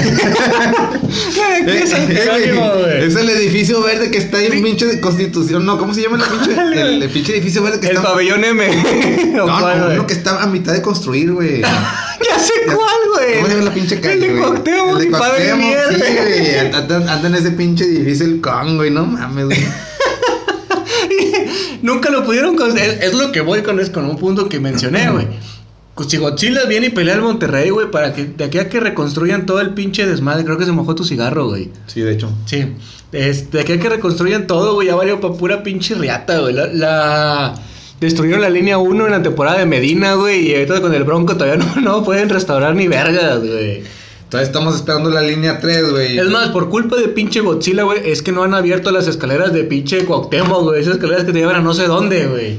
Eh, 1.65 1.85
eh, 1.85 2.53
güey. 2.57 3.05
es 3.05 3.15
el 3.15 3.29
edificio 3.29 3.83
verde 3.83 4.11
que 4.11 4.19
está 4.19 4.39
ahí 4.39 4.47
en 4.51 4.63
pinche 4.63 4.87
de 4.87 4.99
Constitución. 5.01 5.65
No, 5.65 5.79
¿cómo 5.79 5.95
se 5.95 6.03
llama 6.03 6.17
el 6.17 6.23
pinche? 6.25 6.61
El, 6.81 7.03
el 7.03 7.11
pinche 7.11 7.33
edificio 7.37 7.63
verde 7.63 7.79
que 7.79 7.89
El 7.89 7.97
está. 7.97 8.09
pabellón 8.09 8.43
M. 8.43 8.65
¿O 9.41 9.47
No, 9.47 9.77
no, 9.77 9.87
uno 9.95 10.07
que 10.07 10.15
está 10.15 10.43
a 10.43 10.47
mitad 10.47 10.73
de 10.73 10.83
construir, 10.83 11.33
güey. 11.33 11.63
Ya 12.29 12.39
sé 12.39 12.53
cuál, 12.67 12.79
güey. 13.15 13.35
¿Cómo 13.37 13.47
se 13.47 13.55
llama 13.55 13.65
la 13.65 13.75
pinche 13.75 14.01
calle? 14.01 14.15
El 14.15 14.21
de? 14.21 14.41
Cuauhtémoc, 14.41 15.01
El 15.01 15.11
padre. 15.11 15.45
Sí, 15.45 15.51
güey. 16.17 16.59
Anda, 16.59 16.97
anda 17.13 17.29
en 17.29 17.35
ese 17.35 17.51
pinche 17.53 17.85
edificio 17.85 18.27
el 18.27 18.41
Kong, 18.41 18.77
güey. 18.77 18.91
No 18.91 19.07
mames, 19.07 19.47
güey. 19.47 19.59
Nunca 21.83 22.11
lo 22.11 22.25
pudieron 22.25 22.57
con... 22.57 22.77
Es, 22.79 23.03
es 23.03 23.15
lo 23.15 23.33
que 23.33 23.41
voy 23.41 23.63
con, 23.63 23.81
es 23.81 23.91
con 23.91 24.05
un 24.05 24.17
punto 24.17 24.49
que 24.49 24.61
mencioné, 24.61 25.11
güey. 25.11 25.27
Si 26.09 26.17
Godzilla 26.17 26.65
viene 26.65 26.87
y 26.87 26.91
pelea 26.91 27.15
al 27.15 27.23
Monterrey, 27.23 27.71
güey, 27.71 27.91
para 27.91 28.15
que 28.15 28.25
de 28.25 28.45
aquí 28.45 28.59
a 28.59 28.69
que 28.69 28.81
reconstruyan 28.81 29.47
todo 29.47 29.61
el 29.61 29.75
pinche 29.75 30.07
desmadre, 30.07 30.45
creo 30.45 30.57
que 30.57 30.65
se 30.65 30.73
mojó 30.73 30.95
tu 30.95 31.05
cigarro, 31.05 31.49
güey. 31.49 31.71
Sí, 31.87 32.01
de 32.01 32.13
hecho. 32.13 32.33
Sí, 32.47 32.73
este, 33.13 33.59
de 33.59 33.63
aquí 33.63 33.73
a 33.73 33.79
que 33.79 33.91
reconstruyan 33.91 34.47
todo, 34.47 34.75
güey, 34.75 34.89
ya 34.89 34.95
valió 34.95 35.21
pa' 35.21 35.35
pura 35.35 35.63
pinche 35.63 35.95
riata, 35.95 36.41
güey. 36.41 36.55
La, 36.55 36.67
la, 36.69 37.55
Destruyeron 38.03 38.41
la 38.43 38.51
línea 38.51 38.79
1 38.79 39.07
en 39.07 39.13
la 39.13 39.23
temporada 39.23 39.59
de 39.61 39.67
Medina, 39.67 40.15
güey. 40.15 40.51
Y 40.51 40.55
ahorita 40.55 40.81
con 40.81 40.93
el 40.93 41.05
Bronco 41.05 41.37
todavía 41.37 41.65
no, 41.65 41.81
no 41.81 42.05
pueden 42.05 42.29
restaurar 42.29 42.75
ni 42.75 42.89
vergas, 42.89 43.39
güey. 43.41 43.83
Todavía 44.29 44.47
estamos 44.49 44.75
esperando 44.75 45.09
la 45.11 45.21
línea 45.23 45.61
3, 45.61 45.91
güey. 45.91 46.19
Es 46.19 46.27
más, 46.31 46.49
por 46.49 46.69
culpa 46.69 46.97
de 46.97 47.09
pinche 47.09 47.41
Godzilla, 47.41 47.83
güey, 47.85 48.01
es 48.11 48.23
que 48.23 48.33
no 48.33 48.43
han 48.43 48.55
abierto 48.55 48.91
las 48.91 49.07
escaleras 49.07 49.53
de 49.53 49.65
pinche 49.65 50.05
Cuauhtémoc, 50.05 50.63
güey. 50.65 50.81
Esas 50.81 50.95
escaleras 50.95 51.25
que 51.25 51.33
te 51.33 51.39
llevan 51.39 51.57
a 51.57 51.61
no 51.61 51.75
sé 51.75 51.87
dónde, 51.87 52.27
güey. 52.27 52.57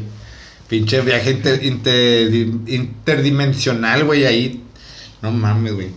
Pinche 0.69 1.01
viaje 1.01 1.31
inter- 1.31 1.63
inter- 1.63 2.31
interdimensional, 2.67 4.05
güey, 4.05 4.25
ahí. 4.25 4.63
No 5.21 5.31
mames, 5.31 5.73
güey. 5.73 5.87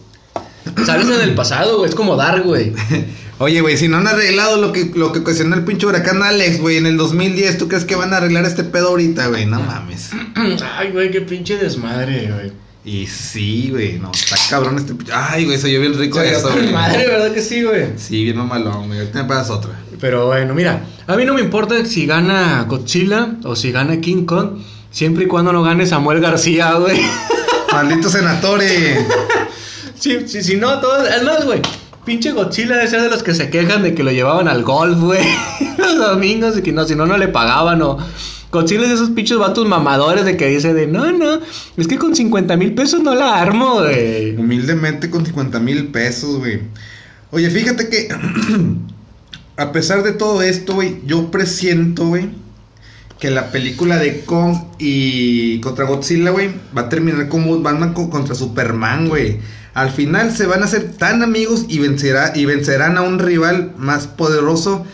Sales 0.85 1.09
en 1.09 1.21
el 1.21 1.35
pasado, 1.35 1.79
güey. 1.79 1.89
Es 1.91 1.95
como 1.95 2.17
Dark, 2.17 2.43
güey. 2.45 2.73
Oye, 3.39 3.61
güey, 3.61 3.77
si 3.77 3.87
no 3.89 3.99
han 3.99 4.07
arreglado 4.07 4.61
lo 4.61 4.73
que, 4.73 4.91
lo 4.95 5.13
que 5.13 5.19
ocasionó 5.19 5.57
el 5.57 5.65
pinche 5.65 5.87
huracán 5.87 6.23
Alex, 6.23 6.59
güey, 6.61 6.79
en 6.79 6.87
el 6.87 6.97
2010, 6.97 7.59
¿tú 7.59 7.69
crees 7.69 7.85
que 7.85 7.95
van 7.95 8.15
a 8.15 8.17
arreglar 8.17 8.47
este 8.47 8.65
pedo 8.65 8.89
ahorita, 8.89 9.27
güey? 9.27 9.45
No 9.45 9.61
mames. 9.61 10.11
Ay, 10.79 10.91
güey, 10.91 11.11
qué 11.11 11.21
pinche 11.21 11.57
desmadre, 11.59 12.31
güey. 12.33 12.53
Y 12.85 13.07
sí, 13.09 13.69
güey, 13.71 13.99
no, 13.99 14.11
está 14.13 14.37
cabrón 14.49 14.77
este 14.79 14.95
pinche. 14.95 15.13
Ay, 15.15 15.45
güey, 15.45 15.59
soy 15.59 15.73
yo 15.73 15.81
bien 15.81 15.99
rico 15.99 16.19
Se 16.19 16.33
eso, 16.33 16.51
güey. 16.51 16.73
madre, 16.73 17.07
¿verdad 17.09 17.33
que 17.33 17.43
sí, 17.43 17.63
güey? 17.63 17.89
Sí, 17.99 18.25
bien 18.25 18.39
mamalón, 18.39 18.87
güey. 18.87 19.01
Ahorita 19.01 19.23
me 19.23 19.29
pasas 19.29 19.51
otra. 19.51 19.73
Pero 20.01 20.27
bueno, 20.27 20.55
mira, 20.55 20.85
a 21.07 21.17
mí 21.17 21.25
no 21.27 21.35
me 21.35 21.41
importa 21.43 21.85
si 21.85 22.07
gana 22.07 22.65
Godzilla 22.67 23.37
o 23.45 23.55
si 23.55 23.71
gana 23.71 24.01
King 24.01 24.25
Kong, 24.25 24.59
siempre 24.91 25.25
y 25.25 25.27
cuando 25.27 25.53
no 25.53 25.63
gane 25.63 25.85
Samuel 25.85 26.21
García, 26.21 26.73
güey. 26.75 27.01
Maldito 27.73 28.09
senatore. 28.09 29.05
Si, 29.99 30.29
si, 30.29 30.43
si 30.43 30.57
no, 30.57 30.79
todos. 30.79 31.09
Es 31.09 31.23
más, 31.23 31.43
güey. 31.47 31.63
Pinche 32.07 32.31
Godzilla 32.33 32.77
debe 32.77 32.89
ser 32.89 33.03
de 33.03 33.11
los 33.11 33.23
que 33.23 33.35
se 33.35 33.51
quejan 33.51 33.83
de 33.83 33.95
que 33.95 34.03
lo 34.05 34.13
llevaban 34.13 34.47
al 34.49 34.63
golf, 34.63 34.99
güey. 34.99 35.21
Los 35.79 35.99
domingos 35.99 36.57
y 36.57 36.63
que 36.63 36.73
no, 36.73 36.85
si 36.85 36.95
no, 36.95 37.05
no 37.05 37.19
le 37.19 37.29
pagaban 37.29 37.83
o. 37.83 37.99
Godzilla 38.53 38.83
es 38.85 38.89
de 38.91 38.95
esos 38.95 39.11
pinches 39.11 39.37
vatos 39.39 39.67
mamadores 39.69 40.25
de 40.25 40.37
que 40.37 40.47
dice 40.47 40.73
de 40.73 40.87
no, 40.87 41.11
no, 41.13 41.41
es 41.77 41.89
que 41.89 41.99
con 41.99 42.15
50 42.15 42.57
mil 42.57 42.75
pesos 42.75 43.03
no 43.03 43.15
la 43.15 43.41
armo, 43.41 43.81
güey. 43.81 44.37
Humildemente 44.37 45.11
con 45.11 45.27
50 45.27 45.59
mil 45.61 45.89
pesos, 45.89 46.39
güey. 46.39 46.61
Oye, 47.33 47.51
fíjate 47.51 47.89
que 47.89 48.09
a 49.57 49.73
pesar 49.73 50.03
de 50.05 50.13
todo 50.13 50.43
esto, 50.43 50.75
güey, 50.75 51.01
yo 51.05 51.31
presiento, 51.31 52.07
güey, 52.07 52.29
que 53.19 53.31
la 53.31 53.51
película 53.51 53.97
de 53.99 54.21
Kong 54.21 54.57
y 54.79 55.61
contra 55.61 55.85
Godzilla, 55.87 56.31
güey, 56.31 56.51
va 56.77 56.83
a 56.83 56.89
terminar 56.89 57.29
como 57.29 57.61
Batman 57.61 57.95
co- 57.95 58.11
contra 58.11 58.35
Superman, 58.35 59.09
güey. 59.09 59.39
Al 59.77 59.91
final 59.91 60.35
se 60.35 60.47
van 60.47 60.63
a 60.63 60.65
hacer 60.65 60.93
tan 60.97 61.23
amigos 61.23 61.67
y, 61.69 61.79
vencerá, 61.81 62.33
y 62.35 62.47
vencerán 62.47 62.97
a 62.97 63.03
un 63.03 63.19
rival 63.19 63.73
más 63.77 64.07
poderoso. 64.07 64.87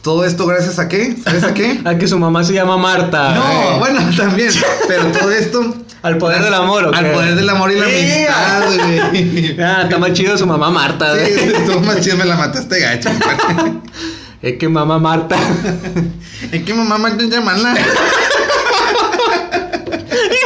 Todo 0.00 0.24
esto 0.24 0.46
gracias 0.46 0.78
a 0.78 0.88
qué? 0.88 1.14
¿Sabes 1.22 1.44
a 1.44 1.52
qué? 1.52 1.78
A 1.84 1.98
que 1.98 2.08
su 2.08 2.18
mamá 2.18 2.42
se 2.42 2.54
llama 2.54 2.78
Marta. 2.78 3.34
No, 3.34 3.42
güey. 3.42 3.78
bueno, 3.80 4.00
también. 4.16 4.48
Pero 4.88 5.04
todo 5.08 5.30
esto. 5.30 5.74
Al 6.02 6.16
poder 6.16 6.42
del 6.42 6.54
amor, 6.54 6.84
¿o 6.86 6.94
Al 6.94 7.04
qué? 7.04 7.10
poder 7.10 7.34
del 7.34 7.50
amor 7.50 7.70
y 7.70 7.78
la 7.78 7.84
Sí. 7.84 7.92
amistad, 7.92 8.64
güey. 9.12 9.60
Ah, 9.60 9.80
está 9.82 9.98
más 9.98 10.12
chido 10.14 10.38
su 10.38 10.46
mamá 10.46 10.70
Marta, 10.70 11.12
Sí, 11.14 11.32
güey. 11.34 11.52
estuvo 11.56 11.80
más 11.80 12.00
chido, 12.00 12.16
me 12.16 12.24
la 12.24 12.36
mataste 12.36 12.80
gacho. 12.80 13.10
Es 14.40 14.56
que 14.56 14.68
mamá 14.70 14.98
Marta. 14.98 15.36
es 16.50 16.62
que 16.62 16.72
mamá 16.72 16.96
me 16.96 17.28
llamarla. 17.28 17.74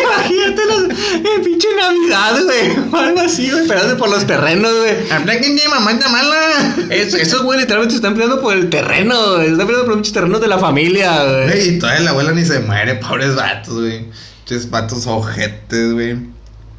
Imagínate 0.03 0.62
los, 0.66 0.84
en 1.36 1.42
pinche 1.44 1.68
Navidad, 1.76 2.32
güey. 2.44 3.02
Algo 3.05 3.20
así, 3.20 3.50
güey, 3.50 3.66
peleando 3.66 3.96
por 3.96 4.09
los 4.11 4.26
terrenos, 4.26 4.72
güey. 4.72 5.40
Que 5.40 5.50
mi 5.50 5.61
mamá 5.68 5.92
llamarla. 5.98 6.76
Es- 6.90 7.14
esos 7.14 7.42
güey 7.42 7.61
literalmente 7.61 7.96
están 7.96 8.14
peleando 8.14 8.40
por 8.40 8.55
el 8.55 8.70
terreno, 8.70 9.14
güey. 9.34 9.48
Están 9.52 9.66
peleando 9.66 9.84
por 9.86 9.94
pinches 9.94 10.12
terrenos 10.12 10.40
de 10.40 10.48
la 10.48 10.59
familia, 10.59 11.24
güey. 11.24 11.68
Y 11.70 11.78
todavía 11.78 12.02
la 12.05 12.11
abuela 12.11 12.32
ni 12.32 12.44
se 12.44 12.61
muere, 12.61 12.96
pobres 12.96 13.34
vatos, 13.34 13.74
güey. 13.74 14.07
Pinches 14.44 14.70
vatos 14.70 15.07
ojetes, 15.07 15.92
güey. 15.92 16.16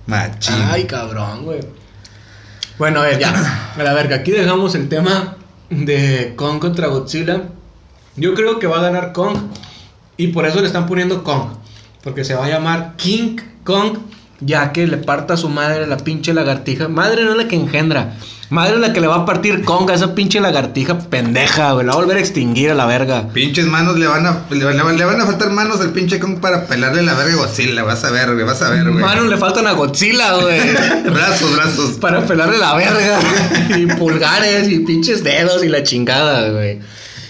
Machín. 0.07 0.55
Ay, 0.71 0.85
cabrón, 0.85 1.45
güey. 1.45 1.59
Bueno, 2.77 3.01
a 3.01 3.05
ver, 3.05 3.19
ya. 3.19 3.71
A 3.77 3.83
la 3.83 3.93
verga, 3.93 4.17
aquí 4.17 4.31
dejamos 4.31 4.75
el 4.75 4.89
tema 4.89 5.37
de 5.69 6.33
Kong 6.35 6.59
contra 6.59 6.87
Godzilla. 6.87 7.43
Yo 8.17 8.33
creo 8.33 8.59
que 8.59 8.67
va 8.67 8.79
a 8.79 8.81
ganar 8.81 9.13
Kong. 9.13 9.37
Y 10.17 10.27
por 10.27 10.45
eso 10.45 10.61
le 10.61 10.67
están 10.67 10.85
poniendo 10.85 11.23
Kong. 11.23 11.49
Porque 12.03 12.23
se 12.23 12.35
va 12.35 12.45
a 12.45 12.49
llamar 12.49 12.93
King 12.97 13.37
Kong. 13.63 13.97
Ya 14.45 14.71
que 14.71 14.85
le 14.85 14.97
parta 14.97 15.33
a 15.33 15.37
su 15.37 15.49
madre 15.49 15.87
la 15.87 15.97
pinche 15.97 16.33
lagartija. 16.33 16.87
Madre 16.87 17.23
no 17.23 17.31
es 17.31 17.37
la 17.37 17.47
que 17.47 17.55
engendra. 17.55 18.13
Madre 18.51 18.75
es 18.75 18.79
la 18.79 18.93
que 18.93 19.01
le 19.01 19.07
va 19.07 19.15
a 19.15 19.25
partir 19.25 19.63
Kong 19.63 19.89
a 19.89 19.95
esa 19.95 20.13
pinche 20.13 20.39
lagartija 20.39 20.99
pendeja, 20.99 21.71
güey. 21.71 21.83
La 21.83 21.93
va 21.93 21.97
a 21.97 22.01
volver 22.01 22.17
a 22.17 22.19
extinguir 22.19 22.69
a 22.69 22.75
la 22.75 22.85
verga. 22.85 23.29
Pinches 23.33 23.65
manos 23.65 23.97
le 23.97 24.05
van 24.05 24.23
a 24.27 24.45
le 24.51 25.05
van 25.05 25.21
a 25.21 25.25
faltar 25.25 25.49
manos 25.49 25.81
al 25.81 25.89
pinche 25.89 26.19
Kong 26.19 26.39
para 26.39 26.67
pelarle 26.67 27.01
la 27.01 27.15
verga 27.15 27.33
a 27.33 27.37
Godzilla, 27.37 27.81
vas 27.83 28.03
a 28.03 28.11
ver, 28.11 28.33
güey, 28.33 28.45
vas 28.45 28.61
a 28.61 28.69
ver, 28.69 28.83
güey. 28.83 29.03
Manos 29.03 29.25
le 29.25 29.37
faltan 29.37 29.65
a 29.65 29.71
Godzilla, 29.71 30.35
güey. 30.35 30.59
brazos, 31.11 31.55
brazos. 31.55 31.91
Para 31.93 32.23
pelarle 32.23 32.59
la 32.59 32.75
verga. 32.75 33.19
y 33.75 33.87
pulgares 33.87 34.69
y 34.69 34.79
pinches 34.79 35.23
dedos 35.23 35.63
y 35.63 35.67
la 35.67 35.81
chingada, 35.81 36.51
güey. 36.51 36.79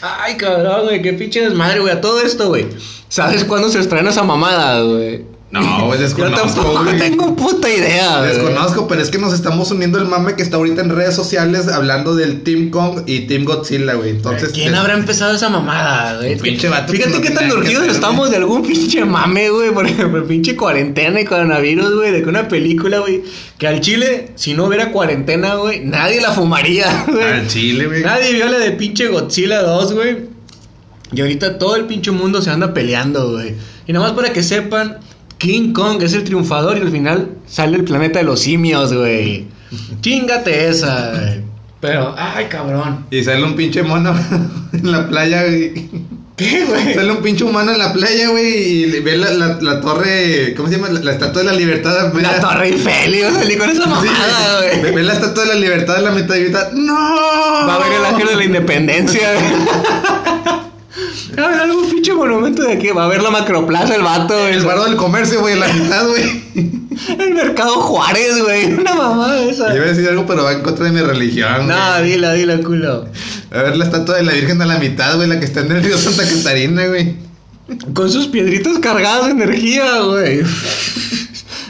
Ay, 0.01 0.36
cabrón, 0.36 0.84
güey. 0.84 1.01
Qué 1.01 1.13
pinche 1.13 1.41
desmadre, 1.41 1.80
güey. 1.80 1.93
A 1.93 2.01
todo 2.01 2.22
esto, 2.22 2.49
güey. 2.49 2.68
¿Sabes 3.07 3.45
cuándo 3.45 3.70
se 3.70 3.80
estrena 3.80 4.09
esa 4.09 4.24
mamada, 4.24 4.82
güey? 4.82 5.34
No, 5.51 5.85
güey, 5.85 5.99
Yo 5.99 6.03
desconozco, 6.05 6.61
tampoco 6.61 6.83
güey. 6.83 6.97
tengo 6.97 7.35
puta 7.35 7.69
idea. 7.69 8.21
Desconozco, 8.23 8.87
pero 8.87 9.01
es 9.01 9.09
que 9.09 9.19
nos 9.19 9.31
estamos 9.31 9.69
uniendo 9.71 9.99
el 9.99 10.05
mame 10.05 10.35
que 10.35 10.41
está 10.41 10.57
ahorita 10.57 10.81
en 10.81 10.89
redes 10.89 11.15
sociales 11.15 11.67
hablando 11.67 12.15
del 12.15 12.41
Team 12.41 12.71
Kong 12.71 13.03
y 13.05 13.21
Team 13.21 13.45
Godzilla, 13.45 13.93
güey. 13.93 14.09
Entonces, 14.09 14.49
¿Quién 14.51 14.73
habrá 14.73 14.95
empezado 14.95 15.35
esa 15.35 15.49
mamada, 15.49 16.17
güey? 16.17 16.37
Pinche 16.39 16.67
vato 16.67 16.91
Fíjate 16.91 17.21
qué 17.21 17.29
tan 17.29 17.49
hacer, 17.49 17.89
estamos 17.89 18.31
de 18.31 18.37
algún 18.37 18.63
pinche 18.63 19.05
mame, 19.05 19.49
güey. 19.49 19.71
Por 19.71 19.85
ejemplo, 19.87 20.25
pinche 20.27 20.55
cuarentena 20.57 21.21
y 21.21 21.25
coronavirus, 21.25 21.95
güey. 21.95 22.11
De 22.11 22.23
que 22.23 22.29
una 22.29 22.47
película, 22.47 22.99
güey. 22.99 23.23
Que 23.59 23.67
al 23.67 23.79
chile, 23.81 24.31
si 24.35 24.55
no 24.55 24.65
hubiera 24.65 24.91
cuarentena, 24.91 25.55
güey, 25.55 25.85
nadie 25.85 26.21
la 26.21 26.31
fumaría, 26.31 27.05
güey. 27.07 27.23
Al 27.23 27.47
chile, 27.47 27.85
güey. 27.85 28.03
Nadie 28.03 28.33
vio 28.33 28.47
la 28.49 28.57
de 28.57 28.71
pinche 28.71 29.07
Godzilla 29.07 29.61
2, 29.61 29.93
güey. 29.93 30.17
Y 31.11 31.21
ahorita 31.21 31.59
todo 31.59 31.75
el 31.75 31.85
pinche 31.85 32.11
mundo 32.11 32.41
se 32.41 32.49
anda 32.49 32.73
peleando, 32.73 33.31
güey. 33.31 33.55
Y 33.87 33.93
nada 33.93 34.07
más 34.07 34.15
para 34.15 34.33
que 34.33 34.41
sepan, 34.41 34.97
King 35.45 35.73
Kong 35.73 36.01
es 36.01 36.13
el 36.13 36.23
triunfador 36.23 36.77
y 36.77 36.81
al 36.81 36.91
final 36.91 37.29
sale 37.47 37.77
el 37.77 37.83
planeta 37.83 38.19
de 38.19 38.25
los 38.25 38.39
simios, 38.39 38.91
güey. 38.93 39.45
Chingate 40.01 40.69
esa, 40.69 41.11
güey. 41.11 41.41
Pero, 41.81 42.15
ay, 42.17 42.45
cabrón. 42.45 43.05
Y 43.11 43.23
sale 43.23 43.43
un 43.43 43.55
pinche 43.55 43.83
mono 43.83 44.13
en 44.73 44.91
la 44.91 45.07
playa, 45.07 45.43
güey. 45.45 45.87
¿Qué, 46.35 46.65
güey? 46.65 46.93
Sale 46.95 47.11
un 47.11 47.21
pinche 47.21 47.43
humano 47.45 47.71
en 47.71 47.77
la 47.77 47.93
playa, 47.93 48.29
güey, 48.29 48.53
y 48.83 48.99
ve 49.01 49.15
la, 49.17 49.29
la, 49.31 49.57
la 49.61 49.79
torre, 49.81 50.53
¿cómo 50.57 50.67
se 50.67 50.75
llama? 50.75 50.89
La, 50.89 50.99
la 50.99 51.11
estatua 51.13 51.43
de 51.43 51.47
la 51.49 51.53
libertad. 51.53 52.11
ve 52.11 52.21
La 52.23 52.39
Torre 52.41 52.67
Eiffel, 52.69 53.23
a 53.23 53.31
salir 53.31 53.57
con 53.57 53.69
esa 53.69 53.83
Sí, 53.83 53.89
mamada, 53.89 54.59
ve, 54.61 54.77
güey. 54.79 54.95
ve 54.95 55.03
la 55.03 55.13
estatua 55.13 55.43
de 55.45 55.53
la 55.53 55.59
libertad 55.59 55.97
en 55.99 56.03
la 56.03 56.11
mitad 56.11 56.35
y 56.35 56.43
grita, 56.43 56.71
¡No! 56.73 56.93
Va 56.95 57.75
a 57.75 57.79
ver 57.79 57.93
el 57.99 58.05
ángel 58.05 58.27
de 58.27 58.35
la 58.35 58.43
independencia, 58.43 59.33
güey. 59.33 59.45
A 61.38 61.47
ver 61.47 61.59
algún 61.59 61.89
pinche 61.89 62.13
monumento 62.13 62.63
de 62.63 62.73
aquí. 62.73 62.89
Va 62.89 63.05
a 63.05 63.07
ver 63.07 63.21
la 63.21 63.29
macroplaza, 63.31 63.95
el 63.95 64.01
vato, 64.03 64.33
güey. 64.39 64.53
El 64.55 64.63
barro 64.63 64.86
del 64.86 64.95
comercio, 64.95 65.41
güey, 65.41 65.53
en 65.53 65.59
la 65.59 65.67
mitad, 65.67 66.07
güey. 66.07 66.43
El 67.19 67.33
mercado 67.33 67.73
Juárez, 67.73 68.41
güey. 68.41 68.73
Una 68.73 68.93
mamada 68.95 69.43
esa. 69.43 69.75
Iba 69.75 69.83
a 69.83 69.88
decir 69.89 70.07
algo, 70.07 70.25
pero 70.25 70.45
va 70.45 70.53
en 70.53 70.61
contra 70.61 70.86
de 70.86 70.91
mi 70.91 71.01
religión, 71.01 71.67
No, 71.67 71.75
güey. 71.99 72.11
dila, 72.13 72.31
dila, 72.33 72.57
culo. 72.61 73.05
A 73.51 73.61
ver 73.63 73.75
la 73.75 73.83
estatua 73.86 74.15
de 74.15 74.23
la 74.23 74.31
Virgen 74.31 74.61
a 74.61 74.65
la 74.65 74.77
mitad, 74.79 75.15
güey, 75.17 75.27
la 75.27 75.38
que 75.39 75.45
está 75.45 75.59
en 75.59 75.71
el 75.73 75.83
río 75.83 75.97
Santa 75.97 76.23
Catarina, 76.25 76.88
güey. 76.88 77.17
Con 77.93 78.09
sus 78.09 78.27
piedritas 78.27 78.79
cargadas 78.79 79.25
de 79.25 79.31
energía, 79.31 79.99
güey. 80.01 80.41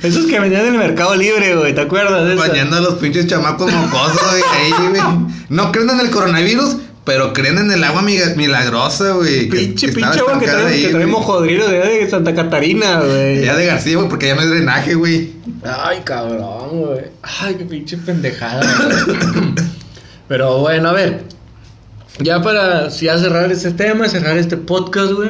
Esos 0.04 0.28
que 0.28 0.40
vendían 0.40 0.68
en 0.68 0.74
el 0.74 0.80
mercado 0.80 1.16
libre, 1.16 1.56
güey. 1.56 1.74
¿Te 1.74 1.82
acuerdas 1.82 2.26
de 2.28 2.34
eso? 2.36 2.42
Bañando 2.48 2.78
a 2.78 2.82
los 2.82 2.94
pinches 2.96 3.26
chamacos 3.28 3.72
mocosos, 3.72 4.22
güey, 4.30 4.44
ahí, 4.54 4.90
güey. 4.90 5.02
No 5.50 5.72
creen 5.72 5.90
en 5.90 6.00
el 6.02 6.12
coronavirus, 6.12 6.76
pero 7.06 7.34
creen 7.34 7.60
en 7.60 7.72
el 7.72 7.84
agua 7.84 8.02
milagrosa, 8.02 9.12
güey. 9.12 9.48
Pinche, 9.48 9.90
pinche 9.90 10.20
agua 10.20 10.40
que 10.40 10.48
trae, 10.48 10.66
ahí, 10.66 10.82
que 10.82 10.90
trae 10.90 11.04
güey. 11.04 11.16
mojodrilo 11.16 11.68
de, 11.70 12.10
Santa 12.10 12.34
Catarina, 12.34 13.00
güey. 13.00 13.46
Ya 13.46 13.56
de 13.56 13.68
García, 13.68 13.98
güey, 13.98 14.10
porque 14.10 14.28
ya 14.28 14.36
no 14.36 14.42
hay 14.42 14.48
drenaje, 14.48 14.96
güey. 14.96 15.34
Ay, 15.64 16.02
cabrón, 16.04 16.70
güey. 16.72 17.02
Ay, 17.22 17.56
qué 17.56 17.66
pinche 17.66 17.98
pendejada. 17.98 18.66
güey. 19.06 19.54
Pero 20.28 20.58
bueno, 20.58 20.90
a 20.90 20.94
ver. 20.94 21.24
Ya 22.20 22.42
para 22.42 22.88
ya 22.88 23.18
cerrar 23.20 23.52
este 23.52 23.72
tema, 23.72 24.10
cerrar 24.10 24.38
este 24.40 24.58
podcast, 24.58 25.12
güey. 25.12 25.30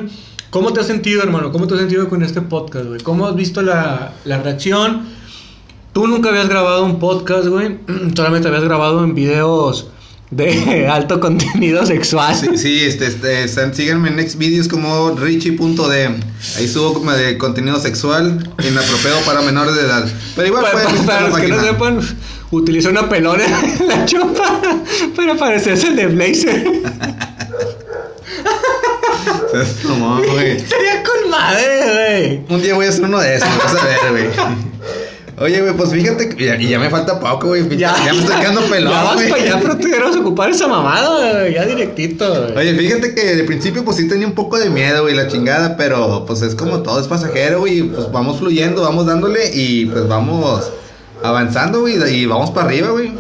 ¿Cómo 0.52 0.72
te 0.72 0.80
has 0.80 0.88
sentido, 0.88 1.24
hermano? 1.24 1.52
¿Cómo 1.52 1.68
te 1.68 1.74
has 1.74 1.82
sentido 1.82 2.08
con 2.08 2.24
este 2.24 2.40
podcast, 2.40 2.86
güey? 2.86 3.02
¿Cómo 3.02 3.28
has 3.28 3.36
visto 3.36 3.62
la, 3.62 4.14
la 4.24 4.42
reacción? 4.42 5.08
Tú 5.92 6.08
nunca 6.08 6.30
habías 6.30 6.48
grabado 6.48 6.86
un 6.86 7.00
podcast, 7.00 7.48
güey. 7.48 7.80
Solamente 8.16 8.48
habías 8.48 8.64
grabado 8.64 9.04
en 9.04 9.14
videos 9.14 9.90
de 10.32 10.88
alto 10.92 11.20
contenido 11.20 11.86
sexual. 11.86 12.36
Sí, 12.36 12.58
sí, 12.58 12.84
este, 12.86 13.08
este, 13.08 13.74
síganme 13.74 14.10
en 14.10 14.16
next 14.18 14.38
videos 14.38 14.68
como 14.68 15.12
richie.d. 15.16 16.10
Ahí 16.58 16.68
subo 16.68 16.94
como 16.96 17.12
de 17.12 17.38
contenido 17.38 17.80
sexual 17.80 18.48
inapropiado 18.68 19.20
para 19.22 19.42
menores 19.42 19.76
de 19.76 19.82
edad. 19.82 20.08
Pero 20.36 20.48
igual 20.48 20.64
Para, 20.64 20.74
pueden 20.84 21.06
para- 21.06 21.18
para 21.20 21.30
los 21.30 21.40
que 21.40 21.48
no 21.48 21.62
sepan, 21.62 22.00
utiliza 22.52 22.90
una 22.90 23.08
pelona 23.10 23.44
en 23.80 23.88
la 23.88 24.06
chopa 24.06 24.60
para 25.16 25.36
parecerse 25.36 25.88
el 25.88 25.96
de 25.96 26.08
Blazer. 26.08 26.66
Estaría 29.54 31.04
con 31.04 31.30
madre, 31.30 31.64
güey. 31.94 32.42
Un 32.58 32.62
día 32.62 32.76
voy 32.76 32.86
a 32.86 32.90
hacer 32.90 33.04
uno 33.06 33.20
de 33.20 33.36
esos, 33.36 33.48
vas 33.58 33.76
a 33.76 33.86
ver, 33.86 33.98
güey. 34.12 34.26
Oye, 35.38 35.62
güey, 35.62 35.74
pues 35.74 35.92
fíjate 35.92 36.30
que 36.30 36.58
y 36.62 36.70
ya 36.70 36.80
me 36.80 36.90
falta 36.90 37.20
poco, 37.20 37.48
güey. 37.48 37.68
Ya, 37.78 37.94
ya, 38.06 38.14
me 38.14 38.20
estoy 38.20 38.36
quedando 38.38 38.62
pelón, 38.70 38.94
Ya 38.94 39.04
vas 39.04 39.16
güey. 39.16 39.30
para 39.30 39.44
allá, 39.44 39.60
pero 39.62 39.78
queremos 39.78 40.16
ocupar 40.16 40.50
esa 40.50 40.68
mamada, 40.68 41.42
güey. 41.42 41.54
Ya 41.54 41.66
directito, 41.66 42.26
güey. 42.54 42.58
Oye, 42.58 42.76
fíjate 42.76 43.14
que 43.14 43.36
de 43.36 43.44
principio 43.44 43.84
pues 43.84 43.98
sí 43.98 44.08
tenía 44.08 44.28
un 44.28 44.34
poco 44.34 44.58
de 44.58 44.70
miedo, 44.70 45.02
güey, 45.04 45.14
la 45.14 45.28
chingada, 45.28 45.76
pero 45.76 46.26
pues 46.26 46.42
es 46.42 46.56
como 46.56 46.84
todo, 46.84 47.02
es 47.02 47.08
pasajero, 47.08 47.60
güey, 47.60 47.84
pues 47.84 48.10
vamos 48.12 48.40
fluyendo, 48.40 48.82
vamos 48.84 49.06
dándole 49.08 49.52
y 49.54 49.88
pues 49.88 50.08
vamos 50.08 50.72
avanzando, 51.22 51.82
güey, 51.82 51.98
y 52.14 52.26
vamos 52.26 52.52
para 52.52 52.68
arriba, 52.68 52.90
güey. 52.92 53.12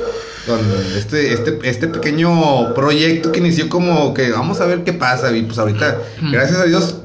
Con 0.47 0.59
este, 0.95 1.33
este, 1.33 1.57
este 1.63 1.87
pequeño 1.87 2.73
proyecto 2.75 3.31
que 3.31 3.39
inició 3.39 3.67
como 3.67 4.13
que 4.13 4.31
vamos 4.31 4.61
a 4.61 4.67
ver 4.67 4.83
qué 4.83 4.93
pasa, 4.93 5.35
y 5.35 5.41
pues 5.41 5.57
ahorita, 5.57 5.97
gracias 6.31 6.59
a 6.59 6.65
Dios, 6.65 6.95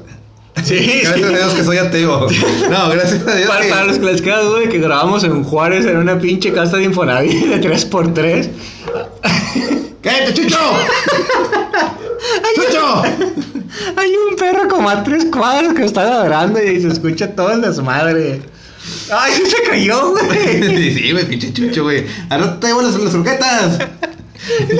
Sí, 0.63 0.75
gracias 1.03 1.15
sí. 1.15 1.23
a 1.23 1.29
Dios 1.29 1.53
que 1.53 1.63
soy 1.63 1.77
ateo. 1.77 2.27
No, 2.69 2.89
gracias 2.89 3.27
a 3.27 3.35
Dios 3.35 3.47
Para, 3.47 3.61
que... 3.63 3.69
para 3.69 3.85
los 3.85 3.97
que 3.99 4.05
les 4.05 4.21
queda 4.21 4.41
duda 4.41 4.59
de 4.59 4.69
que 4.69 4.79
grabamos 4.79 5.23
en 5.23 5.43
Juárez 5.43 5.85
en 5.85 5.97
una 5.97 6.19
pinche 6.19 6.53
casa 6.53 6.77
de 6.77 6.83
Infonavit 6.83 7.45
de 7.47 7.61
3x3. 7.61 8.49
¡Cállate, 10.01 10.33
Chucho! 10.33 10.57
¡Chucho! 12.55 13.03
Hay 13.97 14.11
un 14.29 14.35
perro 14.35 14.67
como 14.67 14.89
a 14.89 15.03
tres 15.03 15.25
cuadras 15.25 15.73
que 15.73 15.85
está 15.85 16.03
ladrando 16.03 16.61
y 16.61 16.81
se 16.81 16.87
escucha 16.89 17.35
todo 17.35 17.51
el 17.51 17.61
desmadre. 17.61 18.41
¡Ay, 19.11 19.33
se 19.33 19.69
cayó, 19.69 20.11
güey! 20.11 20.91
Sí, 20.93 21.11
güey, 21.11 21.25
pinche 21.25 21.53
Chucho, 21.53 21.83
güey. 21.83 22.05
Ahora 22.29 22.59
te 22.59 22.67
llevo 22.67 22.81
las, 22.81 22.95
las 22.95 23.13
croquetas. 23.13 23.79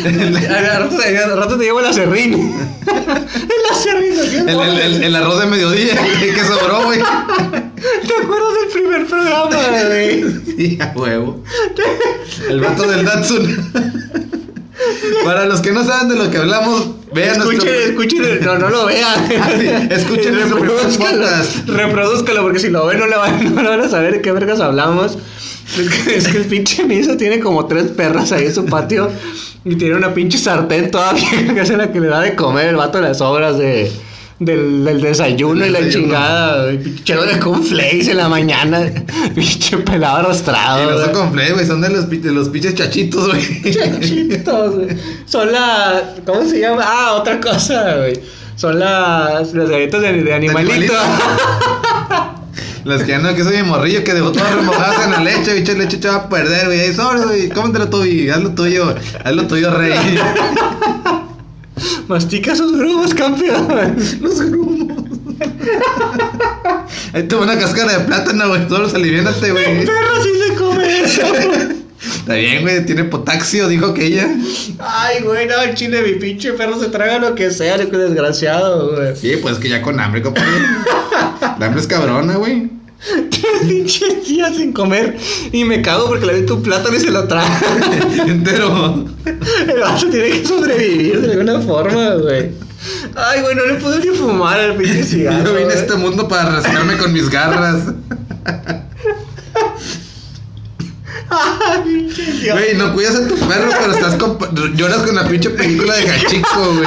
Al 0.50 1.36
rato, 1.36 1.58
te 1.58 1.64
llevo 1.64 1.80
el 1.80 1.86
acerrín. 1.86 2.32
El 2.86 3.70
acerrín. 3.70 4.48
El, 4.48 4.60
el, 4.60 4.78
el, 4.78 5.04
el 5.04 5.16
arroz 5.16 5.40
de 5.40 5.46
mediodía 5.46 5.94
que 6.20 6.44
sobró, 6.44 6.84
güey. 6.84 6.98
¿Te 7.00 8.14
acuerdas 8.22 8.54
del 8.60 8.72
primer 8.72 9.06
programa, 9.06 9.56
güey? 9.86 10.24
Sí, 10.44 10.78
a 10.80 10.92
huevo. 10.96 11.42
El 12.48 12.60
vato 12.60 12.82
del 12.84 13.04
Datsun. 13.04 13.72
Para 15.24 15.46
los 15.46 15.60
que 15.60 15.72
no 15.72 15.84
saben 15.84 16.08
de 16.08 16.16
lo 16.16 16.30
que 16.30 16.38
hablamos, 16.38 16.88
vean 17.12 17.36
Escuchen, 17.36 17.58
nuestro... 17.58 17.72
escuchen, 17.72 18.44
no, 18.44 18.58
no 18.58 18.70
lo 18.70 18.86
vean. 18.86 19.28
Ah, 19.40 19.50
sí, 19.58 19.68
escuchen 19.90 20.34
podcast. 20.50 21.68
reproduzcalo, 21.68 22.42
porque 22.42 22.58
si 22.58 22.68
lo 22.68 22.86
ven 22.86 22.98
no 22.98 23.06
le 23.06 23.16
van, 23.16 23.54
no 23.54 23.62
le 23.62 23.68
van 23.68 23.80
a 23.80 23.88
saber 23.88 24.14
de 24.14 24.20
qué 24.20 24.32
vergas 24.32 24.60
hablamos. 24.60 25.18
Es 25.78 25.88
que, 25.88 26.16
es 26.16 26.28
que 26.28 26.38
el 26.38 26.44
pinche 26.46 26.84
Misa 26.84 27.16
tiene 27.16 27.38
como 27.38 27.66
tres 27.66 27.88
perras 27.88 28.32
ahí 28.32 28.46
en 28.46 28.54
su 28.54 28.66
patio 28.66 29.08
y 29.64 29.76
tiene 29.76 29.94
una 29.94 30.12
pinche 30.14 30.38
sartén 30.38 30.90
toda 30.90 31.12
vieja 31.12 31.54
que 31.54 31.60
es 31.60 31.70
la 31.70 31.92
que 31.92 32.00
le 32.00 32.08
da 32.08 32.20
de 32.20 32.34
comer 32.34 32.68
el 32.68 32.76
vato 32.76 32.98
de 32.98 33.08
las 33.08 33.20
obras 33.20 33.58
de, 33.58 33.90
del, 34.40 34.84
del 34.84 35.00
desayuno 35.00 35.64
y 35.64 35.70
la 35.70 35.88
chingada. 35.88 36.64
güey. 36.64 36.78
Pinche 36.82 37.14
de 37.14 37.38
cornflakes 37.38 38.10
en 38.10 38.16
la 38.16 38.28
mañana. 38.28 38.90
Pinche 39.34 39.76
pelado 39.78 40.22
Y 40.22 40.24
arrastrado. 40.24 40.92
güey. 40.92 41.04
son 41.04 41.14
completos, 41.14 41.54
güey, 41.54 41.66
son 41.66 41.80
de 41.82 41.90
los, 41.90 42.10
de 42.10 42.32
los 42.32 42.48
pinches 42.48 42.74
chachitos, 42.74 43.28
güey. 43.28 43.72
Chachitos, 43.72 44.74
güey. 44.74 44.88
Son 45.26 45.52
las. 45.52 46.02
¿Cómo 46.26 46.44
se 46.44 46.58
llama? 46.58 46.82
Ah, 46.84 47.12
otra 47.12 47.38
cosa, 47.40 47.96
güey. 47.98 48.14
Son 48.56 48.78
las. 48.78 49.52
Las 49.54 49.68
galletas 49.68 50.00
de, 50.02 50.22
de 50.24 50.34
animalito. 50.34 50.92
Las 52.84 53.02
que 53.02 53.18
no, 53.18 53.34
que 53.34 53.44
soy 53.44 53.58
mi 53.58 53.62
morrillo 53.64 54.02
que 54.02 54.14
dejó 54.14 54.32
todas 54.32 54.54
remojadas 54.54 55.04
en 55.04 55.10
la 55.10 55.20
leche, 55.20 55.52
bicho, 55.52 55.74
leche 55.74 56.00
se 56.00 56.08
va 56.08 56.14
a 56.16 56.28
perder, 56.30 56.64
güey. 56.64 56.80
Ahí 56.80 56.94
sobres, 56.94 57.26
güey, 57.26 57.48
cómetelo 57.50 57.90
tú 57.90 58.06
y 58.06 58.30
haz 58.30 58.42
lo 58.42 58.54
tuyo, 58.54 58.94
haz 59.22 59.32
lo 59.34 59.46
tuyo, 59.46 59.70
rey. 59.76 59.92
Mastica 62.08 62.54
sus 62.54 62.76
grumos, 62.76 63.14
campeón. 63.14 63.96
Los 64.20 64.40
grumos. 64.40 65.04
Ahí 67.12 67.22
te 67.24 67.34
una 67.36 67.58
cáscara 67.58 67.98
de 67.98 68.04
plátano, 68.04 68.48
güey, 68.48 68.68
todos 68.68 68.94
aliviánate, 68.94 69.50
güey. 69.52 69.86
Perro 69.86 70.22
sí 70.22 70.30
se 70.48 70.54
come 70.54 71.00
eso. 71.00 71.22
Está 72.02 72.34
bien, 72.34 72.62
güey, 72.62 72.84
tiene 72.86 73.04
potasio, 73.04 73.68
dijo 73.68 73.92
que 73.92 74.06
ella. 74.06 74.28
Ay, 74.78 75.22
güey, 75.22 75.46
no, 75.46 75.60
el 75.60 75.74
chile, 75.74 76.02
mi 76.02 76.14
pinche 76.14 76.52
perro 76.52 76.78
se 76.80 76.88
traga 76.88 77.18
lo 77.18 77.34
que 77.34 77.50
sea, 77.50 77.74
el 77.76 77.90
desgraciado, 77.90 78.96
güey. 78.96 79.16
Sí, 79.16 79.38
pues 79.42 79.58
que 79.58 79.68
ya 79.68 79.82
con 79.82 80.00
hambre, 80.00 80.22
compadre. 80.22 80.50
La 81.58 81.66
hambre 81.66 81.80
es 81.80 81.86
cabrona, 81.86 82.36
güey. 82.36 82.79
Tres 83.30 83.66
pinches 83.66 84.26
días 84.26 84.56
sin 84.56 84.72
comer 84.72 85.16
y 85.52 85.64
me 85.64 85.80
cago 85.80 86.06
porque 86.08 86.26
le 86.26 86.32
aviento 86.32 86.56
un 86.56 86.62
plátano 86.62 86.96
y 86.96 87.00
se 87.00 87.10
lo 87.10 87.26
traga. 87.26 87.60
Entero. 88.26 89.06
El 89.24 89.80
vato 89.80 90.10
tiene 90.10 90.30
que 90.30 90.46
sobrevivir 90.46 91.20
de 91.20 91.32
alguna 91.32 91.60
forma, 91.60 92.14
güey. 92.16 92.50
Ay, 93.14 93.42
güey, 93.42 93.54
no 93.54 93.66
le 93.66 93.74
puedo 93.74 93.98
ni 93.98 94.06
fumar 94.08 94.58
al 94.60 94.76
pinche 94.76 95.04
cigarro. 95.04 95.44
Yo 95.44 95.54
vine 95.54 95.72
a 95.72 95.76
este 95.76 95.94
mundo 95.96 96.28
para 96.28 96.50
rascarme 96.50 96.96
con 96.98 97.12
mis 97.12 97.28
garras. 97.30 97.84
Güey, 102.52 102.76
no 102.76 102.92
cuidas 102.92 103.16
a 103.16 103.28
tu 103.28 103.36
perro, 103.36 103.70
pero 103.80 103.92
estás 103.92 104.16
con... 104.16 104.76
lloras 104.76 104.98
con 104.98 105.14
la 105.14 105.28
pinche 105.28 105.50
película 105.50 105.94
de 105.94 106.04
Gachico, 106.04 106.74
güey. 106.74 106.86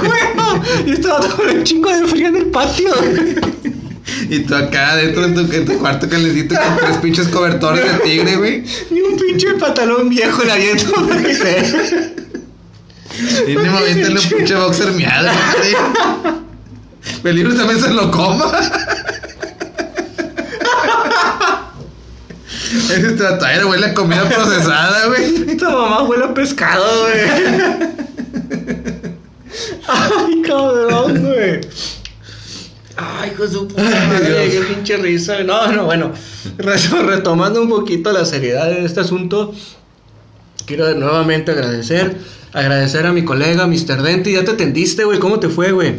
Bueno, 0.00 0.62
yo 0.86 0.94
estaba 0.94 1.28
con 1.28 1.48
un 1.48 1.62
chingo 1.62 1.90
de 1.90 2.06
frío 2.06 2.28
en 2.28 2.36
el 2.36 2.46
patio. 2.46 2.94
Y 4.28 4.40
tú 4.40 4.54
acá 4.54 4.96
dentro 4.96 5.28
de 5.28 5.44
tu, 5.44 5.52
en 5.52 5.64
tu 5.64 5.78
cuarto 5.78 6.08
calentito 6.08 6.54
con 6.54 6.76
tres 6.76 6.96
pinches 6.98 7.28
cobertores 7.28 7.84
de 7.84 7.98
tigre, 8.00 8.36
güey. 8.36 8.64
Ni 8.90 9.00
un 9.00 9.18
pinche 9.18 9.54
pantalón 9.54 10.08
viejo 10.08 10.42
le 10.44 10.52
aviento 10.52 10.92
porque 10.94 11.34
se. 11.34 12.14
Y 13.46 13.56
ni 13.56 13.68
momento 13.68 14.10
un 14.10 14.28
pinche 14.36 14.54
boxer 14.54 14.92
miado, 14.92 15.28
güey. 15.56 15.74
Peligro 17.22 17.54
también 17.54 17.80
se 17.80 17.92
lo 17.92 18.10
coma. 18.10 18.52
Ese 22.72 23.12
tratadero 23.12 23.68
huele 23.68 23.86
a 23.86 23.94
comida 23.94 24.28
procesada, 24.28 25.06
güey. 25.06 25.50
Esta 25.50 25.70
mamá 25.70 26.02
huele 26.04 26.24
a 26.24 26.34
pescado, 26.34 27.02
güey. 27.02 27.20
Ay, 29.88 30.42
cabrón, 30.46 31.22
güey. 31.22 31.60
Hijo 33.44 33.52
de 33.52 33.58
su 33.58 33.68
puta 33.68 33.82
madre, 34.08 34.50
qué 34.50 34.60
pinche 34.74 34.96
risa. 34.96 35.42
No, 35.42 35.70
no, 35.72 35.84
bueno. 35.86 36.12
Re- 36.58 36.76
Retomando 37.06 37.62
un 37.62 37.68
poquito 37.68 38.12
la 38.12 38.24
seriedad 38.24 38.66
de 38.68 38.84
este 38.84 39.00
asunto, 39.00 39.54
quiero 40.66 40.92
nuevamente 40.94 41.52
agradecer. 41.52 42.16
Agradecer 42.52 43.06
a 43.06 43.12
mi 43.12 43.24
colega, 43.24 43.66
Mr. 43.66 44.02
Dente. 44.02 44.32
Ya 44.32 44.44
te 44.44 44.50
atendiste, 44.52 45.04
güey. 45.04 45.18
¿Cómo 45.18 45.40
te 45.40 45.48
fue, 45.48 45.72
güey? 45.72 45.94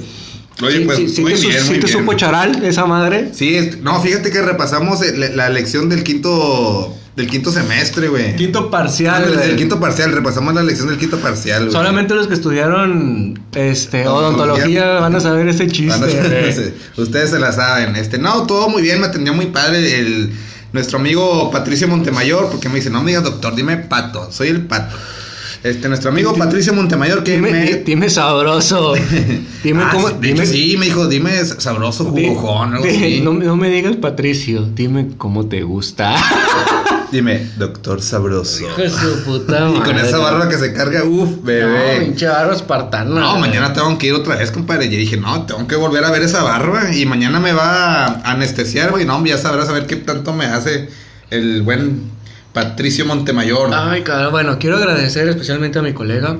Oye, 0.61 0.79
Sí, 0.79 0.85
pues, 0.85 0.97
sí, 0.99 1.09
sí 1.09 1.21
muy 1.21 1.31
te, 1.31 1.37
su- 1.37 1.47
bien, 1.47 1.61
sí 1.61 1.69
muy 1.71 1.79
te 1.79 1.87
bien. 1.87 1.99
supo 1.99 2.13
charal 2.13 2.63
esa 2.63 2.85
madre. 2.85 3.31
Sí, 3.33 3.71
no, 3.81 3.99
fíjate 4.01 4.29
que 4.31 4.41
repasamos 4.41 5.01
el- 5.01 5.35
la 5.35 5.49
lección 5.49 5.89
del 5.89 6.03
quinto 6.03 6.95
del 7.15 7.27
quinto 7.27 7.51
semestre, 7.51 8.07
güey. 8.07 8.35
Quinto 8.35 8.71
parcial. 8.71 9.35
Del, 9.37 9.55
quinto 9.55 9.79
parcial, 9.79 10.11
repasamos 10.11 10.53
la 10.55 10.63
lección 10.63 10.87
del 10.87 10.97
quinto 10.97 11.17
parcial, 11.19 11.61
güey. 11.65 11.71
Solamente 11.71 12.15
los 12.15 12.27
que 12.27 12.33
estudiaron 12.33 13.39
este 13.53 14.07
Odontología. 14.07 14.99
van 14.99 15.15
a 15.15 15.19
saber 15.19 15.47
ese 15.47 15.67
chiste. 15.67 16.73
Ustedes 16.97 17.29
se 17.29 17.39
la 17.39 17.51
saben. 17.51 17.95
Este, 17.95 18.17
no, 18.17 18.47
todo 18.47 18.67
muy 18.69 18.81
bien, 18.81 18.99
me 18.99 19.07
atendió 19.07 19.33
muy 19.33 19.45
padre 19.47 19.99
el 19.99 20.31
nuestro 20.71 20.97
amigo 20.97 21.51
Patricio 21.51 21.87
Montemayor, 21.87 22.49
porque 22.49 22.67
me 22.67 22.75
dice, 22.75 22.89
no 22.89 23.03
me 23.03 23.11
digas 23.11 23.23
doctor, 23.23 23.53
dime 23.55 23.77
pato, 23.77 24.31
soy 24.31 24.47
el 24.47 24.61
pato. 24.61 24.95
Este, 25.63 25.87
nuestro 25.87 26.09
amigo 26.09 26.33
Patricio 26.35 26.73
Montemayor 26.73 27.23
que 27.23 27.35
Dime, 27.35 27.51
me... 27.51 27.63
di- 27.63 27.83
dime 27.85 28.09
sabroso. 28.09 28.95
Dime 29.63 29.83
Ah, 29.83 29.89
cómo. 29.93 30.09
de 30.09 30.27
dime, 30.27 30.43
hecho, 30.43 30.51
sí, 30.51 30.75
me 30.77 30.87
dijo, 30.87 31.07
dime 31.07 31.45
sabroso, 31.45 32.03
jugojón, 32.03 32.73
algo 32.73 32.83
di- 32.85 32.89
así. 32.97 33.21
no, 33.21 33.31
no 33.31 33.55
me 33.55 33.69
digas 33.69 33.95
Patricio, 33.95 34.67
dime 34.75 35.11
cómo 35.17 35.45
te 35.45 35.61
gusta. 35.63 36.15
Dime, 37.13 37.47
doctor 37.57 38.01
sabroso. 38.01 38.63
Hijo 38.63 38.81
de 38.81 38.89
su 38.89 39.23
puta 39.23 39.69
Y 39.69 39.79
con 39.81 39.93
madre. 39.95 40.07
esa 40.07 40.17
barba 40.17 40.49
que 40.49 40.57
se 40.57 40.73
carga, 40.73 41.03
uff, 41.03 41.29
No, 41.37 41.41
bebé. 41.43 42.01
pinche 42.01 42.27
barba 42.27 42.53
espartana. 42.55 43.19
No, 43.21 43.37
mañana 43.37 43.71
tengo 43.71 43.95
que 43.99 44.07
ir 44.07 44.13
otra 44.15 44.35
vez, 44.35 44.49
compadre. 44.49 44.85
Y 44.85 44.89
dije, 44.89 45.17
no, 45.17 45.45
tengo 45.45 45.67
que 45.67 45.75
volver 45.75 46.03
a 46.05 46.09
ver 46.11 46.23
esa 46.23 46.41
barba. 46.41 46.91
Y 46.91 47.05
mañana 47.05 47.39
me 47.39 47.53
va 47.53 48.05
a 48.05 48.31
anestesiar, 48.31 48.89
güey. 48.89 49.05
No, 49.05 49.23
ya 49.25 49.37
sabrás 49.37 49.69
a 49.69 49.73
ver 49.73 49.85
qué 49.85 49.95
tanto 49.97 50.33
me 50.33 50.45
hace 50.45 50.89
el 51.29 51.61
buen 51.61 52.01
Patricio 52.51 53.05
Montemayor. 53.05 53.69
Ay, 53.73 54.01
cabrón. 54.01 54.31
Bueno, 54.31 54.57
quiero 54.59 54.77
agradecer 54.77 55.27
especialmente 55.29 55.77
a 55.77 55.81
mi 55.83 55.93
colega. 55.93 56.37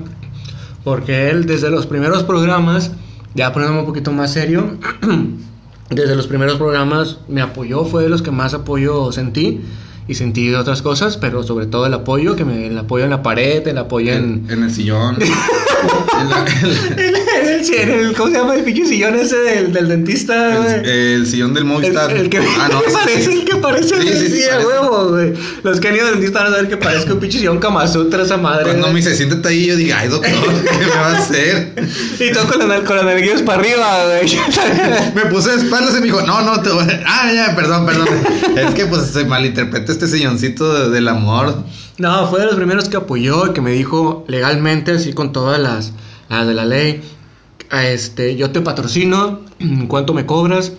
Porque 0.84 1.30
él, 1.30 1.46
desde 1.46 1.70
los 1.70 1.86
primeros 1.86 2.24
programas, 2.24 2.92
ya 3.36 3.54
poniéndome 3.54 3.82
un 3.82 3.86
poquito 3.86 4.12
más 4.12 4.34
serio, 4.34 4.78
desde 5.90 6.16
los 6.16 6.28
primeros 6.28 6.58
programas 6.58 7.18
me 7.28 7.42
apoyó, 7.42 7.86
fue 7.86 8.04
de 8.04 8.10
los 8.10 8.22
que 8.24 8.32
más 8.32 8.54
apoyo 8.56 9.12
sentí. 9.12 9.62
Y 10.08 10.16
sentí 10.16 10.48
de 10.50 10.58
otras 10.58 10.82
cosas, 10.82 11.16
pero 11.18 11.44
sobre 11.44 11.66
todo 11.66 11.86
el 11.86 11.94
apoyo, 11.94 12.36
que 12.36 12.44
me 12.44 12.68
el 12.68 12.78
apoyo 12.78 13.06
en 13.06 13.10
la 13.12 13.24
pared, 13.24 13.66
el 13.68 13.78
apoyo 13.78 14.12
en, 14.14 14.44
En, 14.48 14.52
en 14.58 14.64
el 14.64 14.72
sillón. 14.72 15.16
en 15.22 16.30
la- 16.30 16.46
en 16.46 17.14
la- 17.14 17.20
en 17.54 17.90
el, 17.92 18.14
¿cómo 18.16 18.32
se 18.32 18.38
llama? 18.38 18.56
El 18.56 18.64
pinche 18.64 18.86
sillón 18.86 19.16
ese 19.16 19.38
del, 19.38 19.74
del 19.74 19.88
dentista, 19.88 20.58
güey. 20.58 20.74
El, 20.76 20.86
el 20.90 21.28
sillón 21.28 21.54
del 21.54 21.66
Movistar. 21.66 22.12
El, 22.12 22.18
el 22.22 22.30
que, 22.30 22.38
ah, 22.40 22.70
no, 22.72 22.82
que 22.82 22.88
ese 22.90 22.98
parece, 22.98 23.32
sí. 23.32 23.40
el 23.40 23.46
que 23.46 23.56
parece 23.58 23.88
Sí, 24.02 24.08
parece. 24.08 24.66
huevo, 24.68 25.10
güey. 25.10 25.34
Los 25.64 25.80
que 25.80 25.88
han 25.90 25.96
ido 25.96 26.08
al 26.08 26.14
dentista 26.14 26.40
van 26.40 26.48
a 26.48 26.56
saber 26.56 26.70
que 26.70 26.78
parezca 26.78 27.14
un 27.14 27.20
pinche 27.20 27.40
sillón 27.40 27.60
Kamasutra 27.60 28.24
esa 28.24 28.38
madre. 28.38 28.64
Cuando 28.66 28.88
me 28.90 28.96
dice, 28.96 29.16
siéntate 29.16 29.48
ahí, 29.50 29.68
yo 29.68 29.76
digo, 29.76 29.96
ay, 29.98 30.08
doctor, 30.10 30.32
¿qué 30.64 30.78
me 30.86 30.96
va 30.96 31.08
a 31.12 31.18
hacer? 31.18 31.74
Y 32.20 32.32
todo 32.34 32.48
con 32.48 32.68
las 32.68 32.82
con 32.82 32.96
las 32.98 33.42
para 33.44 33.60
arriba, 33.60 34.06
güey. 34.06 34.38
Me 35.16 35.26
puse 35.32 35.52
de 35.52 35.58
espaldas 35.58 35.92
y 35.98 36.00
me 36.00 36.06
dijo, 36.06 36.22
no, 36.22 36.42
no, 36.42 36.62
te 36.62 36.70
voy 36.70 36.84
a... 36.84 37.04
Ah, 37.06 37.32
ya, 37.34 37.56
perdón, 37.56 37.86
perdón. 37.86 38.08
es 38.58 38.74
que 38.74 38.86
pues 38.86 39.08
se 39.08 39.26
malinterpreta 39.26 39.92
este 39.92 40.08
silloncito 40.08 40.74
de- 40.74 40.90
del 40.90 41.08
amor. 41.08 41.64
No, 41.98 42.28
fue 42.30 42.40
de 42.40 42.48
los 42.48 42.56
primeros 42.56 42.90
que 42.90 42.98
apoyó 42.98 43.48
y 43.48 43.54
que 43.54 43.62
me 43.62 43.72
dijo 43.72 44.26
legalmente, 44.28 44.92
así 44.94 45.14
con 45.14 45.32
todas 45.32 45.60
las, 45.60 45.92
las 46.30 46.48
de 46.48 46.54
la 46.54 46.66
ley, 46.66 47.02
este, 47.82 48.36
yo 48.36 48.52
te 48.52 48.62
patrocino, 48.62 49.40
¿cuánto 49.88 50.14
me 50.14 50.26
cobras? 50.26 50.74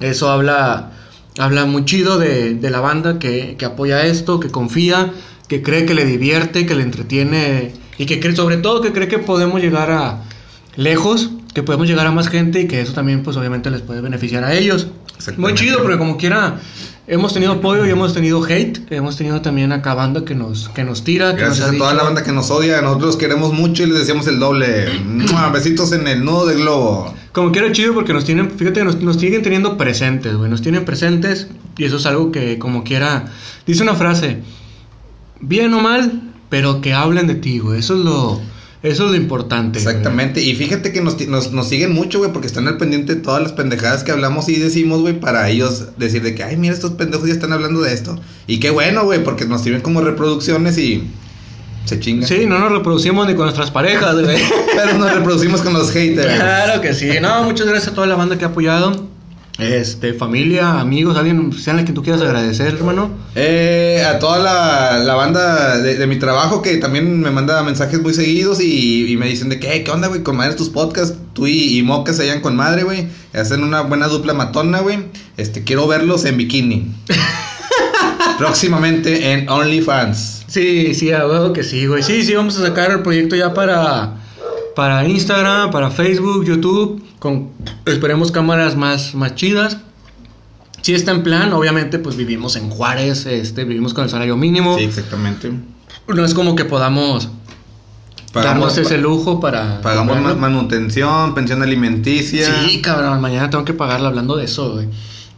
Eso 0.00 0.30
habla, 0.30 0.92
habla 1.38 1.64
muy 1.66 1.84
chido 1.84 2.18
de, 2.18 2.54
de 2.54 2.70
la 2.70 2.80
banda 2.80 3.18
que, 3.18 3.56
que 3.58 3.64
apoya 3.64 4.04
esto, 4.04 4.38
que 4.40 4.50
confía, 4.50 5.12
que 5.48 5.62
cree 5.62 5.86
que 5.86 5.94
le 5.94 6.04
divierte, 6.04 6.66
que 6.66 6.74
le 6.74 6.82
entretiene 6.82 7.72
y 7.98 8.06
que 8.06 8.20
cree, 8.20 8.34
sobre 8.36 8.56
todo 8.58 8.80
que 8.80 8.92
cree 8.92 9.08
que 9.08 9.18
podemos 9.18 9.60
llegar 9.60 9.90
a 9.90 10.22
lejos, 10.76 11.30
que 11.52 11.62
podemos 11.62 11.86
llegar 11.86 12.06
a 12.06 12.10
más 12.10 12.28
gente 12.28 12.60
y 12.60 12.66
que 12.66 12.80
eso 12.80 12.92
también 12.92 13.22
pues 13.22 13.36
obviamente 13.36 13.70
les 13.70 13.82
puede 13.82 14.00
beneficiar 14.00 14.44
a 14.44 14.54
ellos. 14.54 14.88
Muy 15.36 15.54
chido, 15.54 15.82
porque 15.82 15.98
como 15.98 16.16
quiera 16.16 16.58
hemos 17.06 17.34
tenido 17.34 17.52
apoyo 17.52 17.86
y 17.86 17.90
hemos 17.90 18.14
tenido 18.14 18.42
hate, 18.44 18.80
hemos 18.90 19.16
tenido 19.16 19.42
también 19.42 19.72
acá 19.72 19.94
banda 19.94 20.24
que 20.24 20.34
nos, 20.34 20.68
que 20.70 20.84
nos 20.84 21.04
tira. 21.04 21.34
Que 21.34 21.42
Gracias 21.42 21.66
nos 21.66 21.72
ha 21.72 21.74
a 21.74 21.78
toda 21.78 21.94
la 21.94 22.02
banda 22.02 22.22
que 22.22 22.32
nos 22.32 22.50
odia. 22.50 22.80
Nosotros 22.82 23.16
queremos 23.16 23.52
mucho 23.52 23.82
y 23.82 23.86
les 23.86 23.98
decíamos 23.98 24.26
el 24.26 24.38
doble. 24.38 24.86
Besitos 25.52 25.92
en 25.92 26.08
el 26.08 26.24
nudo 26.24 26.46
del 26.46 26.58
globo. 26.58 27.14
Como 27.32 27.50
quiera 27.50 27.72
chido 27.72 27.94
porque 27.94 28.12
nos 28.12 28.24
tienen, 28.24 28.50
fíjate, 28.50 28.84
nos, 28.84 29.00
nos 29.00 29.16
siguen 29.16 29.42
teniendo 29.42 29.76
presentes, 29.76 30.36
güey, 30.36 30.48
nos 30.48 30.62
tienen 30.62 30.84
presentes 30.84 31.48
y 31.76 31.84
eso 31.84 31.96
es 31.96 32.06
algo 32.06 32.30
que 32.30 32.60
como 32.60 32.84
quiera, 32.84 33.26
dice 33.66 33.82
una 33.82 33.96
frase, 33.96 34.42
bien 35.40 35.74
o 35.74 35.80
mal, 35.80 36.22
pero 36.48 36.80
que 36.80 36.94
hablen 36.94 37.26
de 37.26 37.34
ti, 37.34 37.58
güey, 37.58 37.80
eso 37.80 37.96
es 37.96 38.04
lo, 38.04 38.40
eso 38.84 39.06
es 39.06 39.10
lo 39.12 39.16
importante. 39.16 39.80
güey. 39.80 39.88
Exactamente. 39.88 40.42
Y 40.42 40.54
fíjate 40.54 40.92
que 40.92 41.00
nos, 41.00 41.18
nos, 41.26 41.52
nos 41.52 41.68
siguen 41.68 41.94
mucho, 41.94 42.18
güey, 42.18 42.32
porque 42.32 42.46
están 42.46 42.68
al 42.68 42.76
pendiente 42.76 43.14
de 43.14 43.20
todas 43.22 43.42
las 43.42 43.52
pendejadas 43.52 44.04
que 44.04 44.12
hablamos 44.12 44.46
y 44.50 44.56
decimos, 44.56 45.00
güey, 45.00 45.18
para 45.18 45.48
ellos 45.48 45.96
decir 45.96 46.22
de 46.22 46.34
que, 46.34 46.44
ay, 46.44 46.58
mira, 46.58 46.74
estos 46.74 46.92
pendejos 46.92 47.26
ya 47.26 47.32
están 47.32 47.54
hablando 47.54 47.80
de 47.80 47.94
esto. 47.94 48.20
Y 48.46 48.60
qué 48.60 48.68
bueno, 48.68 49.04
güey, 49.04 49.24
porque 49.24 49.46
nos 49.46 49.62
sirven 49.62 49.80
como 49.80 50.02
reproducciones 50.02 50.76
y 50.76 51.02
se 51.86 51.98
chingan. 51.98 52.28
Sí, 52.28 52.44
no 52.44 52.58
nos 52.58 52.72
reproducimos 52.72 53.26
ni 53.26 53.34
con 53.34 53.44
nuestras 53.46 53.70
parejas, 53.70 54.20
güey. 54.20 54.36
Pero 54.76 54.98
nos 54.98 55.14
reproducimos 55.14 55.62
con 55.62 55.72
los 55.72 55.90
haters. 55.90 56.34
Claro 56.34 56.82
que 56.82 56.92
sí. 56.92 57.08
No, 57.22 57.42
muchas 57.44 57.66
gracias 57.66 57.92
a 57.92 57.94
toda 57.94 58.06
la 58.06 58.16
banda 58.16 58.36
que 58.36 58.44
ha 58.44 58.48
apoyado. 58.48 59.08
Este, 59.56 60.14
familia, 60.14 60.80
amigos, 60.80 61.16
alguien, 61.16 61.52
sean 61.52 61.78
a 61.78 61.84
quien 61.84 61.94
tú 61.94 62.02
quieras 62.02 62.20
agradecer, 62.22 62.74
hermano. 62.74 63.08
Eh, 63.36 64.04
a 64.04 64.18
toda 64.18 64.40
la, 64.40 64.98
la 64.98 65.14
banda 65.14 65.78
de, 65.78 65.94
de 65.96 66.06
mi 66.08 66.18
trabajo 66.18 66.60
que 66.60 66.76
también 66.78 67.20
me 67.20 67.30
manda 67.30 67.62
mensajes 67.62 68.00
muy 68.02 68.14
seguidos 68.14 68.60
y, 68.60 69.06
y 69.12 69.16
me 69.16 69.28
dicen 69.28 69.48
de 69.50 69.60
que, 69.60 69.68
"Hey, 69.70 69.82
¿qué 69.84 69.92
onda, 69.92 70.08
güey? 70.08 70.24
Con 70.24 70.36
madre 70.36 70.54
tus 70.54 70.70
podcasts, 70.70 71.16
tú 71.34 71.46
y, 71.46 71.78
y 71.78 71.82
Moca 71.84 72.12
se 72.12 72.22
hallan 72.24 72.40
con 72.42 72.56
madre, 72.56 72.82
güey. 72.82 73.06
Hacen 73.32 73.62
una 73.62 73.82
buena 73.82 74.08
dupla 74.08 74.34
matona, 74.34 74.80
güey. 74.80 75.04
Este, 75.36 75.62
quiero 75.62 75.86
verlos 75.86 76.24
en 76.24 76.36
bikini. 76.36 76.92
Próximamente 78.38 79.32
en 79.32 79.48
OnlyFans. 79.48 80.44
Sí, 80.48 80.94
sí, 80.94 81.12
a 81.12 81.26
huevo 81.28 81.52
que 81.52 81.62
sí, 81.62 81.86
güey. 81.86 82.02
Sí, 82.02 82.24
sí, 82.24 82.34
vamos 82.34 82.58
a 82.58 82.62
sacar 82.66 82.90
el 82.90 83.02
proyecto 83.02 83.36
ya 83.36 83.54
para, 83.54 84.16
para 84.74 85.06
Instagram, 85.06 85.70
para 85.70 85.90
Facebook, 85.92 86.44
YouTube, 86.44 87.00
con, 87.24 87.48
esperemos, 87.86 88.30
cámaras 88.30 88.76
más, 88.76 89.14
más 89.14 89.34
chidas. 89.34 89.78
Sí 90.82 90.92
está 90.94 91.12
en 91.12 91.22
plan, 91.22 91.50
obviamente, 91.54 91.98
pues 91.98 92.16
vivimos 92.16 92.54
en 92.56 92.68
Juárez, 92.68 93.24
este, 93.24 93.64
vivimos 93.64 93.94
con 93.94 94.04
el 94.04 94.10
salario 94.10 94.36
mínimo. 94.36 94.76
Sí, 94.76 94.84
exactamente. 94.84 95.50
No 96.06 96.22
es 96.22 96.34
como 96.34 96.54
que 96.54 96.66
podamos 96.66 97.30
darnos 98.34 98.76
ese 98.76 98.98
lujo 98.98 99.40
para... 99.40 99.80
Pagamos 99.80 100.16
comprarlo. 100.16 100.38
ma- 100.38 100.48
manutención, 100.50 101.34
pensión 101.34 101.62
alimenticia. 101.62 102.46
Sí, 102.66 102.82
cabrón, 102.82 103.22
mañana 103.22 103.48
tengo 103.48 103.64
que 103.64 103.72
pagarla 103.72 104.08
hablando 104.08 104.36
de 104.36 104.44
eso, 104.44 104.74
güey. 104.74 104.88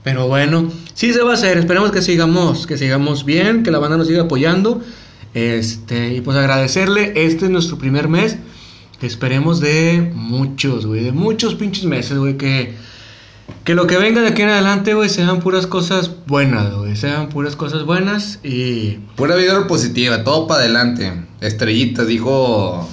Pero 0.02 0.26
bueno, 0.26 0.68
sí 0.94 1.12
se 1.12 1.22
va 1.22 1.30
a 1.30 1.34
hacer. 1.34 1.56
Esperemos 1.58 1.92
que 1.92 2.02
sigamos, 2.02 2.66
que 2.66 2.76
sigamos 2.76 3.24
bien, 3.24 3.62
que 3.62 3.70
la 3.70 3.78
banda 3.78 3.96
nos 3.96 4.08
siga 4.08 4.22
apoyando. 4.22 4.80
Este, 5.34 6.14
y 6.14 6.20
pues 6.22 6.36
agradecerle. 6.36 7.12
Este 7.24 7.44
es 7.44 7.50
nuestro 7.52 7.78
primer 7.78 8.08
mes. 8.08 8.36
Esperemos 9.02 9.60
de 9.60 10.10
muchos, 10.14 10.86
güey, 10.86 11.04
de 11.04 11.12
muchos 11.12 11.54
pinches 11.54 11.84
meses, 11.84 12.16
güey, 12.18 12.36
que 12.36 12.74
que 13.62 13.74
lo 13.74 13.86
que 13.86 13.96
venga 13.96 14.20
de 14.22 14.28
aquí 14.28 14.42
en 14.42 14.48
adelante, 14.48 14.94
güey, 14.94 15.08
sean 15.08 15.40
puras 15.40 15.66
cosas 15.66 16.10
buenas, 16.26 16.72
güey, 16.74 16.96
sean 16.96 17.28
puras 17.28 17.54
cosas 17.56 17.84
buenas 17.84 18.40
y 18.42 18.98
Pura 19.16 19.36
vida 19.36 19.66
positiva, 19.68 20.24
todo 20.24 20.46
para 20.46 20.60
adelante. 20.60 21.12
Estrellitas, 21.40 22.06
dijo. 22.08 22.88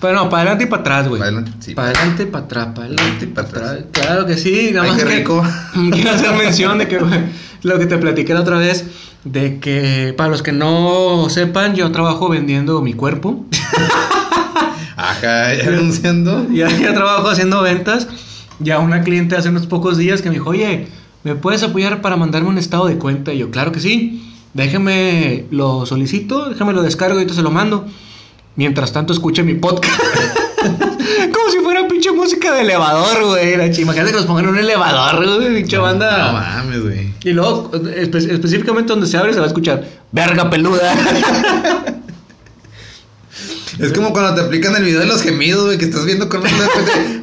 Pero 0.00 0.14
no, 0.14 0.28
para 0.30 0.42
adelante 0.42 0.64
y 0.64 0.66
para 0.68 0.80
atrás, 0.82 1.08
güey. 1.08 1.18
Pa' 1.20 1.26
adelante, 1.26 1.52
sí. 1.60 1.74
Para 1.74 1.88
adelante 1.90 2.22
y 2.22 2.26
para 2.26 2.44
atrás, 2.44 2.66
para 2.74 2.86
adelante 2.86 3.24
y 3.24 3.28
Pa' 3.28 3.42
para 3.46 3.48
atrás. 3.70 3.84
Claro 3.92 4.26
que 4.26 4.36
sí, 4.36 4.70
nada 4.72 4.84
Ay, 4.84 4.90
más 4.92 5.02
qué 5.02 5.08
que- 5.08 5.16
rico. 5.16 5.42
Quiero 5.92 6.10
hacer 6.10 6.32
mención 6.34 6.78
de 6.78 6.88
que 6.88 6.98
güey, 6.98 7.20
lo 7.62 7.78
que 7.78 7.86
te 7.86 7.98
platiqué 7.98 8.32
la 8.34 8.40
otra 8.40 8.58
vez, 8.58 8.84
de 9.24 9.58
que 9.58 10.14
para 10.16 10.30
los 10.30 10.42
que 10.42 10.52
no 10.52 11.26
sepan, 11.30 11.74
yo 11.74 11.90
trabajo 11.92 12.28
vendiendo 12.28 12.80
mi 12.82 12.92
cuerpo. 12.94 13.44
Ajá, 15.26 15.54
ya 15.54 15.68
anunciando. 15.68 16.46
ya, 16.52 16.68
ya 16.68 16.92
trabajo 16.94 17.28
haciendo 17.28 17.62
ventas. 17.62 18.08
Ya 18.58 18.78
una 18.78 19.02
cliente 19.02 19.36
hace 19.36 19.48
unos 19.48 19.66
pocos 19.66 19.96
días 19.96 20.20
que 20.22 20.28
me 20.28 20.34
dijo, 20.34 20.50
oye, 20.50 20.88
¿me 21.24 21.34
puedes 21.34 21.62
apoyar 21.62 22.02
para 22.02 22.16
mandarme 22.16 22.48
un 22.50 22.58
estado 22.58 22.86
de 22.86 22.96
cuenta? 22.98 23.32
Y 23.32 23.38
yo, 23.38 23.50
claro 23.50 23.72
que 23.72 23.80
sí. 23.80 24.26
Déjeme 24.52 25.46
lo 25.50 25.86
solicito, 25.86 26.48
déjame 26.50 26.72
lo 26.72 26.82
descargo 26.82 27.14
y 27.14 27.18
ahorita 27.18 27.34
se 27.34 27.42
lo 27.42 27.50
mando. 27.50 27.86
Mientras 28.56 28.92
tanto 28.92 29.12
escuche 29.12 29.42
mi 29.42 29.54
podcast. 29.54 29.98
Como 30.60 31.50
si 31.50 31.58
fuera 31.62 31.86
pinche 31.88 32.10
música 32.12 32.52
de 32.52 32.62
elevador, 32.62 33.24
güey. 33.28 33.56
La 33.56 33.66
Imagínate 33.66 34.10
que 34.10 34.16
nos 34.18 34.26
pongan 34.26 34.44
en 34.44 34.50
un 34.50 34.58
elevador, 34.58 35.24
güey, 35.38 35.54
pinche 35.54 35.76
No 35.76 35.82
banda. 35.84 36.32
mames, 36.32 36.82
güey. 36.82 37.10
Y 37.24 37.30
luego, 37.32 37.70
espe- 37.72 38.30
específicamente 38.30 38.90
donde 38.92 39.06
se 39.06 39.16
abre, 39.16 39.32
se 39.32 39.38
va 39.38 39.44
a 39.46 39.48
escuchar 39.48 39.86
verga 40.12 40.50
peluda. 40.50 40.92
Es 43.80 43.92
como 43.92 44.12
cuando 44.12 44.34
te 44.34 44.40
aplican 44.42 44.74
el 44.76 44.84
video 44.84 45.00
de 45.00 45.06
los 45.06 45.22
gemidos, 45.22 45.64
güey, 45.66 45.78
que 45.78 45.84
estás 45.86 46.04
viendo 46.04 46.28
con 46.28 46.40
una 46.40 46.50
de- 46.50 47.20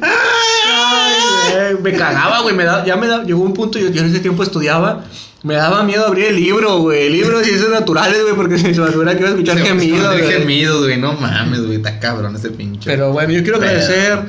Ay, 0.80 1.72
güey, 1.74 1.82
me 1.92 1.98
cagaba, 1.98 2.40
güey. 2.42 2.54
Me 2.54 2.64
da, 2.64 2.84
ya 2.84 2.96
me 2.96 3.06
da, 3.06 3.22
llegó 3.24 3.42
un 3.42 3.54
punto, 3.54 3.78
yo, 3.78 3.88
yo 3.90 4.02
en 4.02 4.08
ese 4.10 4.20
tiempo 4.20 4.42
estudiaba. 4.42 5.04
Me 5.44 5.54
daba 5.54 5.84
miedo 5.84 6.04
abrir 6.06 6.26
el 6.26 6.36
libro, 6.36 6.78
güey. 6.78 7.10
Libros 7.10 7.42
y 7.42 7.50
ciencias 7.50 7.70
naturales, 7.70 8.22
güey, 8.22 8.34
porque 8.34 8.58
se 8.58 8.64
me 8.80 8.84
asegura 8.86 9.12
que 9.14 9.20
iba 9.20 9.28
a 9.28 9.32
escuchar 9.32 9.58
gemidos, 9.58 10.10
de 10.16 10.22
güey. 10.22 10.32
gemidos, 10.32 10.82
güey. 10.82 10.98
No 10.98 11.12
mames, 11.14 11.60
güey. 11.64 11.76
Está 11.76 12.00
cabrón 12.00 12.34
ese 12.36 12.50
pinche. 12.50 12.90
Pero 12.90 13.12
bueno, 13.12 13.32
yo 13.32 13.42
quiero 13.42 13.58
agradecer 13.58 14.20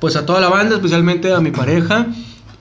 pues 0.00 0.14
a 0.16 0.26
toda 0.26 0.40
la 0.40 0.48
banda, 0.48 0.76
especialmente 0.76 1.32
a 1.32 1.40
mi 1.40 1.50
pareja 1.50 2.06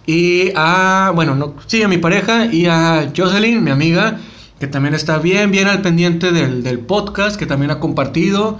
y 0.08 0.52
a, 0.56 1.12
bueno, 1.16 1.36
no, 1.36 1.56
sí, 1.68 1.84
a 1.84 1.88
mi 1.88 1.98
pareja 1.98 2.46
y 2.46 2.66
a 2.66 3.12
Jocelyn, 3.16 3.62
mi 3.64 3.72
amiga, 3.72 4.20
que 4.60 4.68
también 4.68 4.94
está 4.94 5.18
bien, 5.20 5.52
bien 5.52 5.68
al 5.68 5.82
pendiente 5.82 6.32
del, 6.32 6.64
del 6.64 6.80
podcast, 6.80 7.36
que 7.38 7.46
también 7.46 7.72
ha 7.72 7.80
compartido, 7.80 8.58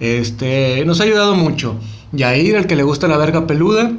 este, 0.00 0.84
nos 0.84 1.00
ha 1.00 1.04
ayudado 1.04 1.34
mucho. 1.34 1.76
Yair, 2.12 2.56
el 2.56 2.66
que 2.66 2.76
le 2.76 2.82
gusta 2.82 3.08
la 3.08 3.16
verga 3.16 3.46
peluda, 3.46 3.90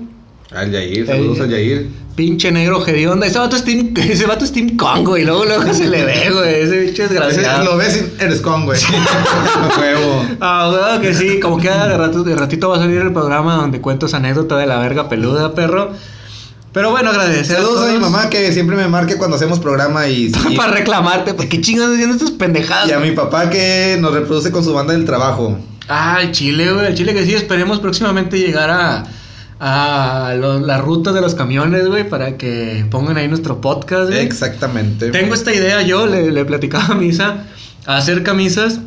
Al 0.51 0.71
Yair, 0.71 1.05
saludos 1.05 1.41
al 1.41 1.49
Yair. 1.49 1.89
pinche 2.15 2.49
negro 2.51 2.85
hedionda, 2.87 3.27
ese 3.27 3.39
vato 3.39 3.57
es 3.57 3.63
Team, 3.65 3.93
ese 3.97 4.25
vato 4.25 4.45
es 4.45 4.53
Team 4.53 4.77
Congo 4.77 5.17
y 5.17 5.25
luego, 5.25 5.43
luego 5.43 5.73
se 5.73 5.87
le 5.87 6.05
ve, 6.05 6.29
güey, 6.31 6.61
ese 6.61 6.79
bicho 6.79 7.03
desgraciado. 7.03 7.65
Lo 7.65 7.77
ves 7.77 7.97
y 7.97 8.23
eres 8.23 8.39
con, 8.41 8.65
güey. 8.65 8.79
Huevo. 9.79 10.25
Ah, 10.39 10.71
claro 10.71 11.01
que 11.01 11.13
sí, 11.13 11.39
como 11.41 11.57
que 11.57 11.69
de, 11.69 11.97
rato, 11.97 12.23
de 12.23 12.35
ratito 12.35 12.69
va 12.69 12.77
a 12.77 12.79
salir 12.79 13.01
el 13.01 13.11
programa 13.11 13.55
donde 13.55 13.81
cuento 13.81 14.05
esa 14.05 14.17
anécdota 14.17 14.57
de 14.57 14.67
la 14.67 14.79
verga 14.79 15.09
peluda, 15.09 15.53
perro. 15.53 15.91
Pero 16.71 16.91
bueno, 16.91 17.09
agradecer. 17.09 17.55
Saludos 17.55 17.87
a 17.87 17.91
mi 17.93 17.99
mamá 17.99 18.29
que 18.29 18.51
siempre 18.51 18.75
me 18.75 18.87
marca 18.89 19.17
cuando 19.17 19.37
hacemos 19.37 19.59
programa 19.59 20.07
y, 20.09 20.29
y, 20.49 20.55
Para 20.57 20.73
reclamarte, 20.73 21.33
pues 21.33 21.47
qué 21.47 21.61
chingados 21.61 21.93
haciendo 21.93 22.15
estas 22.15 22.31
pendejadas. 22.31 22.89
y 22.89 22.91
a 22.91 22.99
mi 22.99 23.11
papá 23.11 23.49
que 23.49 23.97
nos 23.99 24.13
reproduce 24.13 24.51
con 24.51 24.61
su 24.61 24.73
banda 24.73 24.91
del 24.91 25.05
trabajo. 25.05 25.57
Ah, 25.87 26.19
el 26.21 26.31
Chile, 26.31 26.71
güey, 26.73 26.87
el 26.87 26.95
Chile 26.95 27.13
que 27.13 27.25
sí, 27.25 27.33
esperemos 27.33 27.79
próximamente 27.79 28.39
llegar 28.39 28.69
a, 28.71 29.03
a 29.59 30.33
lo- 30.35 30.59
las 30.59 30.81
rutas 30.81 31.13
de 31.13 31.21
los 31.21 31.35
camiones, 31.35 31.87
güey, 31.87 32.07
para 32.09 32.37
que 32.37 32.85
pongan 32.89 33.17
ahí 33.17 33.27
nuestro 33.27 33.61
podcast, 33.61 34.09
güey. 34.09 34.19
Exactamente. 34.21 35.11
Tengo 35.11 35.33
esta 35.35 35.53
idea 35.53 35.81
yo, 35.83 36.07
le, 36.07 36.31
le 36.31 36.43
platicaba 36.45 36.85
a 36.87 36.95
Misa, 36.95 37.43
hacer 37.85 38.23
camisas 38.23 38.79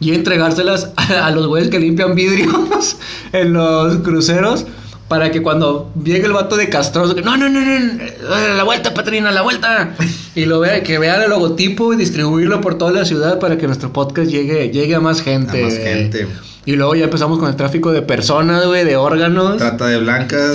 y 0.00 0.12
entregárselas 0.14 0.90
a, 0.96 1.26
a 1.26 1.30
los 1.30 1.46
güeyes 1.46 1.70
que 1.70 1.78
limpian 1.78 2.14
vidrios 2.14 2.96
en 3.32 3.52
los 3.52 3.98
cruceros 3.98 4.66
para 5.12 5.30
que 5.30 5.42
cuando 5.42 5.92
llegue 6.02 6.24
el 6.24 6.32
vato 6.32 6.56
de 6.56 6.70
castroso, 6.70 7.14
que 7.14 7.20
no, 7.20 7.36
no, 7.36 7.46
no, 7.50 7.60
no, 7.60 8.56
la 8.56 8.62
vuelta, 8.64 8.94
Patrina, 8.94 9.30
la 9.30 9.42
vuelta. 9.42 9.94
Y 10.34 10.46
lo 10.46 10.60
vea, 10.60 10.82
que 10.82 10.98
vea 10.98 11.22
el 11.22 11.28
logotipo 11.28 11.92
y 11.92 11.98
distribuirlo 11.98 12.62
por 12.62 12.78
toda 12.78 12.92
la 12.92 13.04
ciudad 13.04 13.38
para 13.38 13.58
que 13.58 13.66
nuestro 13.66 13.92
podcast 13.92 14.30
llegue, 14.30 14.70
llegue 14.70 14.94
a 14.94 15.00
más 15.00 15.20
gente. 15.20 15.60
A 15.60 15.66
más 15.66 15.76
gente. 15.76 16.26
Y 16.64 16.76
luego 16.76 16.94
ya 16.94 17.04
empezamos 17.04 17.38
con 17.38 17.50
el 17.50 17.56
tráfico 17.56 17.92
de 17.92 18.00
personas, 18.00 18.64
güey, 18.64 18.86
de 18.86 18.96
órganos. 18.96 19.58
Trata 19.58 19.88
de 19.88 19.98
blancas. 19.98 20.54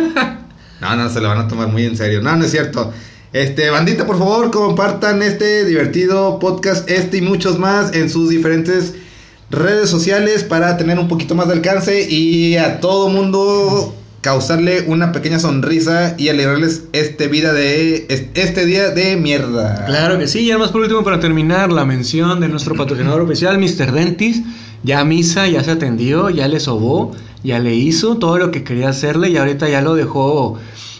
no, 0.80 0.94
no, 0.94 1.10
se 1.10 1.20
lo 1.20 1.26
van 1.26 1.38
a 1.38 1.48
tomar 1.48 1.66
muy 1.66 1.84
en 1.84 1.96
serio. 1.96 2.22
No, 2.22 2.36
no 2.36 2.44
es 2.44 2.52
cierto. 2.52 2.92
Este, 3.32 3.70
bandita, 3.70 4.06
por 4.06 4.20
favor, 4.20 4.52
compartan 4.52 5.20
este 5.20 5.64
divertido 5.64 6.38
podcast, 6.38 6.88
este 6.88 7.16
y 7.16 7.22
muchos 7.22 7.58
más 7.58 7.92
en 7.92 8.08
sus 8.08 8.30
diferentes 8.30 8.94
redes 9.50 9.90
sociales 9.90 10.44
para 10.44 10.76
tener 10.76 10.98
un 10.98 11.08
poquito 11.08 11.34
más 11.34 11.48
de 11.48 11.54
alcance 11.54 12.08
y 12.08 12.56
a 12.56 12.80
todo 12.80 13.08
mundo 13.08 13.94
causarle 14.20 14.82
una 14.86 15.12
pequeña 15.12 15.38
sonrisa 15.38 16.14
y 16.18 16.28
alegrarles 16.28 16.84
este 16.92 17.28
vida 17.28 17.52
de 17.52 18.06
este 18.34 18.66
día 18.66 18.90
de 18.90 19.16
mierda. 19.16 19.86
Claro 19.86 20.18
que 20.18 20.28
sí, 20.28 20.40
y 20.40 20.50
además 20.50 20.70
por 20.70 20.82
último 20.82 21.02
para 21.02 21.20
terminar 21.20 21.72
la 21.72 21.84
mención 21.84 22.40
de 22.40 22.48
nuestro 22.48 22.74
patrocinador 22.74 23.22
oficial 23.22 23.58
Mr. 23.58 23.92
Dentis, 23.92 24.42
ya 24.82 25.04
misa, 25.04 25.48
ya 25.48 25.64
se 25.64 25.70
atendió, 25.70 26.30
ya 26.30 26.48
le 26.48 26.60
sobó, 26.60 27.12
ya 27.42 27.58
le 27.58 27.74
hizo 27.74 28.18
todo 28.18 28.38
lo 28.38 28.50
que 28.50 28.62
quería 28.62 28.90
hacerle 28.90 29.30
y 29.30 29.36
ahorita 29.36 29.68
ya 29.68 29.80
lo 29.80 29.94
dejó. 29.94 30.58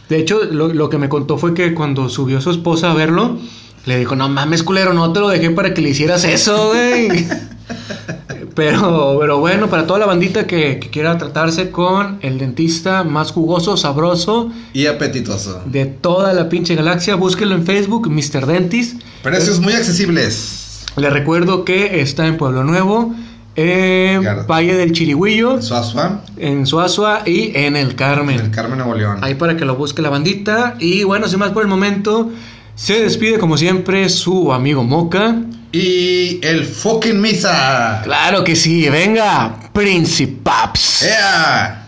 De 0.09 0.18
hecho, 0.18 0.44
lo, 0.44 0.72
lo 0.72 0.88
que 0.88 0.98
me 0.98 1.09
contó 1.09 1.38
fue 1.38 1.55
que 1.55 1.74
cuando 1.74 2.09
subió 2.09 2.40
su 2.40 2.51
esposa 2.51 2.90
a 2.90 2.94
verlo, 2.94 3.38
le 3.84 3.98
dijo, 3.98 4.16
no 4.16 4.28
mames 4.28 4.62
culero, 4.62 4.92
no 4.92 5.12
te 5.12 5.20
lo 5.20 5.28
dejé 5.28 5.51
para 5.51 5.72
que 5.72 5.82
le 5.82 5.90
hicieras 5.90 6.24
eso, 6.24 6.70
güey. 6.70 7.26
Pero, 8.55 9.16
pero 9.20 9.38
bueno, 9.38 9.68
para 9.68 9.86
toda 9.86 9.98
la 9.98 10.07
bandita 10.07 10.46
que, 10.46 10.78
quiera 10.90 11.18
tratarse 11.18 11.70
con 11.70 12.18
el 12.22 12.38
dentista 12.38 13.05
más 13.05 13.32
jugoso, 13.32 13.76
sabroso 13.76 14.51
y 14.72 14.86
apetitoso 14.86 15.62
de 15.66 15.86
toda 15.86 16.32
la 16.32 16.48
pinche 16.48 16.74
galaxia, 16.74 17.14
búsquenlo 17.14 17.55
en 17.55 17.64
Facebook, 17.64 18.11
Mr. 18.11 18.46
Dentist. 18.46 19.01
Precios 19.22 19.61
muy 19.61 19.72
accesibles. 19.72 20.86
Le 20.96 21.11
recuerdo 21.11 21.64
que 21.64 22.01
está 22.01 22.26
en 22.26 22.36
Pueblo 22.36 22.64
Nuevo, 22.64 23.14
en 23.57 24.24
Valle 24.46 24.74
del 24.74 24.92
Chirigüillo, 24.92 25.57
en 25.57 25.62
Suazua, 25.62 26.24
en 26.36 26.66
Suazua 26.66 27.22
y 27.26 27.53
en 27.57 27.76
el 27.76 27.94
Carmen. 27.94 28.38
En 28.38 28.46
el 28.46 28.51
Carmen 28.51 28.78
Nuevo 28.78 28.94
León. 28.94 29.18
Ahí 29.22 29.34
para 29.34 29.57
que 29.57 29.64
lo 29.64 29.76
busque 29.76 30.03
la 30.03 30.11
bandita. 30.11 30.76
Y 30.78 31.05
bueno, 31.05 31.28
sin 31.28 31.38
más 31.38 31.51
por 31.51 31.62
el 31.62 31.68
momento, 31.68 32.30
se 32.74 33.01
despide 33.01 33.38
como 33.38 33.57
siempre 33.57 34.09
su 34.09 34.53
amigo 34.53 34.82
Moca. 34.82 35.36
Y 35.73 36.45
el 36.45 36.64
fucking 36.64 37.21
misa. 37.21 38.01
Claro 38.03 38.43
que 38.43 38.57
sí, 38.57 38.89
venga, 38.89 39.71
Principaps. 39.73 41.03
Yeah. 41.03 41.80